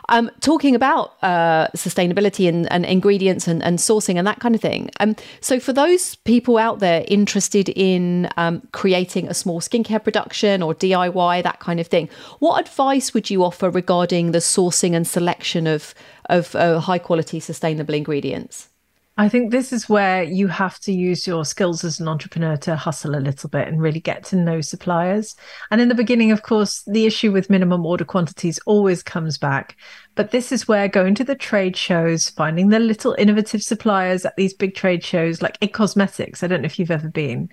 um, 0.10 0.30
talking 0.42 0.76
about 0.76 1.14
uh, 1.22 1.68
sustainability 1.76 2.48
and, 2.48 2.72
and 2.72 2.86
ingredients 2.86 3.48
and, 3.48 3.64
and, 3.64 3.80
sourcing 3.80 4.18
and 4.18 4.28
that 4.28 4.40
kind 4.40 4.56
of 4.56 4.62
thing. 4.62 4.90
Um, 5.00 5.16
so, 5.42 5.60
for 5.60 5.74
those 5.74 6.16
people 6.16 6.58
out 6.58 6.80
there 6.80 7.04
interested 7.08 7.70
in 7.70 8.30
um, 8.38 8.62
creating 8.72 9.28
a 9.28 9.34
small 9.34 9.62
skincare 9.62 10.04
production 10.04 10.62
or 10.62 10.74
DIY, 10.74 11.44
that 11.44 11.60
kind 11.60 11.80
of 11.80 11.88
thing, 11.88 12.10
what 12.40 12.60
advice 12.62 13.14
would 13.14 13.30
you 13.30 13.44
offer 13.44 13.70
regarding 13.70 14.32
the 14.32 14.40
sourcing 14.40 14.96
and 14.96 15.08
selection 15.08 15.68
of, 15.68 15.94
of 16.30 16.56
uh, 16.56 16.80
high 16.80 17.00
quality 17.00 17.40
sustainable 17.40 17.94
ingredients? 17.94 18.70
I 19.18 19.30
think 19.30 19.50
this 19.50 19.72
is 19.72 19.88
where 19.88 20.24
you 20.24 20.50
have 20.50 20.78
to 20.82 20.92
use 20.92 21.26
your 21.26 21.46
skills 21.46 21.86
as 21.86 22.02
an 22.02 22.08
entrepreneur 22.10 22.58
to 22.58 22.76
hustle 22.76 23.16
a 23.16 23.18
little 23.18 23.50
bit 23.50 23.66
and 23.66 23.82
really 23.82 24.02
get 24.02 24.26
to 24.26 24.36
know 24.36 24.60
suppliers. 24.60 25.38
And 25.72 25.80
in 25.80 25.88
the 25.88 25.96
beginning, 25.96 26.32
of 26.32 26.44
course, 26.44 26.84
the 26.86 27.06
issue 27.06 27.32
with 27.32 27.50
minimum 27.50 27.86
order 27.86 28.04
quantities 28.04 28.60
always 28.66 29.02
comes 29.02 29.38
back. 29.38 29.78
But 30.16 30.32
this 30.32 30.52
is 30.52 30.68
where 30.68 30.90
going 30.90 31.16
to 31.16 31.24
the 31.24 31.36
trade 31.36 31.78
shows, 31.78 32.30
finding 32.30 32.70
the 32.70 32.80
little 32.80 33.16
innovative 33.18 33.64
suppliers 33.64 34.26
at 34.26 34.36
these 34.36 34.54
big 34.54 34.76
trade 34.76 35.02
shows 35.02 35.42
like 35.42 35.58
in-cosmetics. 35.62 36.44
I 36.44 36.48
don't 36.48 36.62
know 36.62 36.68
if 36.68 36.78
you've 36.78 36.92
ever 36.92 37.08
been. 37.08 37.50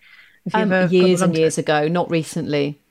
Um, 0.54 0.72
years 0.90 1.22
and 1.22 1.36
years 1.36 1.58
ago, 1.58 1.86
not 1.86 2.10
recently. 2.10 2.81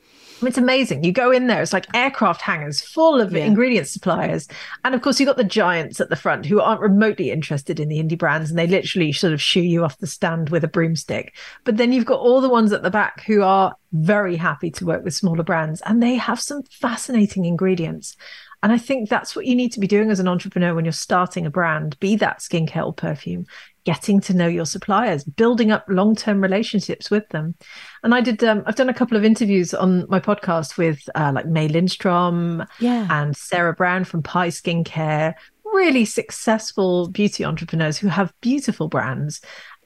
It's 0.44 0.58
amazing. 0.58 1.04
You 1.04 1.12
go 1.12 1.32
in 1.32 1.48
there, 1.48 1.62
it's 1.62 1.74
like 1.74 1.86
aircraft 1.94 2.42
hangars 2.42 2.82
full 2.82 3.22
of 3.22 3.32
yeah. 3.32 3.46
ingredient 3.46 3.88
suppliers. 3.88 4.48
And 4.84 4.96
of 4.96 5.02
course, 5.02 5.20
you've 5.20 5.28
got 5.28 5.38
the 5.38 5.44
giants 5.44 6.02
at 6.02 6.10
the 6.10 6.16
front 6.16 6.46
who 6.46 6.60
aren't 6.60 6.82
remotely 6.82 7.32
interested 7.32 7.80
in 7.80 7.90
the 7.90 8.02
indie 8.02 8.18
brands 8.18 8.50
and 8.50 8.58
they 8.58 8.68
literally 8.68 9.12
sort 9.12 9.34
of 9.34 9.42
shoo 9.42 9.62
you 9.62 9.84
off 9.84 10.00
the 10.00 10.08
stand 10.08 10.50
with 10.50 10.64
a 10.64 10.68
broomstick. 10.68 11.36
But 11.64 11.78
then 11.78 11.92
you've 11.92 12.06
got 12.06 12.20
all 12.20 12.42
the 12.42 12.50
ones 12.50 12.74
at 12.74 12.82
the 12.82 12.90
back 12.90 13.24
who 13.24 13.44
are 13.44 13.76
very 13.92 14.36
happy 14.36 14.72
to 14.72 14.86
work 14.86 15.04
with 15.04 15.14
smaller 15.14 15.44
brands 15.44 15.82
and 15.86 16.02
they 16.02 16.16
have 16.16 16.40
some 16.40 16.64
fascinating 16.64 17.46
ingredients. 17.46 18.16
And 18.64 18.72
I 18.72 18.78
think 18.78 19.10
that's 19.10 19.36
what 19.36 19.46
you 19.48 19.56
need 19.56 19.72
to 19.74 19.80
be 19.80 19.88
doing 19.88 20.12
as 20.12 20.20
an 20.20 20.28
entrepreneur 20.28 20.76
when 20.76 20.86
you're 20.86 20.92
starting 20.92 21.46
a 21.46 21.50
brand, 21.50 22.00
be 22.00 22.16
that 22.18 22.40
skincare 22.40 22.86
or 22.86 22.94
perfume 22.94 23.48
getting 23.84 24.20
to 24.22 24.34
know 24.34 24.48
your 24.48 24.66
suppliers, 24.66 25.24
building 25.24 25.72
up 25.72 25.86
long 25.88 26.16
term 26.16 26.42
relationships 26.42 27.10
with 27.10 27.28
them. 27.30 27.56
And 28.04 28.14
I 28.14 28.22
did, 28.22 28.44
um, 28.44 28.64
I've 28.66 28.76
done 28.76 28.90
a 28.90 28.94
couple 28.94 29.18
of 29.18 29.26
interviews 29.26 29.74
on 29.74 30.06
my 30.10 30.20
podcast 30.20 30.78
with 30.78 31.08
uh, 31.16 31.32
like 31.34 31.46
May 31.48 31.68
Lindstrom 31.68 32.64
yeah. 32.80 33.08
and 33.10 33.36
Sarah 33.36 33.74
Brown 33.74 34.04
from 34.04 34.24
Pai 34.24 34.50
Skincare, 34.50 35.34
really 35.66 36.06
successful 36.06 37.08
beauty 37.08 37.46
entrepreneurs 37.46 37.98
who 37.98 38.08
have 38.08 38.34
beautiful 38.42 38.88
brands 38.88 39.42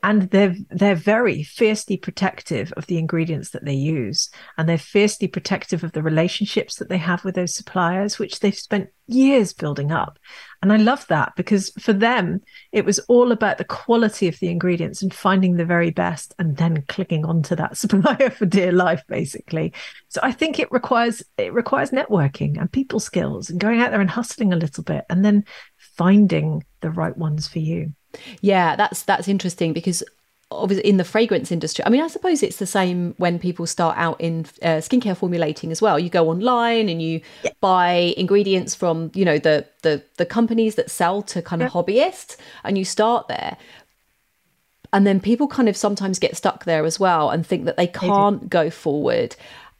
and 0.05 0.29
they're 0.29 0.55
they're 0.69 0.93
very 0.93 1.41
fiercely 1.41 1.97
protective 1.97 2.71
of 2.73 2.85
the 2.85 2.99
ingredients 2.99 3.49
that 3.49 3.65
they 3.65 3.73
use. 3.73 4.29
And 4.55 4.69
they're 4.69 4.77
fiercely 4.77 5.27
protective 5.27 5.83
of 5.83 5.93
the 5.93 6.03
relationships 6.03 6.75
that 6.75 6.89
they 6.89 6.99
have 6.99 7.25
with 7.25 7.33
those 7.33 7.55
suppliers 7.55 8.19
which 8.19 8.39
they've 8.39 8.55
spent 8.55 8.89
years 9.07 9.51
building 9.51 9.91
up. 9.91 10.19
And 10.61 10.71
i 10.71 10.77
love 10.77 11.07
that 11.07 11.33
because 11.35 11.71
for 11.79 11.91
them 11.91 12.41
it 12.71 12.85
was 12.85 12.99
all 12.99 13.31
about 13.31 13.57
the 13.57 13.63
quality 13.63 14.27
of 14.27 14.39
the 14.39 14.49
ingredients 14.49 15.01
and 15.01 15.11
finding 15.11 15.55
the 15.55 15.65
very 15.65 15.89
best 15.89 16.35
and 16.37 16.55
then 16.57 16.83
clicking 16.87 17.25
onto 17.25 17.55
that 17.55 17.75
supplier 17.81 18.29
for 18.29 18.45
dear 18.45 18.71
life 18.71 19.01
basically. 19.07 19.73
So 20.09 20.19
i 20.21 20.31
think 20.31 20.59
it 20.59 20.71
requires 20.71 21.23
it 21.39 21.51
requires 21.51 21.89
networking 21.89 22.59
and 22.59 22.71
people 22.71 22.99
skills 22.99 23.49
and 23.49 23.59
going 23.59 23.81
out 23.81 23.89
there 23.89 24.01
and 24.01 24.09
hustling 24.09 24.53
a 24.53 24.57
little 24.57 24.83
bit 24.83 25.03
and 25.09 25.25
then 25.25 25.45
finding 25.97 26.63
the 26.81 26.91
right 26.91 27.17
ones 27.17 27.47
for 27.47 27.59
you 27.59 27.93
yeah, 28.41 28.75
that's 28.75 29.03
that's 29.03 29.27
interesting 29.27 29.73
because 29.73 30.03
obviously 30.51 30.87
in 30.87 30.97
the 30.97 31.03
fragrance 31.03 31.51
industry 31.51 31.83
i 31.85 31.89
mean 31.89 32.01
i 32.01 32.07
suppose 32.07 32.43
it's 32.43 32.57
the 32.57 32.67
same 32.67 33.15
when 33.17 33.39
people 33.39 33.65
start 33.65 33.97
out 33.97 34.19
in 34.21 34.45
uh, 34.61 34.77
skincare 34.77 35.17
formulating 35.17 35.71
as 35.71 35.81
well 35.81 35.97
you 35.97 36.09
go 36.09 36.29
online 36.29 36.87
and 36.87 37.01
you 37.01 37.19
yeah. 37.43 37.51
buy 37.61 38.13
ingredients 38.15 38.75
from 38.75 39.11
you 39.15 39.25
know 39.25 39.39
the 39.39 39.65
the 39.81 40.03
the 40.17 40.25
companies 40.25 40.75
that 40.75 40.91
sell 40.91 41.23
to 41.23 41.41
kind 41.41 41.63
of 41.63 41.73
yeah. 41.73 41.81
hobbyists 41.81 42.37
and 42.63 42.77
you 42.77 42.85
start 42.85 43.27
there 43.27 43.57
and 44.93 45.05
then 45.05 45.19
people 45.19 45.47
kind 45.47 45.67
of 45.67 45.75
sometimes 45.75 46.19
get 46.19 46.37
stuck 46.37 46.65
there 46.65 46.85
as 46.85 46.99
well 46.99 47.31
and 47.31 47.45
think 47.45 47.65
that 47.65 47.75
they 47.75 47.87
can't 47.87 48.41
they 48.41 48.47
go 48.47 48.69
forward 48.69 49.35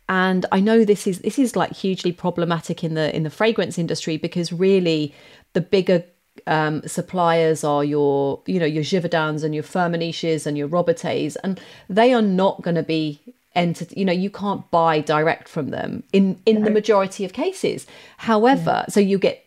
and 0.10 0.48
i 0.52 0.60
know 0.60 0.84
this 0.84 1.06
is 1.06 1.20
this 1.20 1.38
is 1.38 1.56
like 1.56 1.74
hugely 1.74 2.12
problematic 2.12 2.84
in 2.84 2.96
the 2.96 3.16
in 3.16 3.22
the 3.22 3.30
fragrance 3.30 3.78
industry 3.78 4.18
because 4.18 4.52
really 4.52 5.14
the 5.54 5.62
bigger 5.62 6.04
um, 6.48 6.82
suppliers 6.86 7.64
are 7.64 7.84
your, 7.84 8.42
you 8.46 8.60
know, 8.60 8.66
your 8.66 8.84
Givaudan's 8.84 9.44
and 9.44 9.54
your 9.54 9.64
Firmenich 9.64 10.46
and 10.46 10.58
your 10.58 10.68
Robertets, 10.68 11.38
and 11.44 11.60
they 11.90 12.14
are 12.14 12.22
not 12.22 12.62
going 12.62 12.76
to 12.76 12.84
be 12.84 13.20
entered. 13.56 13.94
You 13.96 14.06
know, 14.06 14.14
you 14.14 14.30
can't 14.30 14.70
buy 14.72 15.00
direct 15.00 15.48
from 15.48 15.70
them 15.70 16.04
in 16.14 16.40
in 16.46 16.60
no. 16.60 16.66
the 16.66 16.72
majority 16.72 17.26
of 17.26 17.34
cases. 17.34 17.88
However, 18.18 18.84
yeah. 18.86 18.86
so 18.90 19.00
you 19.00 19.18
get 19.18 19.46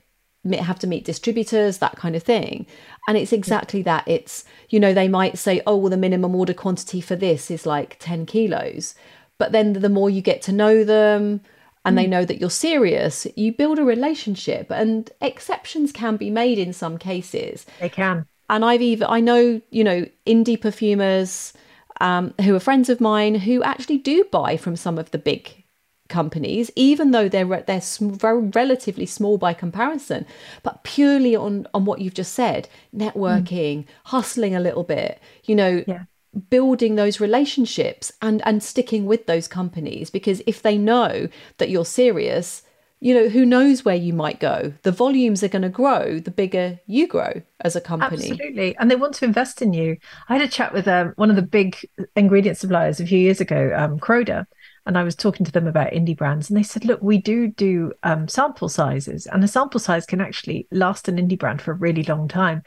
have 0.57 0.79
to 0.79 0.87
meet 0.87 1.05
distributors, 1.05 1.79
that 1.79 1.97
kind 1.97 2.17
of 2.17 2.23
thing. 2.23 2.67
And 3.07 3.17
it's 3.19 3.33
exactly 3.33 3.83
that. 3.83 4.05
It's, 4.07 4.45
you 4.71 4.81
know, 4.81 4.95
they 4.95 5.09
might 5.09 5.39
say, 5.39 5.61
oh, 5.67 5.77
well, 5.77 5.91
the 5.91 5.97
minimum 5.97 6.35
order 6.35 6.55
quantity 6.55 7.01
for 7.01 7.17
this 7.17 7.51
is 7.51 7.67
like 7.67 7.97
10 7.99 8.27
kilos. 8.27 8.95
But 9.37 9.53
then 9.53 9.75
the 9.75 9.89
more 9.89 10.11
you 10.11 10.23
get 10.23 10.43
to 10.43 10.53
know 10.53 10.85
them, 10.85 11.41
and 11.89 11.99
they 11.99 12.07
mm. 12.07 12.11
know 12.11 12.25
that 12.25 12.39
you're 12.39 12.51
serious, 12.51 13.27
you 13.35 13.53
build 13.53 13.79
a 13.79 13.85
relationship. 13.85 14.71
And 14.71 15.11
exceptions 15.21 15.91
can 15.93 16.17
be 16.17 16.31
made 16.31 16.59
in 16.59 16.73
some 16.73 16.99
cases. 16.99 17.67
They 17.81 17.89
can. 17.89 18.27
And 18.51 18.65
I've 18.65 18.83
even, 18.83 19.09
I 19.09 19.21
know, 19.21 19.61
you 19.71 19.85
know, 19.85 20.07
indie 20.27 20.61
perfumers 20.61 21.53
um, 22.01 22.35
who 22.43 22.55
are 22.55 22.61
friends 22.61 22.89
of 22.89 23.01
mine 23.01 23.35
who 23.35 23.63
actually 23.63 23.99
do 23.99 24.25
buy 24.31 24.57
from 24.57 24.77
some 24.77 24.99
of 24.99 25.11
the 25.11 25.19
big 25.19 25.65
companies, 26.09 26.71
even 26.75 27.11
though 27.11 27.29
they're 27.29 27.63
they're 27.63 27.81
sm- 27.81 28.11
very 28.11 28.41
relatively 28.41 29.07
small 29.07 29.39
by 29.39 29.53
comparison, 29.53 30.27
but 30.63 30.83
purely 30.85 31.37
on 31.37 31.67
on 31.75 31.85
what 31.85 32.01
you've 32.01 32.15
just 32.15 32.33
said, 32.33 32.69
networking, 32.95 33.79
mm. 33.79 33.87
hustling 34.05 34.55
a 34.55 34.61
little 34.61 34.85
bit, 34.85 35.21
you 35.45 35.55
know, 35.55 35.85
yeah. 35.87 36.05
Building 36.51 36.95
those 36.95 37.21
relationships 37.21 38.13
and 38.23 38.43
and 38.47 38.63
sticking 38.63 39.07
with 39.07 39.27
those 39.27 39.49
companies 39.49 40.11
because 40.11 40.43
if 40.47 40.63
they 40.63 40.77
know 40.77 41.29
that 41.59 41.71
you're 41.71 41.85
serious, 41.85 42.63
you 43.01 43.15
know, 43.15 43.29
who 43.29 43.47
knows 43.47 43.85
where 43.85 43.95
you 43.97 44.13
might 44.13 44.41
go? 44.41 44.73
The 44.83 44.91
volumes 44.91 45.45
are 45.45 45.49
going 45.49 45.63
to 45.63 45.69
grow 45.69 46.19
the 46.19 46.31
bigger 46.31 46.81
you 46.87 47.07
grow 47.07 47.43
as 47.61 47.77
a 47.77 47.81
company. 47.81 48.31
Absolutely. 48.31 48.77
And 48.77 48.91
they 48.91 48.97
want 48.97 49.15
to 49.15 49.25
invest 49.25 49.63
in 49.63 49.73
you. 49.73 49.97
I 50.29 50.35
had 50.35 50.43
a 50.43 50.51
chat 50.51 50.73
with 50.73 50.89
um, 50.89 51.13
one 51.17 51.31
of 51.31 51.37
the 51.37 51.43
big 51.43 51.77
ingredient 52.17 52.59
suppliers 52.59 52.99
a 52.99 53.07
few 53.07 53.19
years 53.19 53.41
ago, 53.41 53.73
um, 53.77 54.01
Croda, 54.01 54.47
and 54.85 54.99
I 54.99 55.05
was 55.05 55.15
talking 55.15 55.47
to 55.47 55.53
them 55.53 55.69
about 55.69 55.93
indie 55.93 56.17
brands. 56.17 56.51
And 56.51 56.59
they 56.59 56.63
said, 56.65 56.85
look, 56.85 57.01
we 57.01 57.19
do 57.19 57.49
do 57.49 57.93
um, 58.03 58.27
sample 58.27 58.69
sizes, 58.69 59.27
and 59.27 59.45
a 59.45 59.49
sample 59.49 59.81
size 59.81 60.05
can 60.05 60.21
actually 60.21 60.67
last 60.73 61.09
an 61.09 61.19
indie 61.19 61.39
brand 61.39 61.63
for 61.63 61.73
a 61.73 61.77
really 61.77 62.03
long 62.03 62.27
time. 62.27 62.63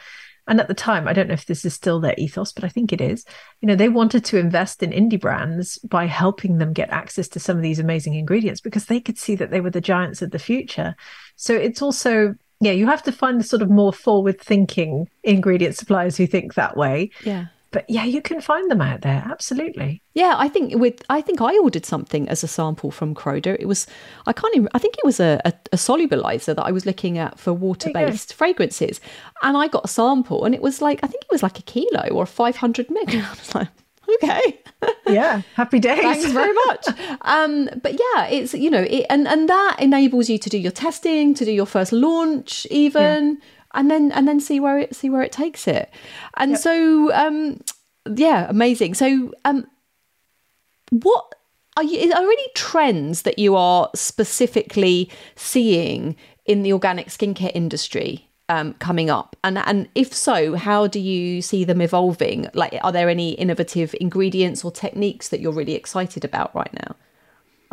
And 0.48 0.60
at 0.60 0.68
the 0.68 0.74
time, 0.74 1.08
I 1.08 1.14
don't 1.14 1.28
know 1.28 1.34
if 1.34 1.46
this 1.46 1.66
is 1.66 1.74
still 1.74 2.00
their 2.00 2.16
ethos, 2.18 2.52
but 2.52 2.64
I 2.64 2.70
think 2.70 2.92
it 2.92 3.02
is. 3.02 3.26
You 3.62 3.68
know, 3.68 3.76
they 3.76 3.90
wanted 3.90 4.26
to 4.26 4.38
invest 4.40 4.82
in 4.82 4.92
indie 4.92 5.20
brands 5.20 5.78
by 5.80 6.06
helping 6.06 6.58
them 6.58 6.74
get 6.74 6.90
access 6.90 7.28
to 7.30 7.40
some 7.40 7.58
of 7.58 7.64
these 7.64 7.80
amazing 7.80 8.16
ingredients 8.16 8.62
because 8.62 8.86
they 8.86 9.00
could 9.00 9.18
see 9.18 9.36
that 9.36 9.52
they 9.52 9.62
were 9.62 9.70
the 9.70 9.82
giants 9.82 10.22
of 10.22 10.32
the 10.32 10.40
future. 10.40 10.96
So 11.36 11.54
it's 11.54 11.82
also 11.82 12.36
yeah, 12.64 12.74
you 12.74 12.86
have 12.86 13.02
to 13.04 13.12
find 13.12 13.40
the 13.40 13.44
sort 13.44 13.64
of 13.64 13.72
more 13.72 13.92
forward 13.92 14.40
thinking 14.40 15.10
ingredient 15.24 15.76
suppliers 15.76 16.16
who 16.16 16.28
think 16.28 16.54
that 16.54 16.78
way. 16.78 17.10
Yeah 17.24 17.48
but 17.72 17.90
yeah, 17.90 18.04
you 18.04 18.22
can 18.22 18.42
find 18.42 18.70
them 18.70 18.82
out 18.82 19.02
there. 19.02 19.24
Absolutely. 19.26 20.02
Yeah, 20.14 20.36
I 20.38 20.50
think 20.50 20.76
with 20.76 21.02
I 21.10 21.22
think 21.22 21.42
I 21.42 21.58
ordered 21.58 21.86
something 21.86 22.28
as 22.28 22.44
a 22.44 22.48
sample 22.48 22.92
from 22.92 23.16
Croda. 23.16 23.56
It 23.60 23.66
was 23.66 23.88
I 24.28 24.34
can't 24.34 24.54
even 24.56 24.68
I 24.74 24.80
think 24.80 24.96
it 24.98 25.06
was 25.06 25.20
a, 25.22 25.42
a, 25.46 25.54
a 25.72 25.78
solubilizer 25.78 26.56
that 26.56 26.66
I 26.66 26.72
was 26.72 26.86
looking 26.86 27.18
at 27.18 27.40
for 27.40 27.54
water 27.54 27.90
based 27.94 28.34
fragrances, 28.34 29.00
and 29.42 29.56
I 29.56 29.68
got 29.68 29.86
a 29.86 29.88
sample, 29.88 30.44
and 30.44 30.54
it 30.54 30.62
was 30.62 30.82
like 30.82 31.00
I 31.04 31.08
think 31.08 31.24
it 31.24 31.32
was 31.32 31.44
like 31.44 31.60
a 31.60 31.64
kilo 31.64 32.10
or 32.10 32.26
five 32.26 32.58
hundred 32.58 32.88
mg. 32.90 33.24
I 33.24 33.30
was 33.30 33.56
like, 33.56 33.70
okay. 34.16 34.60
yeah, 35.08 35.42
happy 35.56 35.80
days. 35.90 36.02
Thanks 36.02 36.32
very 36.32 36.54
much. 36.66 36.88
Um, 37.22 37.70
but 37.82 37.94
yeah, 37.94 38.28
it's 38.28 38.54
you 38.54 38.70
know, 38.70 38.82
it, 38.82 39.06
and 39.10 39.30
and 39.30 39.48
that 39.48 39.78
enables 39.80 40.30
you 40.30 40.38
to 40.40 40.50
do 40.50 40.58
your 40.58 40.74
testing, 40.74 41.34
to 41.36 41.46
do 41.46 41.52
your 41.52 41.66
first 41.66 41.94
launch, 41.94 42.68
even. 42.70 43.40
Yeah 43.42 43.48
and 43.74 43.90
then 43.90 44.12
and 44.12 44.28
then 44.28 44.40
see 44.40 44.60
where 44.60 44.80
it 44.80 44.96
see 44.96 45.10
where 45.10 45.22
it 45.22 45.32
takes 45.32 45.68
it. 45.68 45.92
And 46.38 46.52
yep. 46.52 46.60
so 46.60 47.14
um 47.14 47.62
yeah, 48.16 48.48
amazing. 48.50 48.94
So 48.94 49.34
um 49.46 49.68
what 50.90 51.36
are 51.78 51.84
you 51.84 52.12
are 52.12 52.24
any 52.24 52.48
trends 52.54 53.22
that 53.24 53.40
you 53.40 53.56
are 53.56 53.90
specifically 53.96 55.10
seeing 55.36 56.16
in 56.46 56.64
the 56.64 56.74
organic 56.74 57.08
skincare 57.08 57.52
industry 57.54 58.28
um, 58.50 58.74
coming 58.76 59.10
up? 59.10 59.36
And 59.44 59.58
and 59.58 59.88
if 59.96 60.14
so, 60.14 60.56
how 60.56 60.88
do 60.88 61.00
you 61.00 61.42
see 61.42 61.64
them 61.64 61.82
evolving? 61.82 62.48
Like, 62.54 62.78
are 62.84 62.92
there 62.92 63.10
any 63.10 63.32
innovative 63.32 63.96
ingredients 64.02 64.66
or 64.66 64.72
techniques 64.72 65.30
that 65.30 65.40
you're 65.40 65.54
really 65.54 65.76
excited 65.76 66.26
about 66.26 66.54
right 66.54 66.74
now? 66.74 66.96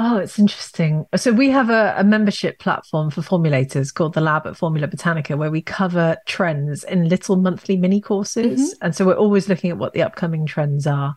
Oh, 0.00 0.16
it's 0.18 0.38
interesting. 0.38 1.06
So 1.16 1.32
we 1.32 1.50
have 1.50 1.70
a, 1.70 1.94
a, 1.98 2.04
membership 2.04 2.61
platform 2.61 3.11
for 3.11 3.20
formulators 3.20 3.92
called 3.92 4.14
the 4.14 4.20
Lab 4.20 4.46
at 4.46 4.56
Formula 4.56 4.87
Botanica, 4.87 5.37
where 5.37 5.50
we 5.50 5.61
cover 5.61 6.16
trends 6.24 6.84
in 6.84 7.08
little 7.08 7.34
monthly 7.34 7.76
mini 7.76 8.00
courses. 8.00 8.61
Mm-hmm. 8.61 8.84
And 8.84 8.94
so 8.94 9.04
we're 9.04 9.16
always 9.16 9.48
looking 9.48 9.70
at 9.70 9.78
what 9.78 9.94
the 9.94 10.02
upcoming 10.02 10.46
trends 10.46 10.87
are. 10.87 11.16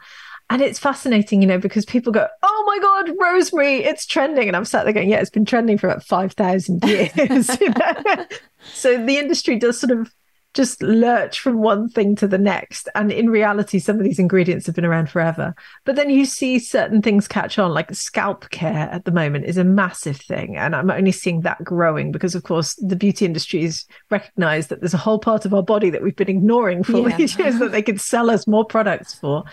And 0.49 0.63
it's 0.63 0.79
fascinating, 0.79 1.41
you 1.41 1.47
know, 1.47 1.59
because 1.59 1.85
people 1.85 2.11
go, 2.11 2.27
"Oh 2.41 2.63
my 2.65 2.79
God, 2.79 3.15
rosemary, 3.21 3.83
it's 3.83 4.05
trending," 4.05 4.47
and 4.49 4.57
I'm 4.57 4.65
sat 4.65 4.83
there 4.83 4.91
going, 4.91 5.09
"Yeah, 5.09 5.21
it's 5.21 5.29
been 5.29 5.45
trending 5.45 5.77
for 5.77 5.87
about 5.87 6.03
five 6.03 6.33
thousand 6.33 6.83
years." 6.83 7.11
so 8.73 9.05
the 9.05 9.17
industry 9.17 9.57
does 9.57 9.79
sort 9.79 9.91
of 9.91 10.11
just 10.53 10.81
lurch 10.81 11.39
from 11.39 11.61
one 11.61 11.87
thing 11.87 12.15
to 12.17 12.27
the 12.27 12.37
next. 12.37 12.89
And 12.95 13.11
in 13.11 13.29
reality, 13.29 13.79
some 13.79 13.97
of 13.97 14.03
these 14.03 14.19
ingredients 14.19 14.65
have 14.65 14.75
been 14.75 14.85
around 14.85 15.09
forever. 15.09 15.55
But 15.85 15.95
then 15.95 16.09
you 16.09 16.25
see 16.25 16.59
certain 16.59 17.01
things 17.01 17.27
catch 17.27 17.57
on, 17.57 17.71
like 17.71 17.93
scalp 17.93 18.49
care 18.49 18.89
at 18.91 19.05
the 19.05 19.11
moment 19.11 19.45
is 19.45 19.57
a 19.57 19.63
massive 19.63 20.17
thing. 20.17 20.57
And 20.57 20.75
I'm 20.75 20.91
only 20.91 21.11
seeing 21.11 21.41
that 21.41 21.63
growing 21.63 22.11
because, 22.11 22.35
of 22.35 22.43
course, 22.43 22.75
the 22.75 22.95
beauty 22.95 23.25
industries 23.25 23.85
recognize 24.09 24.67
that 24.67 24.81
there's 24.81 24.93
a 24.93 24.97
whole 24.97 25.19
part 25.19 25.45
of 25.45 25.53
our 25.53 25.63
body 25.63 25.89
that 25.89 26.03
we've 26.03 26.15
been 26.15 26.29
ignoring 26.29 26.83
for 26.83 27.09
yeah. 27.09 27.17
years 27.17 27.59
that 27.59 27.71
they 27.71 27.81
could 27.81 28.01
sell 28.01 28.29
us 28.29 28.47
more 28.47 28.65
products 28.65 29.13
for. 29.13 29.43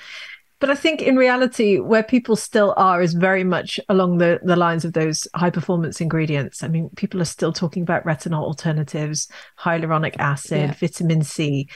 But 0.60 0.70
I 0.70 0.74
think 0.74 1.02
in 1.02 1.16
reality, 1.16 1.78
where 1.78 2.02
people 2.02 2.34
still 2.34 2.74
are 2.76 3.00
is 3.00 3.14
very 3.14 3.44
much 3.44 3.78
along 3.88 4.18
the, 4.18 4.40
the 4.42 4.56
lines 4.56 4.84
of 4.84 4.92
those 4.92 5.28
high 5.34 5.50
performance 5.50 6.00
ingredients. 6.00 6.64
I 6.64 6.68
mean, 6.68 6.90
people 6.96 7.22
are 7.22 7.26
still 7.26 7.52
talking 7.52 7.82
about 7.82 8.04
retinol 8.04 8.42
alternatives, 8.42 9.28
hyaluronic 9.58 10.16
acid, 10.18 10.58
yeah. 10.58 10.74
vitamin 10.74 11.22
C. 11.22 11.68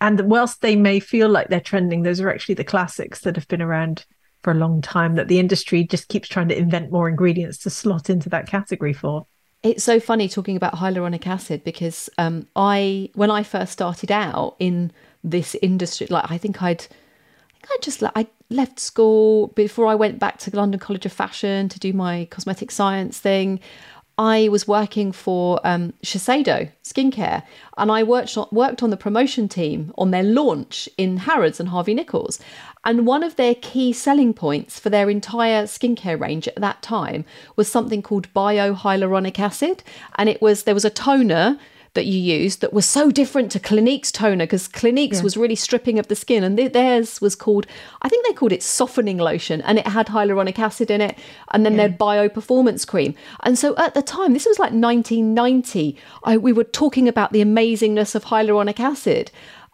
And 0.00 0.20
whilst 0.22 0.62
they 0.62 0.74
may 0.74 1.00
feel 1.00 1.28
like 1.28 1.48
they're 1.48 1.60
trending, 1.60 2.02
those 2.02 2.20
are 2.20 2.30
actually 2.30 2.54
the 2.54 2.64
classics 2.64 3.20
that 3.20 3.36
have 3.36 3.46
been 3.48 3.60
around 3.60 4.06
for 4.42 4.52
a 4.52 4.54
long 4.54 4.80
time 4.80 5.16
that 5.16 5.28
the 5.28 5.38
industry 5.38 5.84
just 5.84 6.08
keeps 6.08 6.26
trying 6.26 6.48
to 6.48 6.56
invent 6.56 6.90
more 6.90 7.10
ingredients 7.10 7.58
to 7.58 7.70
slot 7.70 8.08
into 8.08 8.30
that 8.30 8.46
category 8.46 8.94
for. 8.94 9.26
It's 9.62 9.84
so 9.84 10.00
funny 10.00 10.26
talking 10.30 10.56
about 10.56 10.76
hyaluronic 10.76 11.26
acid 11.26 11.62
because 11.64 12.08
um, 12.16 12.46
I, 12.56 13.10
when 13.14 13.30
I 13.30 13.42
first 13.42 13.72
started 13.72 14.10
out 14.10 14.56
in 14.58 14.90
this 15.22 15.54
industry, 15.60 16.06
like 16.08 16.30
I 16.30 16.38
think 16.38 16.62
I'd 16.62 16.86
I 17.68 17.76
just 17.80 18.02
I 18.02 18.26
left 18.48 18.80
school 18.80 19.48
before 19.48 19.86
I 19.86 19.94
went 19.94 20.18
back 20.18 20.38
to 20.40 20.56
London 20.56 20.80
College 20.80 21.06
of 21.06 21.12
Fashion 21.12 21.68
to 21.68 21.78
do 21.78 21.92
my 21.92 22.26
cosmetic 22.30 22.70
science 22.70 23.18
thing. 23.18 23.60
I 24.18 24.48
was 24.48 24.68
working 24.68 25.12
for 25.12 25.60
um, 25.64 25.94
Shiseido 26.02 26.70
skincare, 26.84 27.42
and 27.78 27.90
I 27.90 28.02
worked 28.02 28.36
on, 28.36 28.48
worked 28.52 28.82
on 28.82 28.90
the 28.90 28.96
promotion 28.98 29.48
team 29.48 29.94
on 29.96 30.10
their 30.10 30.22
launch 30.22 30.90
in 30.98 31.16
Harrods 31.16 31.58
and 31.58 31.70
Harvey 31.70 31.94
Nichols. 31.94 32.38
And 32.84 33.06
one 33.06 33.22
of 33.22 33.36
their 33.36 33.54
key 33.54 33.94
selling 33.94 34.34
points 34.34 34.78
for 34.78 34.90
their 34.90 35.08
entire 35.08 35.64
skincare 35.64 36.20
range 36.20 36.48
at 36.48 36.56
that 36.56 36.82
time 36.82 37.24
was 37.56 37.68
something 37.68 38.02
called 38.02 38.32
biohyaluronic 38.34 39.38
acid, 39.38 39.82
and 40.16 40.28
it 40.28 40.42
was 40.42 40.64
there 40.64 40.74
was 40.74 40.84
a 40.84 40.90
toner 40.90 41.58
that 41.94 42.06
you 42.06 42.18
used 42.18 42.60
that 42.60 42.72
was 42.72 42.86
so 42.86 43.10
different 43.10 43.50
to 43.52 43.58
Clinique's 43.58 44.12
toner 44.12 44.44
because 44.44 44.68
Clinique's 44.68 45.18
yeah. 45.18 45.24
was 45.24 45.36
really 45.36 45.56
stripping 45.56 45.98
of 45.98 46.08
the 46.08 46.14
skin 46.14 46.44
and 46.44 46.56
th- 46.56 46.72
theirs 46.72 47.20
was 47.20 47.34
called, 47.34 47.66
I 48.02 48.08
think 48.08 48.26
they 48.26 48.32
called 48.32 48.52
it 48.52 48.62
softening 48.62 49.18
lotion 49.18 49.60
and 49.62 49.78
it 49.78 49.86
had 49.86 50.06
hyaluronic 50.06 50.58
acid 50.58 50.90
in 50.90 51.00
it 51.00 51.18
and 51.50 51.64
then 51.64 51.72
yeah. 51.72 51.88
their 51.88 51.96
bio 51.96 52.28
performance 52.28 52.84
cream. 52.84 53.14
And 53.42 53.58
so 53.58 53.76
at 53.76 53.94
the 53.94 54.02
time, 54.02 54.32
this 54.32 54.46
was 54.46 54.58
like 54.58 54.72
1990, 54.72 55.96
I, 56.24 56.36
we 56.36 56.52
were 56.52 56.64
talking 56.64 57.08
about 57.08 57.32
the 57.32 57.44
amazingness 57.44 58.14
of 58.14 58.26
hyaluronic 58.26 58.78
acid. 58.78 59.32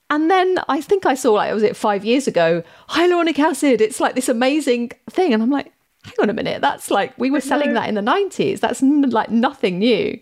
And 0.09 0.31
then 0.31 0.59
I 0.69 0.81
think 0.81 1.05
I 1.05 1.15
saw, 1.15 1.33
like, 1.33 1.53
was 1.53 1.65
it 1.65 1.77
five 1.77 2.05
years 2.05 2.29
ago, 2.29 2.63
hyaluronic 2.89 3.39
acid, 3.39 3.81
it's 3.81 4.01
like 4.01 4.15
this 4.15 4.29
amazing 4.29 4.93
thing. 5.11 5.35
And 5.35 5.43
I'm 5.43 5.51
like, 5.51 5.73
hang 6.05 6.15
on 6.21 6.31
a 6.31 6.33
minute, 6.33 6.61
that's 6.61 6.91
like, 6.91 7.19
we 7.19 7.31
were 7.31 7.41
selling 7.41 7.75
that 7.75 7.89
in 7.89 7.97
the 7.97 8.01
90s. 8.01 8.61
That's 8.61 8.83
n- 8.83 9.11
like 9.11 9.31
nothing 9.31 9.81
new. 9.81 10.19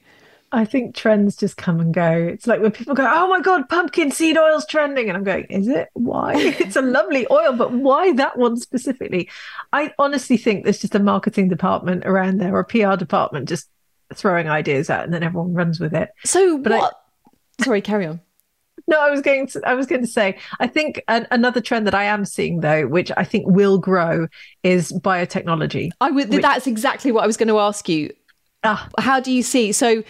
I 0.55 0.65
think 0.65 0.95
trends 0.95 1.37
just 1.37 1.57
come 1.57 1.81
and 1.81 1.93
go. 1.93 2.11
It's 2.11 2.47
like 2.47 2.61
when 2.61 2.71
people 2.71 2.95
go, 2.95 3.11
"Oh 3.13 3.29
my 3.29 3.41
god, 3.41 3.69
pumpkin 3.69 4.11
seed 4.11 4.39
oil's 4.39 4.67
trending," 4.67 5.09
and 5.09 5.17
I'm 5.17 5.25
going, 5.25 5.45
"Is 5.47 5.69
it? 5.69 5.89
Why? 5.95 6.35
it's 6.37 6.77
a 6.77 6.83
lovely 6.83 7.27
oil, 7.31 7.53
but 7.53 7.73
why 7.73 8.13
that 8.15 8.39
one 8.39 8.57
specifically?" 8.57 9.29
I 9.73 9.93
honestly 9.99 10.37
think 10.37 10.65
there's 10.65 10.81
just 10.81 10.95
a 10.95 11.01
marketing 11.01 11.49
department 11.49 12.07
around 12.07 12.39
there 12.39 12.55
or 12.55 12.61
a 12.61 12.65
PR 12.65 12.97
department 12.97 13.49
just 13.49 13.69
throwing 14.15 14.49
ideas 14.49 14.91
out, 14.91 15.05
and 15.05 15.13
then 15.13 15.23
everyone 15.23 15.55
runs 15.55 15.81
with 15.81 15.95
it. 15.95 16.11
So, 16.25 16.59
but 16.59 16.73
what? 16.73 16.95
I... 17.59 17.65
Sorry, 17.65 17.81
carry 17.81 18.07
on. 18.07 18.21
No, 18.87 19.01
I 19.01 19.09
was 19.09 19.23
going 19.23 19.47
to. 19.47 19.63
I 19.67 19.73
was 19.73 19.87
going 19.87 20.03
to 20.03 20.07
say. 20.07 20.37
I 20.61 20.67
think 20.67 21.03
an, 21.09 21.27
another 21.31 21.63
trend 21.63 21.87
that 21.87 21.95
I 21.95 22.05
am 22.05 22.27
seeing, 22.27 22.61
though, 22.61 22.87
which 22.87 23.11
I 23.17 23.25
think 23.25 23.47
will 23.47 23.79
grow, 23.79 24.29
is 24.63 24.93
biotechnology. 24.93 25.91
I 26.03 26.11
would. 26.11 26.29
Which... 26.29 26.43
That's 26.43 26.67
exactly 26.67 27.11
what 27.11 27.25
I 27.25 27.27
was 27.27 27.39
going 27.39 27.49
to 27.49 27.59
ask 27.59 27.89
you. 27.89 28.13
Ah. 28.63 28.87
How 28.99 29.21
do 29.21 29.33
you 29.33 29.43
see? 29.43 29.73
So, 29.73 30.03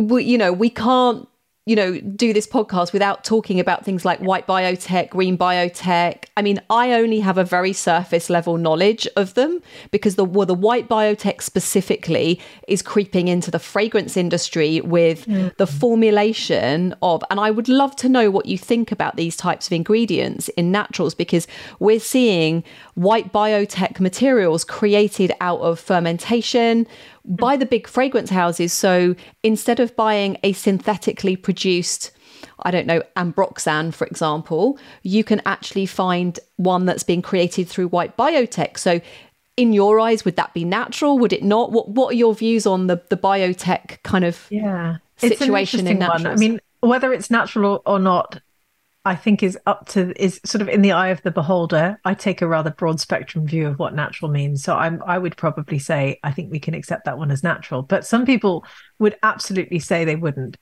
we, 0.00 0.24
you 0.24 0.38
know, 0.38 0.52
we 0.52 0.70
can't 0.70 1.28
you 1.68 1.76
know, 1.76 2.00
do 2.00 2.32
this 2.32 2.46
podcast 2.46 2.94
without 2.94 3.24
talking 3.24 3.60
about 3.60 3.84
things 3.84 4.02
like 4.02 4.18
white 4.20 4.46
biotech, 4.46 5.10
green 5.10 5.36
biotech. 5.36 6.24
I 6.34 6.40
mean, 6.40 6.62
I 6.70 6.92
only 6.92 7.20
have 7.20 7.36
a 7.36 7.44
very 7.44 7.74
surface 7.74 8.30
level 8.30 8.56
knowledge 8.56 9.06
of 9.16 9.34
them 9.34 9.60
because 9.90 10.14
the 10.14 10.24
well, 10.24 10.46
the 10.46 10.54
white 10.54 10.88
biotech 10.88 11.42
specifically 11.42 12.40
is 12.68 12.80
creeping 12.80 13.28
into 13.28 13.50
the 13.50 13.58
fragrance 13.58 14.16
industry 14.16 14.80
with 14.80 15.26
mm. 15.26 15.54
the 15.58 15.66
formulation 15.66 16.94
of 17.02 17.22
and 17.30 17.38
I 17.38 17.50
would 17.50 17.68
love 17.68 17.94
to 17.96 18.08
know 18.08 18.30
what 18.30 18.46
you 18.46 18.56
think 18.56 18.90
about 18.90 19.16
these 19.16 19.36
types 19.36 19.66
of 19.66 19.74
ingredients 19.74 20.48
in 20.56 20.72
naturals 20.72 21.14
because 21.14 21.46
we're 21.80 22.00
seeing 22.00 22.64
white 22.94 23.30
biotech 23.30 24.00
materials 24.00 24.64
created 24.64 25.32
out 25.42 25.60
of 25.60 25.78
fermentation 25.78 26.86
by 27.28 27.56
the 27.56 27.66
big 27.66 27.86
fragrance 27.86 28.30
houses. 28.30 28.72
So 28.72 29.14
instead 29.42 29.80
of 29.80 29.94
buying 29.94 30.38
a 30.42 30.52
synthetically 30.52 31.36
produced, 31.36 32.10
I 32.60 32.70
don't 32.70 32.86
know, 32.86 33.02
ambroxan, 33.16 33.92
for 33.92 34.06
example, 34.06 34.78
you 35.02 35.22
can 35.22 35.42
actually 35.44 35.86
find 35.86 36.40
one 36.56 36.86
that's 36.86 37.02
been 37.02 37.22
created 37.22 37.68
through 37.68 37.88
white 37.88 38.16
biotech. 38.16 38.78
So 38.78 39.00
in 39.56 39.72
your 39.72 40.00
eyes, 40.00 40.24
would 40.24 40.36
that 40.36 40.54
be 40.54 40.64
natural? 40.64 41.18
Would 41.18 41.32
it 41.32 41.42
not? 41.42 41.72
What 41.72 41.90
What 41.90 42.12
are 42.12 42.16
your 42.16 42.34
views 42.34 42.66
on 42.66 42.86
the 42.86 43.02
the 43.10 43.16
biotech 43.16 44.02
kind 44.02 44.24
of 44.24 44.46
yeah 44.50 44.96
situation 45.16 45.86
in 45.86 45.98
natural? 45.98 46.32
I 46.32 46.36
mean, 46.36 46.60
whether 46.80 47.12
it's 47.12 47.30
natural 47.30 47.82
or, 47.84 47.94
or 47.94 47.98
not, 47.98 48.40
I 49.04 49.16
think 49.16 49.42
is 49.42 49.56
up 49.64 49.86
to 49.88 50.12
is 50.22 50.40
sort 50.44 50.60
of 50.60 50.68
in 50.68 50.82
the 50.82 50.92
eye 50.92 51.08
of 51.08 51.22
the 51.22 51.30
beholder. 51.30 51.98
I 52.04 52.14
take 52.14 52.42
a 52.42 52.48
rather 52.48 52.70
broad 52.70 53.00
spectrum 53.00 53.46
view 53.46 53.66
of 53.66 53.78
what 53.78 53.94
natural 53.94 54.30
means. 54.30 54.62
So 54.62 54.74
I'm 54.74 55.02
I 55.06 55.18
would 55.18 55.36
probably 55.36 55.78
say 55.78 56.18
I 56.22 56.32
think 56.32 56.50
we 56.50 56.60
can 56.60 56.74
accept 56.74 57.04
that 57.04 57.18
one 57.18 57.30
as 57.30 57.42
natural. 57.42 57.82
But 57.82 58.06
some 58.06 58.26
people 58.26 58.64
would 58.98 59.16
absolutely 59.22 59.78
say 59.78 60.04
they 60.04 60.16
wouldn't. 60.16 60.56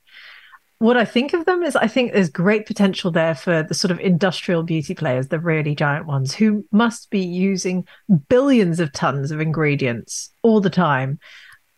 What 0.78 0.99
I 0.99 1.07
think 1.07 1.32
of 1.32 1.47
them 1.47 1.62
is 1.62 1.74
I 1.74 1.87
think 1.87 2.12
there's 2.12 2.28
great 2.28 2.66
potential 2.66 3.11
there 3.11 3.34
for 3.34 3.62
the 3.62 3.72
sort 3.72 3.91
of 3.91 3.99
industrial 3.99 4.62
beauty 4.62 4.95
players, 4.95 5.28
the 5.28 5.41
really 5.41 5.74
giant 5.74 6.07
ones, 6.07 6.34
who 6.34 6.66
must 6.70 7.09
be 7.09 7.24
using 7.24 7.87
billions 8.28 8.78
of 8.78 8.93
tons 8.93 9.30
of 9.30 9.41
ingredients 9.41 10.30
all 10.43 10.61
the 10.61 10.68
time 10.68 11.18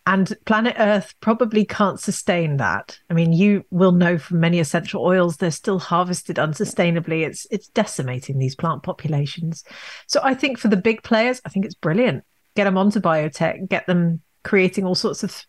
and 0.08 0.32
planet 0.46 0.74
Earth 0.78 1.14
probably 1.20 1.66
can't 1.66 2.00
sustain 2.00 2.56
that. 2.56 2.98
I 3.10 3.12
mean, 3.12 3.34
you 3.34 3.66
will 3.70 3.92
know 3.92 4.16
from 4.16 4.40
many 4.40 4.58
essential 4.58 5.04
oils 5.04 5.36
they're 5.36 5.50
still 5.50 5.78
harvested 5.78 6.36
unsustainably. 6.36 7.26
It's 7.26 7.46
it's 7.50 7.68
decimating 7.68 8.38
these 8.38 8.56
plant 8.56 8.82
populations. 8.82 9.64
So 10.06 10.20
I 10.24 10.32
think 10.32 10.58
for 10.58 10.68
the 10.68 10.78
big 10.78 11.02
players, 11.02 11.42
I 11.44 11.50
think 11.50 11.66
it's 11.66 11.74
brilliant. 11.74 12.24
Get 12.56 12.64
them 12.64 12.78
onto 12.78 13.00
biotech, 13.00 13.68
get 13.68 13.86
them 13.86 14.22
creating 14.44 14.86
all 14.86 14.94
sorts 14.94 15.22
of 15.22 15.44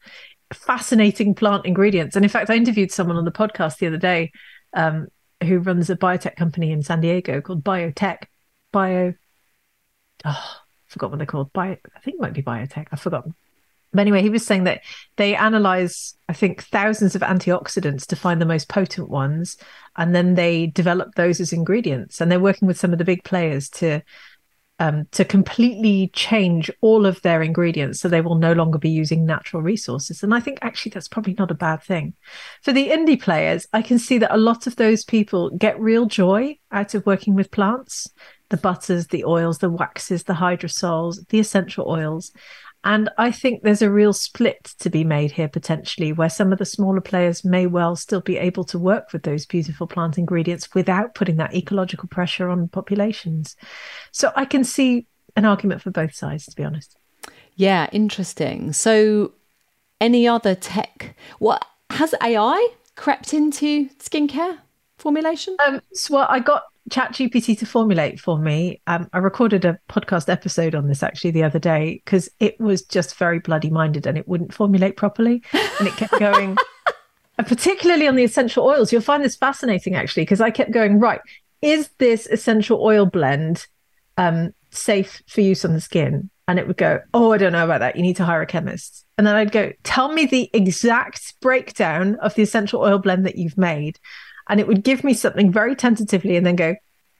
fascinating 0.53 1.35
plant 1.35 1.65
ingredients. 1.65 2.17
And 2.17 2.25
in 2.25 2.29
fact, 2.29 2.49
I 2.49 2.55
interviewed 2.55 2.91
someone 2.91 3.15
on 3.15 3.23
the 3.23 3.31
podcast 3.31 3.77
the 3.77 3.87
other 3.87 3.97
day 3.97 4.29
um, 4.73 5.07
who 5.41 5.59
runs 5.59 5.89
a 5.89 5.95
biotech 5.95 6.35
company 6.35 6.73
in 6.73 6.83
San 6.83 6.99
Diego 6.99 7.39
called 7.39 7.63
Biotech 7.63 8.23
Bio. 8.73 9.13
Oh, 10.25 10.55
forgot 10.87 11.11
what 11.11 11.17
they're 11.17 11.25
called. 11.25 11.53
Bio, 11.53 11.77
I 11.95 11.99
think 12.01 12.15
it 12.15 12.21
might 12.21 12.33
be 12.33 12.43
Biotech. 12.43 12.87
I've 12.91 12.99
forgotten 12.99 13.35
but 13.91 14.01
anyway, 14.01 14.21
he 14.21 14.29
was 14.29 14.45
saying 14.45 14.65
that 14.65 14.81
they 15.15 15.35
analyze, 15.35 16.15
I 16.27 16.33
think, 16.33 16.63
thousands 16.63 17.15
of 17.15 17.21
antioxidants 17.21 18.05
to 18.07 18.15
find 18.15 18.39
the 18.39 18.45
most 18.45 18.69
potent 18.69 19.09
ones, 19.09 19.57
and 19.95 20.13
then 20.13 20.35
they 20.35 20.67
develop 20.67 21.15
those 21.15 21.39
as 21.39 21.53
ingredients. 21.53 22.21
And 22.21 22.31
they're 22.31 22.39
working 22.39 22.67
with 22.67 22.79
some 22.79 22.91
of 22.91 22.99
the 22.99 23.05
big 23.05 23.23
players 23.23 23.69
to 23.69 24.01
um, 24.79 25.07
to 25.11 25.25
completely 25.25 26.09
change 26.13 26.71
all 26.81 27.05
of 27.05 27.21
their 27.21 27.41
ingredients 27.41 27.99
so 27.99 28.07
they 28.07 28.21
will 28.21 28.37
no 28.37 28.53
longer 28.53 28.77
be 28.77 28.89
using 28.89 29.25
natural 29.25 29.61
resources. 29.61 30.23
And 30.23 30.33
I 30.33 30.39
think 30.39 30.59
actually 30.61 30.91
that's 30.91 31.09
probably 31.09 31.35
not 31.37 31.51
a 31.51 31.55
bad 31.55 31.83
thing. 31.83 32.13
For 32.61 32.71
the 32.71 32.89
indie 32.89 33.21
players, 33.21 33.67
I 33.73 33.81
can 33.81 33.99
see 33.99 34.17
that 34.19 34.33
a 34.33 34.37
lot 34.37 34.67
of 34.67 34.77
those 34.77 35.03
people 35.03 35.49
get 35.57 35.79
real 35.79 36.05
joy 36.05 36.57
out 36.71 36.93
of 36.93 37.05
working 37.05 37.35
with 37.35 37.51
plants 37.51 38.07
the 38.49 38.57
butters, 38.57 39.07
the 39.07 39.23
oils, 39.25 39.59
the 39.59 39.69
waxes, 39.69 40.23
the 40.23 40.33
hydrosols, 40.33 41.27
the 41.29 41.39
essential 41.39 41.87
oils. 41.87 42.31
And 42.83 43.09
I 43.17 43.31
think 43.31 43.63
there's 43.63 43.81
a 43.81 43.91
real 43.91 44.13
split 44.13 44.63
to 44.79 44.89
be 44.89 45.03
made 45.03 45.31
here 45.31 45.49
potentially, 45.49 46.13
where 46.13 46.29
some 46.29 46.53
of 46.53 46.59
the 46.59 46.65
smaller 46.65 47.01
players 47.01 47.43
may 47.43 47.67
well 47.67 47.95
still 47.95 48.21
be 48.21 48.37
able 48.37 48.63
to 48.65 48.79
work 48.79 49.11
with 49.11 49.23
those 49.23 49.45
beautiful 49.45 49.85
plant 49.85 50.17
ingredients 50.17 50.73
without 50.73 51.13
putting 51.13 51.35
that 51.37 51.53
ecological 51.53 52.07
pressure 52.07 52.49
on 52.49 52.69
populations. 52.69 53.55
So 54.11 54.31
I 54.35 54.45
can 54.45 54.63
see 54.63 55.07
an 55.35 55.45
argument 55.45 55.81
for 55.81 55.91
both 55.91 56.13
sides, 56.13 56.45
to 56.45 56.55
be 56.55 56.63
honest. 56.63 56.97
Yeah, 57.55 57.89
interesting. 57.91 58.71
So, 58.71 59.33
any 59.99 60.27
other 60.27 60.55
tech? 60.55 61.17
What 61.39 61.65
has 61.89 62.15
AI 62.23 62.69
crept 62.95 63.33
into 63.33 63.89
skincare 63.99 64.59
formulation? 64.97 65.57
Um, 65.65 65.81
so 65.93 66.15
well, 66.15 66.27
I 66.29 66.39
got 66.39 66.63
ChatGPT 66.89 67.57
to 67.59 67.65
formulate 67.65 68.19
for 68.19 68.37
me. 68.37 68.81
Um, 68.87 69.09
I 69.13 69.19
recorded 69.19 69.65
a 69.65 69.79
podcast 69.89 70.29
episode 70.29 70.75
on 70.75 70.87
this 70.87 71.03
actually 71.03 71.31
the 71.31 71.43
other 71.43 71.59
day 71.59 72.01
because 72.03 72.29
it 72.39 72.59
was 72.59 72.81
just 72.83 73.15
very 73.15 73.39
bloody 73.39 73.69
minded 73.69 74.07
and 74.07 74.17
it 74.17 74.27
wouldn't 74.27 74.53
formulate 74.53 74.97
properly, 74.97 75.43
and 75.53 75.87
it 75.87 75.95
kept 75.95 76.19
going. 76.19 76.57
and 77.37 77.47
particularly 77.47 78.07
on 78.07 78.15
the 78.15 78.23
essential 78.23 78.65
oils, 78.65 78.91
you'll 78.91 79.01
find 79.01 79.23
this 79.23 79.35
fascinating 79.35 79.95
actually 79.95 80.23
because 80.23 80.41
I 80.41 80.51
kept 80.51 80.71
going 80.71 80.99
right. 80.99 81.21
Is 81.61 81.89
this 81.97 82.27
essential 82.27 82.81
oil 82.81 83.05
blend 83.05 83.67
um, 84.17 84.53
safe 84.71 85.21
for 85.27 85.41
use 85.41 85.65
on 85.65 85.73
the 85.73 85.81
skin? 85.81 86.29
And 86.47 86.57
it 86.57 86.67
would 86.67 86.77
go, 86.77 86.99
oh, 87.13 87.31
I 87.31 87.37
don't 87.37 87.51
know 87.51 87.63
about 87.63 87.81
that. 87.81 87.95
You 87.95 88.01
need 88.01 88.15
to 88.15 88.25
hire 88.25 88.41
a 88.41 88.47
chemist. 88.47 89.05
And 89.19 89.27
then 89.27 89.35
I'd 89.35 89.51
go, 89.51 89.71
tell 89.83 90.11
me 90.11 90.25
the 90.25 90.49
exact 90.51 91.39
breakdown 91.41 92.15
of 92.21 92.33
the 92.33 92.41
essential 92.41 92.81
oil 92.81 92.97
blend 92.97 93.25
that 93.27 93.37
you've 93.37 93.57
made 93.57 93.99
and 94.49 94.59
it 94.59 94.67
would 94.67 94.83
give 94.83 95.03
me 95.03 95.13
something 95.13 95.51
very 95.51 95.75
tentatively 95.75 96.35
and 96.35 96.45
then 96.45 96.55
go, 96.55 96.75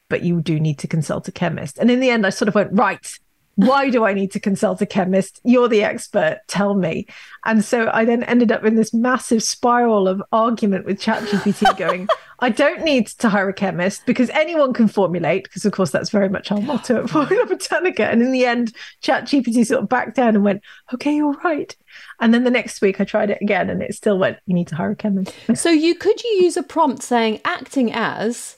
but 0.08 0.22
you 0.22 0.40
do 0.40 0.58
need 0.58 0.78
to 0.80 0.88
consult 0.88 1.28
a 1.28 1.32
chemist. 1.32 1.78
And 1.78 1.90
in 1.90 2.00
the 2.00 2.10
end, 2.10 2.26
I 2.26 2.30
sort 2.30 2.48
of 2.48 2.54
went, 2.54 2.72
right, 2.72 3.18
why 3.66 3.90
do 3.90 4.04
I 4.04 4.12
need 4.12 4.30
to 4.32 4.40
consult 4.40 4.80
a 4.80 4.86
chemist? 4.86 5.40
You're 5.44 5.68
the 5.68 5.82
expert. 5.82 6.40
Tell 6.46 6.74
me. 6.74 7.06
And 7.44 7.64
so 7.64 7.90
I 7.92 8.04
then 8.04 8.22
ended 8.24 8.52
up 8.52 8.64
in 8.64 8.76
this 8.76 8.94
massive 8.94 9.42
spiral 9.42 10.08
of 10.08 10.22
argument 10.32 10.86
with 10.86 11.00
ChatGPT 11.00 11.76
going, 11.78 12.08
I 12.40 12.48
don't 12.48 12.82
need 12.82 13.06
to 13.08 13.28
hire 13.28 13.48
a 13.48 13.52
chemist 13.52 14.06
because 14.06 14.30
anyone 14.30 14.72
can 14.72 14.88
formulate, 14.88 15.44
because 15.44 15.64
of 15.64 15.72
course 15.72 15.90
that's 15.90 16.10
very 16.10 16.28
much 16.28 16.50
our 16.50 16.60
motto 16.60 17.02
at 17.02 17.10
Formula 17.10 17.46
Botanica. 17.46 18.00
And 18.00 18.22
in 18.22 18.32
the 18.32 18.46
end, 18.46 18.74
ChatGPT 19.02 19.66
sort 19.66 19.82
of 19.82 19.88
backed 19.88 20.16
down 20.16 20.34
and 20.34 20.44
went, 20.44 20.62
okay, 20.94 21.14
you're 21.14 21.36
right. 21.44 21.74
And 22.20 22.32
then 22.32 22.44
the 22.44 22.50
next 22.50 22.80
week 22.80 23.00
I 23.00 23.04
tried 23.04 23.30
it 23.30 23.38
again 23.42 23.68
and 23.68 23.82
it 23.82 23.94
still 23.94 24.18
went, 24.18 24.38
you 24.46 24.54
need 24.54 24.68
to 24.68 24.76
hire 24.76 24.92
a 24.92 24.96
chemist. 24.96 25.34
so 25.54 25.70
you 25.70 25.94
could 25.94 26.22
you 26.22 26.30
use 26.42 26.56
a 26.56 26.62
prompt 26.62 27.02
saying 27.02 27.40
acting 27.44 27.92
as 27.92 28.56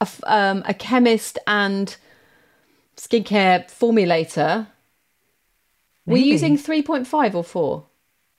a, 0.00 0.08
um, 0.24 0.62
a 0.66 0.74
chemist 0.74 1.38
and 1.46 1.96
skincare 2.96 3.70
formulator. 3.70 4.66
Maybe. 6.06 6.20
We're 6.20 6.26
using 6.26 6.56
3.5 6.58 7.34
or 7.34 7.44
4? 7.44 7.86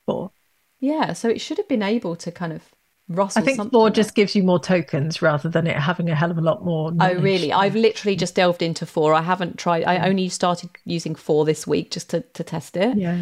4. 0.06 0.32
Yeah, 0.80 1.14
so 1.14 1.30
it 1.30 1.40
should 1.40 1.58
have 1.58 1.68
been 1.68 1.84
able 1.84 2.16
to 2.18 2.32
kind 2.32 2.52
of 2.52 2.62
rustle 3.08 3.42
I 3.42 3.46
think 3.46 3.72
4 3.72 3.90
just 3.90 4.16
gives 4.16 4.36
you 4.36 4.44
more 4.44 4.60
tokens 4.60 5.22
rather 5.22 5.50
than 5.50 5.68
it 5.68 5.78
having 5.78 6.10
a 6.10 6.16
hell 6.16 6.32
of 6.32 6.38
a 6.38 6.42
lot 6.42 6.66
more. 6.66 6.92
Knowledge. 6.92 7.18
Oh, 7.18 7.22
really? 7.22 7.54
I've 7.54 7.76
literally 7.76 8.16
just 8.16 8.36
delved 8.36 8.62
into 8.62 8.86
4. 8.86 9.14
I 9.14 9.22
haven't 9.22 9.58
tried, 9.58 9.86
I 9.86 10.08
only 10.08 10.28
started 10.30 10.72
using 10.86 11.16
4 11.16 11.46
this 11.46 11.66
week 11.66 11.92
just 11.92 12.10
to, 12.10 12.22
to 12.22 12.44
test 12.44 12.76
it. 12.76 12.98
Yeah. 12.98 13.22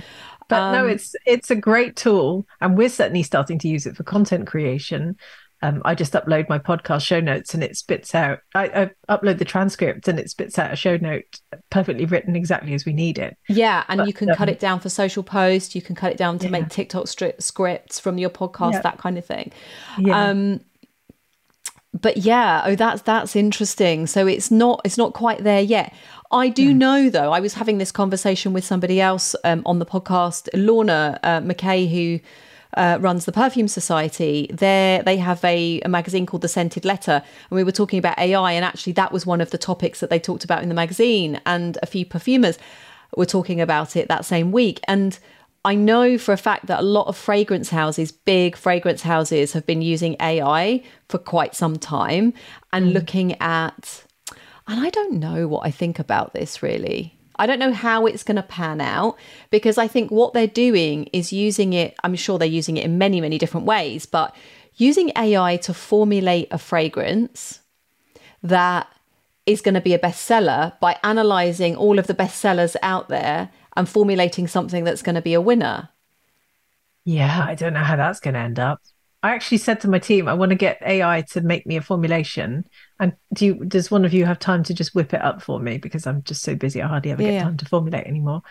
But 0.51 0.61
um, 0.63 0.73
no, 0.73 0.87
it's 0.87 1.15
it's 1.25 1.49
a 1.49 1.55
great 1.55 1.95
tool, 1.95 2.45
and 2.59 2.77
we're 2.77 2.89
certainly 2.89 3.23
starting 3.23 3.57
to 3.59 3.69
use 3.69 3.85
it 3.85 3.95
for 3.95 4.03
content 4.03 4.47
creation. 4.47 5.15
Um, 5.61 5.81
I 5.85 5.93
just 5.93 6.13
upload 6.13 6.49
my 6.49 6.57
podcast 6.57 7.05
show 7.05 7.19
notes 7.19 7.53
and 7.53 7.63
it 7.63 7.77
spits 7.77 8.15
out. 8.15 8.39
I, 8.55 8.89
I, 9.09 9.15
upload 9.15 9.37
the 9.37 9.45
transcript 9.45 10.07
and 10.07 10.19
it 10.19 10.29
spits 10.29 10.57
out 10.57 10.73
a 10.73 10.75
show 10.75 10.97
note 10.97 11.39
perfectly 11.69 12.05
written 12.05 12.35
exactly 12.35 12.73
as 12.73 12.85
we 12.85 12.93
need 12.93 13.19
it. 13.19 13.37
Yeah, 13.47 13.83
and 13.87 13.99
but, 13.99 14.07
you 14.07 14.13
can 14.13 14.31
um, 14.31 14.35
cut 14.35 14.49
it 14.49 14.59
down 14.59 14.79
for 14.79 14.89
social 14.89 15.23
posts. 15.23 15.75
You 15.75 15.81
can 15.81 15.95
cut 15.95 16.11
it 16.11 16.17
down 16.17 16.39
to 16.39 16.45
yeah. 16.45 16.51
make 16.51 16.69
TikTok 16.69 17.05
stri- 17.05 17.41
scripts 17.41 17.99
from 17.99 18.17
your 18.17 18.31
podcast, 18.31 18.73
yeah. 18.73 18.81
that 18.81 18.97
kind 18.97 19.17
of 19.17 19.25
thing. 19.25 19.51
Yeah. 19.99 20.29
Um, 20.29 20.61
but 21.93 22.17
yeah, 22.17 22.63
oh, 22.65 22.75
that's 22.75 23.01
that's 23.01 23.35
interesting. 23.35 24.07
So 24.07 24.25
it's 24.25 24.49
not 24.49 24.81
it's 24.85 24.97
not 24.97 25.13
quite 25.13 25.43
there 25.43 25.61
yet. 25.61 25.93
I 26.31 26.47
do 26.47 26.73
know, 26.73 27.09
though, 27.09 27.33
I 27.33 27.41
was 27.41 27.53
having 27.55 27.77
this 27.77 27.91
conversation 27.91 28.53
with 28.53 28.63
somebody 28.63 29.01
else 29.01 29.35
um, 29.43 29.63
on 29.65 29.79
the 29.79 29.85
podcast, 29.85 30.47
Lorna 30.53 31.19
uh, 31.23 31.41
McKay, 31.41 31.91
who 31.91 32.25
uh, 32.75 32.97
runs 33.01 33.25
the 33.25 33.31
Perfume 33.31 33.67
Society. 33.67 34.49
There, 34.53 35.03
they 35.03 35.17
have 35.17 35.43
a, 35.43 35.81
a, 35.81 35.89
magazine 35.89 36.25
called 36.25 36.41
The 36.41 36.47
Scented 36.47 36.85
Letter, 36.85 37.23
and 37.49 37.55
we 37.55 37.63
were 37.63 37.71
talking 37.71 37.99
about 37.99 38.17
AI, 38.17 38.51
and 38.53 38.65
actually, 38.65 38.93
that 38.93 39.11
was 39.11 39.25
one 39.25 39.41
of 39.41 39.51
the 39.51 39.57
topics 39.57 39.99
that 39.99 40.09
they 40.09 40.19
talked 40.19 40.43
about 40.43 40.63
in 40.63 40.69
the 40.69 40.75
magazine, 40.75 41.39
and 41.45 41.77
a 41.81 41.85
few 41.85 42.05
perfumers 42.05 42.57
were 43.15 43.25
talking 43.25 43.59
about 43.59 43.95
it 43.95 44.07
that 44.07 44.25
same 44.25 44.51
week. 44.51 44.79
And 44.87 45.17
I 45.63 45.75
know 45.75 46.17
for 46.17 46.33
a 46.33 46.37
fact 46.37 46.67
that 46.67 46.79
a 46.79 46.83
lot 46.83 47.07
of 47.07 47.15
fragrance 47.15 47.69
houses, 47.69 48.11
big 48.11 48.55
fragrance 48.55 49.03
houses, 49.03 49.53
have 49.53 49.65
been 49.65 49.81
using 49.81 50.15
AI 50.19 50.83
for 51.07 51.19
quite 51.19 51.55
some 51.55 51.77
time 51.77 52.33
and 52.73 52.87
mm. 52.87 52.93
looking 52.93 53.39
at 53.41 54.03
and 54.67 54.79
I 54.79 54.89
don't 54.89 55.19
know 55.19 55.47
what 55.47 55.65
I 55.65 55.71
think 55.71 55.99
about 55.99 56.33
this 56.33 56.63
really. 56.63 57.17
I 57.41 57.47
don't 57.47 57.57
know 57.57 57.73
how 57.73 58.05
it's 58.05 58.21
going 58.21 58.35
to 58.35 58.43
pan 58.43 58.79
out 58.79 59.17
because 59.49 59.79
I 59.79 59.87
think 59.87 60.11
what 60.11 60.33
they're 60.33 60.45
doing 60.45 61.05
is 61.11 61.33
using 61.33 61.73
it. 61.73 61.95
I'm 62.03 62.13
sure 62.13 62.37
they're 62.37 62.47
using 62.47 62.77
it 62.77 62.85
in 62.85 62.99
many, 62.99 63.19
many 63.19 63.39
different 63.39 63.65
ways, 63.65 64.05
but 64.05 64.35
using 64.75 65.11
AI 65.17 65.57
to 65.57 65.73
formulate 65.73 66.49
a 66.51 66.59
fragrance 66.59 67.61
that 68.43 68.87
is 69.47 69.59
going 69.59 69.73
to 69.73 69.81
be 69.81 69.95
a 69.95 69.99
bestseller 69.99 70.79
by 70.79 70.99
analyzing 71.03 71.75
all 71.75 71.97
of 71.97 72.05
the 72.05 72.13
bestsellers 72.13 72.75
out 72.83 73.09
there 73.09 73.49
and 73.75 73.89
formulating 73.89 74.47
something 74.47 74.83
that's 74.83 75.01
going 75.01 75.15
to 75.15 75.21
be 75.21 75.33
a 75.33 75.41
winner. 75.41 75.89
Yeah, 77.05 77.43
I 77.47 77.55
don't 77.55 77.73
know 77.73 77.83
how 77.83 77.95
that's 77.95 78.19
going 78.19 78.35
to 78.35 78.39
end 78.39 78.59
up. 78.59 78.81
I 79.23 79.33
actually 79.33 79.57
said 79.57 79.81
to 79.81 79.89
my 79.89 79.97
team, 79.97 80.27
I 80.27 80.35
want 80.35 80.49
to 80.49 80.55
get 80.55 80.79
AI 80.85 81.21
to 81.31 81.41
make 81.41 81.65
me 81.65 81.77
a 81.77 81.81
formulation. 81.81 82.65
And 83.01 83.13
do 83.33 83.47
you, 83.47 83.65
does 83.65 83.89
one 83.89 84.05
of 84.05 84.13
you 84.13 84.25
have 84.25 84.37
time 84.37 84.63
to 84.63 84.75
just 84.75 84.93
whip 84.93 85.11
it 85.11 85.21
up 85.23 85.41
for 85.41 85.59
me? 85.59 85.79
Because 85.79 86.05
I'm 86.05 86.21
just 86.21 86.43
so 86.43 86.55
busy, 86.55 86.83
I 86.83 86.87
hardly 86.87 87.11
ever 87.11 87.23
yeah, 87.23 87.31
get 87.31 87.43
time 87.43 87.57
to 87.57 87.65
formulate 87.65 88.05
anymore. 88.05 88.43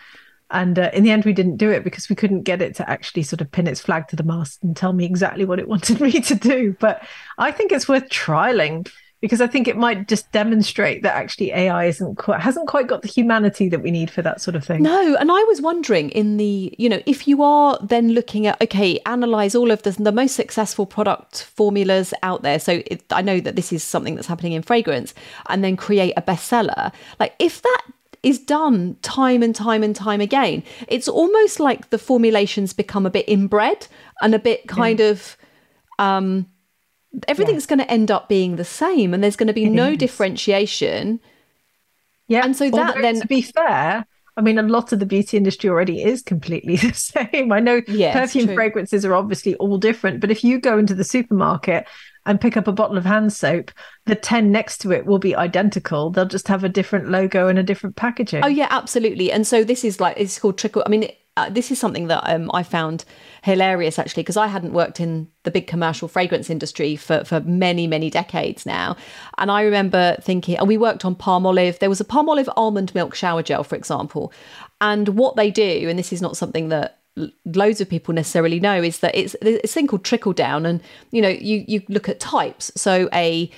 And 0.49 0.77
uh, 0.77 0.91
in 0.93 1.03
the 1.03 1.11
end, 1.11 1.23
we 1.23 1.31
didn't 1.31 1.55
do 1.55 1.71
it 1.71 1.85
because 1.85 2.09
we 2.09 2.17
couldn't 2.17 2.43
get 2.43 2.61
it 2.61 2.75
to 2.75 2.89
actually 2.89 3.23
sort 3.23 3.39
of 3.39 3.49
pin 3.49 3.65
its 3.65 3.79
flag 3.79 4.09
to 4.09 4.17
the 4.17 4.23
mast 4.23 4.61
and 4.61 4.75
tell 4.75 4.91
me 4.91 5.05
exactly 5.05 5.45
what 5.45 5.59
it 5.59 5.67
wanted 5.69 6.01
me 6.01 6.11
to 6.11 6.35
do. 6.35 6.75
But 6.81 7.01
I 7.37 7.51
think 7.51 7.71
it's 7.71 7.87
worth 7.87 8.09
trialing 8.09 8.91
because 9.21 9.39
I 9.39 9.47
think 9.47 9.67
it 9.67 9.77
might 9.77 10.07
just 10.07 10.31
demonstrate 10.31 11.03
that 11.03 11.15
actually 11.15 11.51
AI 11.51 11.85
isn't 11.85 12.15
quite, 12.15 12.41
hasn't 12.41 12.67
quite 12.67 12.87
got 12.87 13.03
the 13.03 13.07
humanity 13.07 13.69
that 13.69 13.81
we 13.81 13.91
need 13.91 14.09
for 14.09 14.23
that 14.23 14.41
sort 14.41 14.55
of 14.55 14.65
thing. 14.65 14.81
No, 14.81 15.15
and 15.15 15.31
I 15.31 15.43
was 15.43 15.61
wondering 15.61 16.09
in 16.09 16.37
the 16.37 16.73
you 16.77 16.89
know 16.89 17.01
if 17.05 17.27
you 17.27 17.43
are 17.43 17.77
then 17.81 18.11
looking 18.11 18.47
at 18.47 18.61
okay, 18.61 18.99
analyze 19.05 19.55
all 19.55 19.71
of 19.71 19.83
the 19.83 19.91
the 19.91 20.11
most 20.11 20.35
successful 20.35 20.85
product 20.85 21.43
formulas 21.43 22.13
out 22.23 22.41
there. 22.41 22.59
So 22.59 22.81
it, 22.87 23.03
I 23.11 23.21
know 23.21 23.39
that 23.39 23.55
this 23.55 23.71
is 23.71 23.83
something 23.83 24.15
that's 24.15 24.27
happening 24.27 24.53
in 24.53 24.63
fragrance, 24.63 25.13
and 25.47 25.63
then 25.63 25.77
create 25.77 26.13
a 26.17 26.21
bestseller. 26.21 26.91
Like 27.19 27.35
if 27.39 27.61
that 27.61 27.81
is 28.23 28.37
done 28.37 28.95
time 29.01 29.41
and 29.41 29.55
time 29.55 29.81
and 29.81 29.95
time 29.95 30.21
again. 30.21 30.61
It's 30.87 31.07
almost 31.07 31.59
like 31.59 31.89
the 31.89 31.97
formulations 31.97 32.71
become 32.71 33.07
a 33.07 33.09
bit 33.09 33.27
inbred 33.27 33.87
and 34.21 34.35
a 34.35 34.39
bit 34.39 34.67
kind 34.67 34.99
yeah. 34.99 35.07
of 35.07 35.37
um, 35.97 36.45
everything's 37.27 37.65
going 37.65 37.79
to 37.79 37.91
end 37.91 38.09
up 38.11 38.29
being 38.29 38.55
the 38.55 38.65
same 38.65 39.13
and 39.13 39.23
there's 39.23 39.35
going 39.35 39.47
to 39.47 39.53
be 39.53 39.65
it 39.65 39.71
no 39.71 39.91
is. 39.91 39.97
differentiation. 39.97 41.19
Yeah. 42.27 42.45
And 42.45 42.55
so 42.55 42.69
that 42.71 43.01
then 43.01 43.19
to 43.19 43.27
be 43.27 43.41
fair, 43.41 44.05
I 44.37 44.41
mean, 44.41 44.57
a 44.57 44.63
lot 44.63 44.93
of 44.93 44.99
the 44.99 45.05
beauty 45.05 45.37
industry 45.37 45.69
already 45.69 46.01
is 46.01 46.21
completely 46.21 46.75
the 46.77 46.93
same. 46.93 47.51
I 47.51 47.59
know 47.59 47.81
yes, 47.87 48.13
perfume 48.13 48.55
fragrances 48.55 49.03
are 49.05 49.13
obviously 49.13 49.55
all 49.55 49.77
different, 49.77 50.21
but 50.21 50.31
if 50.31 50.43
you 50.43 50.59
go 50.59 50.77
into 50.77 50.95
the 50.95 51.03
supermarket 51.03 51.87
and 52.25 52.39
pick 52.39 52.55
up 52.55 52.67
a 52.67 52.71
bottle 52.71 52.97
of 52.97 53.05
hand 53.05 53.33
soap, 53.33 53.71
the 54.05 54.15
10 54.15 54.51
next 54.51 54.79
to 54.79 54.91
it 54.91 55.05
will 55.05 55.19
be 55.19 55.35
identical. 55.35 56.09
They'll 56.11 56.25
just 56.25 56.47
have 56.47 56.63
a 56.63 56.69
different 56.69 57.09
logo 57.09 57.47
and 57.47 57.57
a 57.57 57.63
different 57.63 57.95
packaging. 57.95 58.43
Oh, 58.43 58.47
yeah, 58.47 58.67
absolutely. 58.69 59.31
And 59.31 59.45
so 59.45 59.63
this 59.63 59.83
is 59.83 59.99
like, 59.99 60.17
it's 60.17 60.37
called 60.37 60.57
trickle. 60.57 60.83
I 60.85 60.89
mean, 60.89 61.09
uh, 61.37 61.49
this 61.49 61.71
is 61.71 61.79
something 61.79 62.07
that 62.07 62.21
um, 62.25 62.51
I 62.53 62.61
found 62.61 63.05
hilarious 63.43 63.97
actually, 63.97 64.23
because 64.23 64.37
I 64.37 64.47
hadn't 64.47 64.73
worked 64.73 64.99
in 64.99 65.29
the 65.43 65.51
big 65.51 65.65
commercial 65.65 66.07
fragrance 66.07 66.49
industry 66.49 66.95
for, 66.95 67.23
for 67.23 67.39
many, 67.41 67.87
many 67.87 68.09
decades 68.09 68.65
now. 68.65 68.97
And 69.37 69.49
I 69.49 69.63
remember 69.63 70.17
thinking, 70.21 70.57
and 70.57 70.67
we 70.67 70.77
worked 70.77 71.05
on 71.05 71.15
Palmolive. 71.15 71.79
There 71.79 71.89
was 71.89 72.01
a 72.01 72.05
Palmolive 72.05 72.51
almond 72.57 72.93
milk 72.93 73.15
shower 73.15 73.41
gel, 73.41 73.63
for 73.63 73.75
example. 73.75 74.33
And 74.81 75.09
what 75.09 75.35
they 75.37 75.49
do, 75.51 75.87
and 75.89 75.97
this 75.97 76.11
is 76.11 76.21
not 76.21 76.37
something 76.37 76.69
that 76.69 77.00
loads 77.45 77.81
of 77.81 77.89
people 77.89 78.13
necessarily 78.13 78.59
know 78.59 78.81
is 78.81 78.99
that 78.99 79.13
it's, 79.15 79.35
it's 79.41 79.71
a 79.71 79.73
thing 79.73 79.87
called 79.87 80.03
trickle 80.03 80.33
down 80.33 80.65
and 80.65 80.81
you 81.11 81.21
know 81.21 81.29
you 81.29 81.65
you 81.67 81.81
look 81.89 82.07
at 82.07 82.19
types 82.19 82.71
so 82.75 83.09
a 83.13 83.51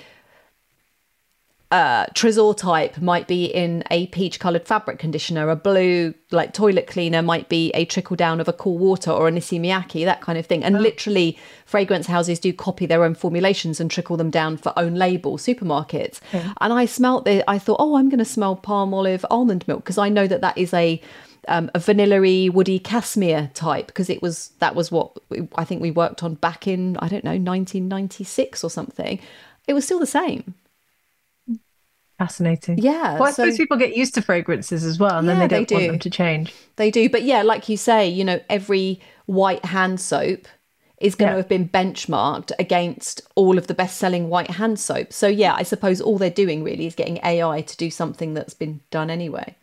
uh, 1.74 2.06
Tresor 2.14 2.56
type 2.56 2.98
might 2.98 3.26
be 3.26 3.46
in 3.46 3.82
a 3.90 4.06
peach 4.08 4.38
coloured 4.38 4.64
fabric 4.64 5.00
conditioner. 5.00 5.50
A 5.50 5.56
blue, 5.56 6.14
like 6.30 6.52
toilet 6.52 6.86
cleaner, 6.86 7.20
might 7.20 7.48
be 7.48 7.72
a 7.72 7.84
trickle 7.84 8.14
down 8.14 8.40
of 8.40 8.46
a 8.46 8.52
cool 8.52 8.78
water 8.78 9.10
or 9.10 9.26
an 9.26 9.36
Issey 9.36 9.58
Miyake, 9.58 10.04
that 10.04 10.20
kind 10.20 10.38
of 10.38 10.46
thing. 10.46 10.62
And 10.62 10.76
oh. 10.76 10.78
literally, 10.78 11.36
fragrance 11.66 12.06
houses 12.06 12.38
do 12.38 12.52
copy 12.52 12.86
their 12.86 13.02
own 13.02 13.16
formulations 13.16 13.80
and 13.80 13.90
trickle 13.90 14.16
them 14.16 14.30
down 14.30 14.56
for 14.56 14.72
own 14.78 14.94
label 14.94 15.36
supermarkets. 15.36 16.20
And 16.60 16.72
I 16.72 16.86
smelt 16.86 17.26
it. 17.26 17.42
I 17.48 17.58
thought, 17.58 17.78
oh, 17.80 17.96
I'm 17.96 18.08
going 18.08 18.18
to 18.20 18.24
smell 18.24 18.56
Palmolive 18.56 19.24
almond 19.28 19.66
milk 19.66 19.82
because 19.82 19.98
I 19.98 20.08
know 20.08 20.28
that 20.28 20.42
that 20.42 20.56
is 20.56 20.72
a 20.72 21.02
um, 21.48 21.70
a 21.74 21.78
vanilla 21.78 22.50
woody 22.50 22.78
cashmere 22.78 23.50
type 23.54 23.86
because 23.86 24.08
it 24.10 24.22
was 24.22 24.50
that 24.58 24.74
was 24.74 24.90
what 24.90 25.16
I 25.56 25.64
think 25.64 25.82
we 25.82 25.90
worked 25.90 26.22
on 26.22 26.34
back 26.34 26.66
in 26.66 26.96
I 26.98 27.08
don't 27.08 27.24
know 27.24 27.30
1996 27.30 28.64
or 28.64 28.70
something. 28.70 29.20
It 29.66 29.74
was 29.74 29.84
still 29.84 29.98
the 29.98 30.06
same. 30.06 30.54
Fascinating. 32.18 32.78
Yeah. 32.78 33.14
Well, 33.14 33.24
I 33.24 33.30
so, 33.32 33.44
suppose 33.44 33.56
people 33.56 33.76
get 33.76 33.96
used 33.96 34.14
to 34.14 34.22
fragrances 34.22 34.84
as 34.84 34.98
well, 34.98 35.18
and 35.18 35.26
yeah, 35.26 35.34
then 35.34 35.40
they 35.40 35.48
don't 35.48 35.68
they 35.68 35.74
want 35.74 35.86
them 35.88 35.98
to 35.98 36.10
change. 36.10 36.54
They 36.76 36.90
do, 36.90 37.08
but 37.08 37.22
yeah, 37.22 37.42
like 37.42 37.68
you 37.68 37.76
say, 37.76 38.08
you 38.08 38.24
know, 38.24 38.40
every 38.48 39.00
white 39.26 39.64
hand 39.64 40.00
soap 40.00 40.46
is 40.98 41.16
going 41.16 41.28
yeah. 41.28 41.32
to 41.32 41.38
have 41.38 41.48
been 41.48 41.68
benchmarked 41.68 42.52
against 42.58 43.20
all 43.34 43.58
of 43.58 43.66
the 43.66 43.74
best-selling 43.74 44.28
white 44.28 44.52
hand 44.52 44.78
soap. 44.78 45.12
So 45.12 45.26
yeah, 45.26 45.54
I 45.54 45.64
suppose 45.64 46.00
all 46.00 46.18
they're 46.18 46.30
doing 46.30 46.62
really 46.62 46.86
is 46.86 46.94
getting 46.94 47.18
AI 47.24 47.62
to 47.62 47.76
do 47.76 47.90
something 47.90 48.32
that's 48.32 48.54
been 48.54 48.80
done 48.90 49.10
anyway. 49.10 49.56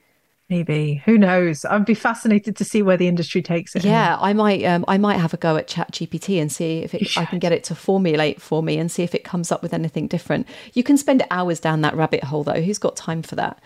Maybe 0.51 1.01
who 1.05 1.17
knows? 1.17 1.63
I'd 1.63 1.85
be 1.85 1.93
fascinated 1.93 2.57
to 2.57 2.65
see 2.65 2.81
where 2.81 2.97
the 2.97 3.07
industry 3.07 3.41
takes 3.41 3.73
it. 3.73 3.85
Yeah, 3.85 4.17
I 4.19 4.33
might. 4.33 4.65
Um, 4.65 4.83
I 4.85 4.97
might 4.97 5.17
have 5.17 5.33
a 5.33 5.37
go 5.37 5.55
at 5.55 5.65
Chat 5.69 5.93
GPT 5.93 6.41
and 6.41 6.51
see 6.51 6.79
if 6.79 6.93
it, 6.93 7.17
I 7.17 7.23
can 7.23 7.39
get 7.39 7.53
it 7.53 7.63
to 7.63 7.75
formulate 7.75 8.41
for 8.41 8.61
me 8.61 8.77
and 8.77 8.91
see 8.91 9.01
if 9.01 9.15
it 9.15 9.23
comes 9.23 9.49
up 9.49 9.63
with 9.63 9.73
anything 9.73 10.07
different. 10.07 10.45
You 10.73 10.83
can 10.83 10.97
spend 10.97 11.25
hours 11.31 11.61
down 11.61 11.79
that 11.83 11.95
rabbit 11.95 12.25
hole, 12.25 12.43
though. 12.43 12.61
Who's 12.61 12.79
got 12.79 12.97
time 12.97 13.21
for 13.21 13.35
that? 13.37 13.63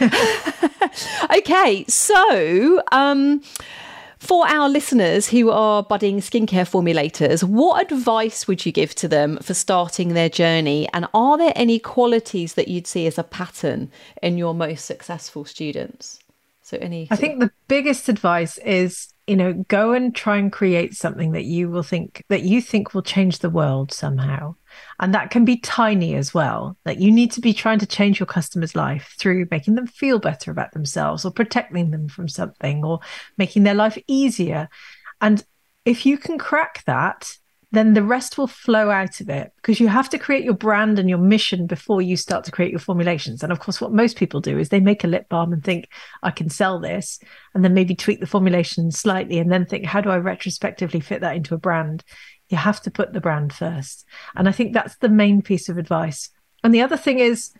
okay, 1.36 1.84
so. 1.88 2.80
Um, 2.92 3.42
for 4.20 4.46
our 4.46 4.68
listeners 4.68 5.28
who 5.28 5.50
are 5.50 5.82
budding 5.82 6.18
skincare 6.20 6.68
formulators, 6.68 7.42
what 7.42 7.90
advice 7.90 8.46
would 8.46 8.66
you 8.66 8.70
give 8.70 8.94
to 8.96 9.08
them 9.08 9.38
for 9.38 9.54
starting 9.54 10.10
their 10.10 10.28
journey? 10.28 10.86
And 10.92 11.08
are 11.14 11.38
there 11.38 11.54
any 11.56 11.78
qualities 11.78 12.54
that 12.54 12.68
you'd 12.68 12.86
see 12.86 13.06
as 13.06 13.18
a 13.18 13.24
pattern 13.24 13.90
in 14.22 14.36
your 14.36 14.54
most 14.54 14.84
successful 14.84 15.46
students? 15.46 16.20
So, 16.60 16.76
any. 16.80 17.08
I 17.10 17.16
think 17.16 17.40
the 17.40 17.50
biggest 17.66 18.08
advice 18.08 18.58
is 18.58 19.08
you 19.26 19.36
know 19.36 19.52
go 19.68 19.92
and 19.92 20.14
try 20.14 20.36
and 20.36 20.52
create 20.52 20.94
something 20.94 21.32
that 21.32 21.44
you 21.44 21.70
will 21.70 21.82
think 21.82 22.22
that 22.28 22.42
you 22.42 22.60
think 22.60 22.94
will 22.94 23.02
change 23.02 23.38
the 23.38 23.50
world 23.50 23.92
somehow 23.92 24.54
and 24.98 25.14
that 25.14 25.30
can 25.30 25.44
be 25.44 25.56
tiny 25.58 26.14
as 26.14 26.32
well. 26.34 26.76
That 26.84 27.00
you 27.00 27.10
need 27.10 27.32
to 27.32 27.40
be 27.40 27.52
trying 27.52 27.78
to 27.80 27.86
change 27.86 28.20
your 28.20 28.26
customer's 28.26 28.74
life 28.74 29.14
through 29.18 29.48
making 29.50 29.74
them 29.74 29.86
feel 29.86 30.18
better 30.18 30.50
about 30.50 30.72
themselves 30.72 31.24
or 31.24 31.30
protecting 31.30 31.90
them 31.90 32.08
from 32.08 32.28
something 32.28 32.84
or 32.84 33.00
making 33.38 33.62
their 33.62 33.74
life 33.74 33.98
easier. 34.06 34.68
And 35.20 35.44
if 35.84 36.04
you 36.06 36.18
can 36.18 36.38
crack 36.38 36.84
that, 36.84 37.36
then 37.72 37.94
the 37.94 38.02
rest 38.02 38.36
will 38.36 38.48
flow 38.48 38.90
out 38.90 39.20
of 39.20 39.28
it 39.28 39.52
because 39.56 39.78
you 39.78 39.86
have 39.86 40.10
to 40.10 40.18
create 40.18 40.44
your 40.44 40.54
brand 40.54 40.98
and 40.98 41.08
your 41.08 41.18
mission 41.18 41.66
before 41.66 42.02
you 42.02 42.16
start 42.16 42.44
to 42.44 42.50
create 42.50 42.72
your 42.72 42.80
formulations. 42.80 43.42
And 43.42 43.52
of 43.52 43.60
course, 43.60 43.80
what 43.80 43.92
most 43.92 44.16
people 44.16 44.40
do 44.40 44.58
is 44.58 44.68
they 44.68 44.80
make 44.80 45.04
a 45.04 45.08
lip 45.08 45.28
balm 45.28 45.52
and 45.52 45.62
think, 45.62 45.88
I 46.22 46.32
can 46.32 46.48
sell 46.48 46.80
this, 46.80 47.20
and 47.54 47.64
then 47.64 47.72
maybe 47.72 47.94
tweak 47.94 48.18
the 48.18 48.26
formulation 48.26 48.90
slightly 48.90 49.38
and 49.38 49.52
then 49.52 49.66
think, 49.66 49.84
how 49.84 50.00
do 50.00 50.10
I 50.10 50.16
retrospectively 50.16 50.98
fit 50.98 51.20
that 51.20 51.36
into 51.36 51.54
a 51.54 51.58
brand? 51.58 52.02
You 52.50 52.58
have 52.58 52.80
to 52.82 52.90
put 52.90 53.12
the 53.12 53.20
brand 53.20 53.52
first. 53.52 54.04
And 54.34 54.48
I 54.48 54.52
think 54.52 54.72
that's 54.72 54.96
the 54.96 55.08
main 55.08 55.40
piece 55.40 55.68
of 55.68 55.78
advice. 55.78 56.30
And 56.62 56.74
the 56.74 56.82
other 56.82 56.96
thing 56.96 57.20
is, 57.20 57.52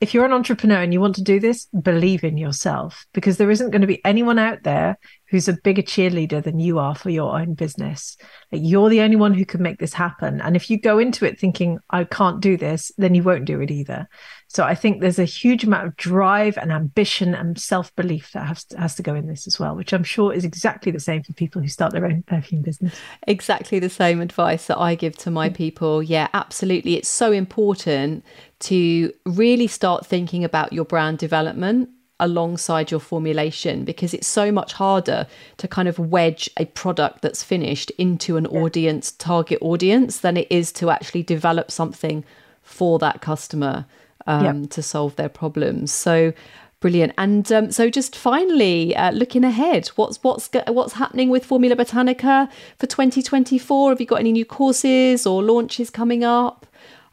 if 0.00 0.14
you're 0.14 0.24
an 0.24 0.32
entrepreneur 0.32 0.80
and 0.80 0.92
you 0.92 1.00
want 1.00 1.16
to 1.16 1.22
do 1.22 1.40
this, 1.40 1.66
believe 1.66 2.22
in 2.22 2.38
yourself 2.38 3.06
because 3.12 3.36
there 3.36 3.50
isn't 3.50 3.70
going 3.70 3.80
to 3.80 3.86
be 3.86 4.04
anyone 4.04 4.38
out 4.38 4.62
there 4.62 4.96
who's 5.26 5.48
a 5.48 5.58
bigger 5.64 5.82
cheerleader 5.82 6.42
than 6.42 6.60
you 6.60 6.78
are 6.78 6.94
for 6.94 7.10
your 7.10 7.38
own 7.38 7.54
business. 7.54 8.16
Like 8.50 8.62
you're 8.64 8.88
the 8.88 9.02
only 9.02 9.16
one 9.16 9.34
who 9.34 9.44
can 9.44 9.60
make 9.60 9.78
this 9.78 9.92
happen. 9.92 10.40
And 10.40 10.56
if 10.56 10.70
you 10.70 10.80
go 10.80 10.98
into 10.98 11.26
it 11.26 11.38
thinking, 11.38 11.80
I 11.90 12.04
can't 12.04 12.40
do 12.40 12.56
this, 12.56 12.92
then 12.96 13.14
you 13.14 13.22
won't 13.22 13.44
do 13.44 13.60
it 13.60 13.70
either. 13.70 14.08
So 14.50 14.64
I 14.64 14.74
think 14.74 15.00
there's 15.00 15.18
a 15.18 15.26
huge 15.26 15.64
amount 15.64 15.86
of 15.86 15.96
drive 15.96 16.56
and 16.56 16.72
ambition 16.72 17.34
and 17.34 17.60
self 17.60 17.94
belief 17.96 18.32
that 18.32 18.46
has 18.46 18.64
to, 18.66 18.78
has 18.78 18.94
to 18.94 19.02
go 19.02 19.14
in 19.14 19.26
this 19.26 19.46
as 19.46 19.60
well, 19.60 19.76
which 19.76 19.92
I'm 19.92 20.04
sure 20.04 20.32
is 20.32 20.44
exactly 20.44 20.90
the 20.90 21.00
same 21.00 21.22
for 21.22 21.34
people 21.34 21.60
who 21.60 21.68
start 21.68 21.92
their 21.92 22.06
own 22.06 22.22
perfume 22.22 22.62
business. 22.62 22.98
Exactly 23.26 23.78
the 23.78 23.90
same 23.90 24.22
advice 24.22 24.66
that 24.68 24.78
I 24.78 24.94
give 24.94 25.16
to 25.18 25.30
my 25.30 25.50
mm. 25.50 25.54
people. 25.54 26.02
Yeah, 26.02 26.28
absolutely. 26.32 26.96
It's 26.96 27.08
so 27.10 27.30
important 27.30 28.24
to 28.60 29.12
really 29.24 29.66
start 29.66 30.06
thinking 30.06 30.44
about 30.44 30.72
your 30.72 30.84
brand 30.84 31.18
development 31.18 31.90
alongside 32.20 32.90
your 32.90 33.00
formulation 33.00 33.84
because 33.84 34.12
it's 34.12 34.26
so 34.26 34.50
much 34.50 34.72
harder 34.72 35.26
to 35.56 35.68
kind 35.68 35.86
of 35.86 35.98
wedge 35.98 36.50
a 36.56 36.64
product 36.66 37.22
that's 37.22 37.44
finished 37.44 37.90
into 37.92 38.36
an 38.36 38.46
yeah. 38.50 38.60
audience 38.60 39.12
target 39.12 39.58
audience 39.60 40.18
than 40.18 40.36
it 40.36 40.48
is 40.50 40.72
to 40.72 40.90
actually 40.90 41.22
develop 41.22 41.70
something 41.70 42.24
for 42.62 42.98
that 42.98 43.20
customer 43.20 43.86
um, 44.26 44.66
to 44.66 44.82
solve 44.82 45.16
their 45.16 45.28
problems. 45.28 45.92
So 45.92 46.32
brilliant. 46.80 47.12
And 47.16 47.50
um, 47.52 47.72
so 47.72 47.88
just 47.88 48.16
finally 48.16 48.94
uh, 48.94 49.10
looking 49.12 49.44
ahead 49.44 49.88
what's 49.96 50.22
what's 50.22 50.50
what's 50.68 50.92
happening 50.94 51.28
with 51.28 51.44
formula 51.44 51.74
botanica 51.76 52.48
for 52.78 52.86
2024 52.86 53.90
have 53.90 54.00
you 54.00 54.06
got 54.06 54.20
any 54.20 54.32
new 54.32 54.44
courses 54.44 55.26
or 55.26 55.42
launches 55.42 55.90
coming 55.90 56.22
up 56.22 56.66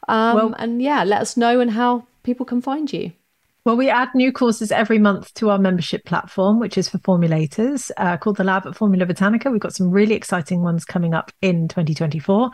um, 0.08 0.34
well, 0.36 0.54
and 0.58 0.82
yeah 0.82 1.04
let 1.04 1.20
us 1.20 1.36
know 1.36 1.60
and 1.60 1.70
how 1.72 2.06
people 2.22 2.46
can 2.46 2.60
find 2.60 2.92
you 2.92 3.12
well, 3.66 3.76
we 3.76 3.90
add 3.90 4.14
new 4.14 4.30
courses 4.30 4.70
every 4.70 5.00
month 5.00 5.34
to 5.34 5.50
our 5.50 5.58
membership 5.58 6.04
platform, 6.04 6.60
which 6.60 6.78
is 6.78 6.88
for 6.88 6.98
formulators, 6.98 7.90
uh, 7.96 8.16
called 8.16 8.36
the 8.36 8.44
Lab 8.44 8.64
at 8.64 8.76
Formula 8.76 9.04
Botanica. 9.04 9.50
We've 9.50 9.60
got 9.60 9.74
some 9.74 9.90
really 9.90 10.14
exciting 10.14 10.62
ones 10.62 10.84
coming 10.84 11.14
up 11.14 11.32
in 11.42 11.66
2024. 11.66 12.52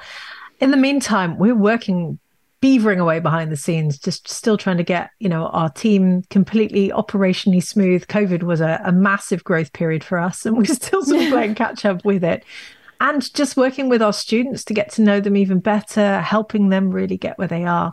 In 0.61 0.71
the 0.71 0.79
meantime, 0.79 1.37
we're 1.37 1.55
working 1.55 2.19
beavering 2.63 2.99
away 2.99 3.21
behind 3.21 3.53
the 3.53 3.59
scenes, 3.59 3.99
just 3.99 4.27
still 4.27 4.57
trying 4.57 4.79
to 4.79 4.83
get, 4.83 5.11
you 5.19 5.29
know, 5.29 5.49
our 5.49 5.69
team 5.69 6.23
completely 6.31 6.89
operationally 6.89 7.63
smooth. 7.63 8.07
COVID 8.07 8.43
was 8.45 8.63
a, 8.63 8.81
a 8.83 8.91
massive 8.91 9.45
growth 9.45 9.75
period 9.75 10.03
for 10.03 10.17
us, 10.17 10.47
and 10.47 10.57
we're 10.57 10.65
still 10.65 11.05
sort 11.05 11.21
of 11.21 11.29
playing 11.31 11.55
catch 11.55 11.85
up 11.85 12.07
with 12.07 12.25
it. 12.25 12.43
And 13.03 13.35
just 13.35 13.57
working 13.57 13.89
with 13.89 14.01
our 14.01 14.13
students 14.13 14.63
to 14.65 14.75
get 14.75 14.93
to 14.93 15.03
know 15.03 15.19
them 15.19 15.37
even 15.37 15.59
better, 15.59 16.21
helping 16.21 16.69
them 16.69 16.91
really 16.91 17.17
get 17.17 17.37
where 17.37 17.49
they 17.49 17.65
are 17.65 17.93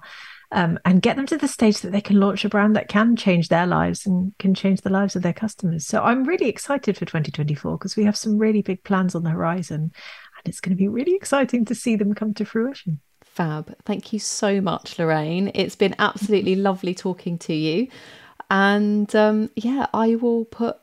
um, 0.51 0.77
and 0.85 1.01
get 1.01 1.15
them 1.15 1.25
to 1.25 1.37
the 1.37 1.47
stage 1.47 1.79
that 1.79 1.91
they 1.91 1.99
can 1.99 2.19
launch 2.19 2.45
a 2.45 2.49
brand 2.49 2.75
that 2.75 2.89
can 2.89 3.15
change 3.15 3.49
their 3.49 3.65
lives 3.65 4.05
and 4.05 4.37
can 4.37 4.53
change 4.53 4.81
the 4.81 4.91
lives 4.91 5.15
of 5.15 5.23
their 5.23 5.33
customers. 5.33 5.87
So 5.87 6.03
I'm 6.03 6.25
really 6.25 6.47
excited 6.47 6.95
for 6.95 7.05
2024 7.05 7.79
because 7.79 7.95
we 7.95 8.03
have 8.05 8.15
some 8.15 8.37
really 8.37 8.61
big 8.61 8.83
plans 8.83 9.15
on 9.15 9.23
the 9.23 9.31
horizon 9.31 9.81
and 9.81 10.45
it's 10.45 10.59
going 10.59 10.77
to 10.77 10.79
be 10.79 10.87
really 10.87 11.15
exciting 11.15 11.65
to 11.65 11.73
see 11.73 11.95
them 11.95 12.13
come 12.13 12.35
to 12.35 12.45
fruition. 12.45 12.99
Fab. 13.23 13.75
Thank 13.85 14.13
you 14.13 14.19
so 14.19 14.61
much, 14.61 14.99
Lorraine. 14.99 15.49
It's 15.55 15.75
been 15.75 15.95
absolutely 15.97 16.55
lovely 16.55 16.93
talking 16.93 17.39
to 17.39 17.53
you. 17.55 17.87
And 18.51 19.15
um, 19.15 19.49
yeah, 19.55 19.87
I 19.91 20.15
will 20.15 20.45
put 20.45 20.77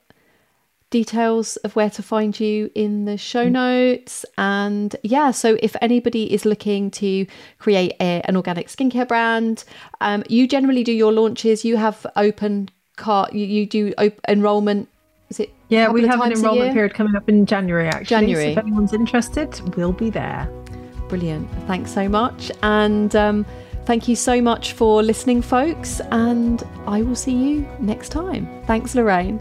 details 0.97 1.57
of 1.65 1.77
where 1.77 1.91
to 1.91 2.03
find 2.03 2.39
you 2.41 2.71
in 2.75 3.05
the 3.05 3.19
show 3.19 3.49
notes. 3.49 4.25
And 4.39 4.97
yeah, 5.03 5.31
so 5.31 5.59
if 5.63 5.77
anybody 5.83 6.33
is 6.33 6.45
looking 6.45 6.91
to 7.03 7.27
create 7.59 7.93
a, 8.01 8.23
an 8.29 8.37
organic 8.37 8.69
skincare 8.69 9.07
brand, 9.07 9.65
um, 10.01 10.25
you 10.29 10.49
generally 10.49 10.85
do 10.85 10.93
your 10.93 11.13
launches, 11.13 11.65
you 11.65 11.77
have 11.77 12.07
open 12.17 12.71
cart, 12.97 13.33
you, 13.33 13.47
you 13.47 13.67
do 13.67 13.93
op- 13.99 14.21
enrollment. 14.29 14.89
Is 15.29 15.41
it? 15.41 15.51
Yeah, 15.69 15.91
we 15.91 16.07
have 16.07 16.21
an 16.21 16.33
enrollment 16.33 16.73
period 16.73 16.95
coming 16.95 17.17
up 17.17 17.29
in 17.29 17.45
January 17.47 17.89
actually. 17.89 18.07
January. 18.07 18.55
So 18.55 18.61
if 18.61 18.67
anyone's 18.67 18.93
interested, 18.93 19.61
we'll 19.77 19.93
be 19.93 20.11
there. 20.11 20.49
Brilliant. 21.09 21.49
Thanks 21.67 21.93
so 21.93 22.09
much. 22.09 22.51
And 22.63 23.15
um, 23.15 23.45
thank 23.85 24.09
you 24.09 24.17
so 24.17 24.41
much 24.41 24.73
for 24.73 25.03
listening, 25.03 25.43
folks. 25.43 26.01
And 26.11 26.63
I 26.87 27.03
will 27.03 27.17
see 27.17 27.35
you 27.35 27.69
next 27.81 28.11
time. 28.11 28.49
Thanks, 28.67 28.95
Lorraine. 28.95 29.41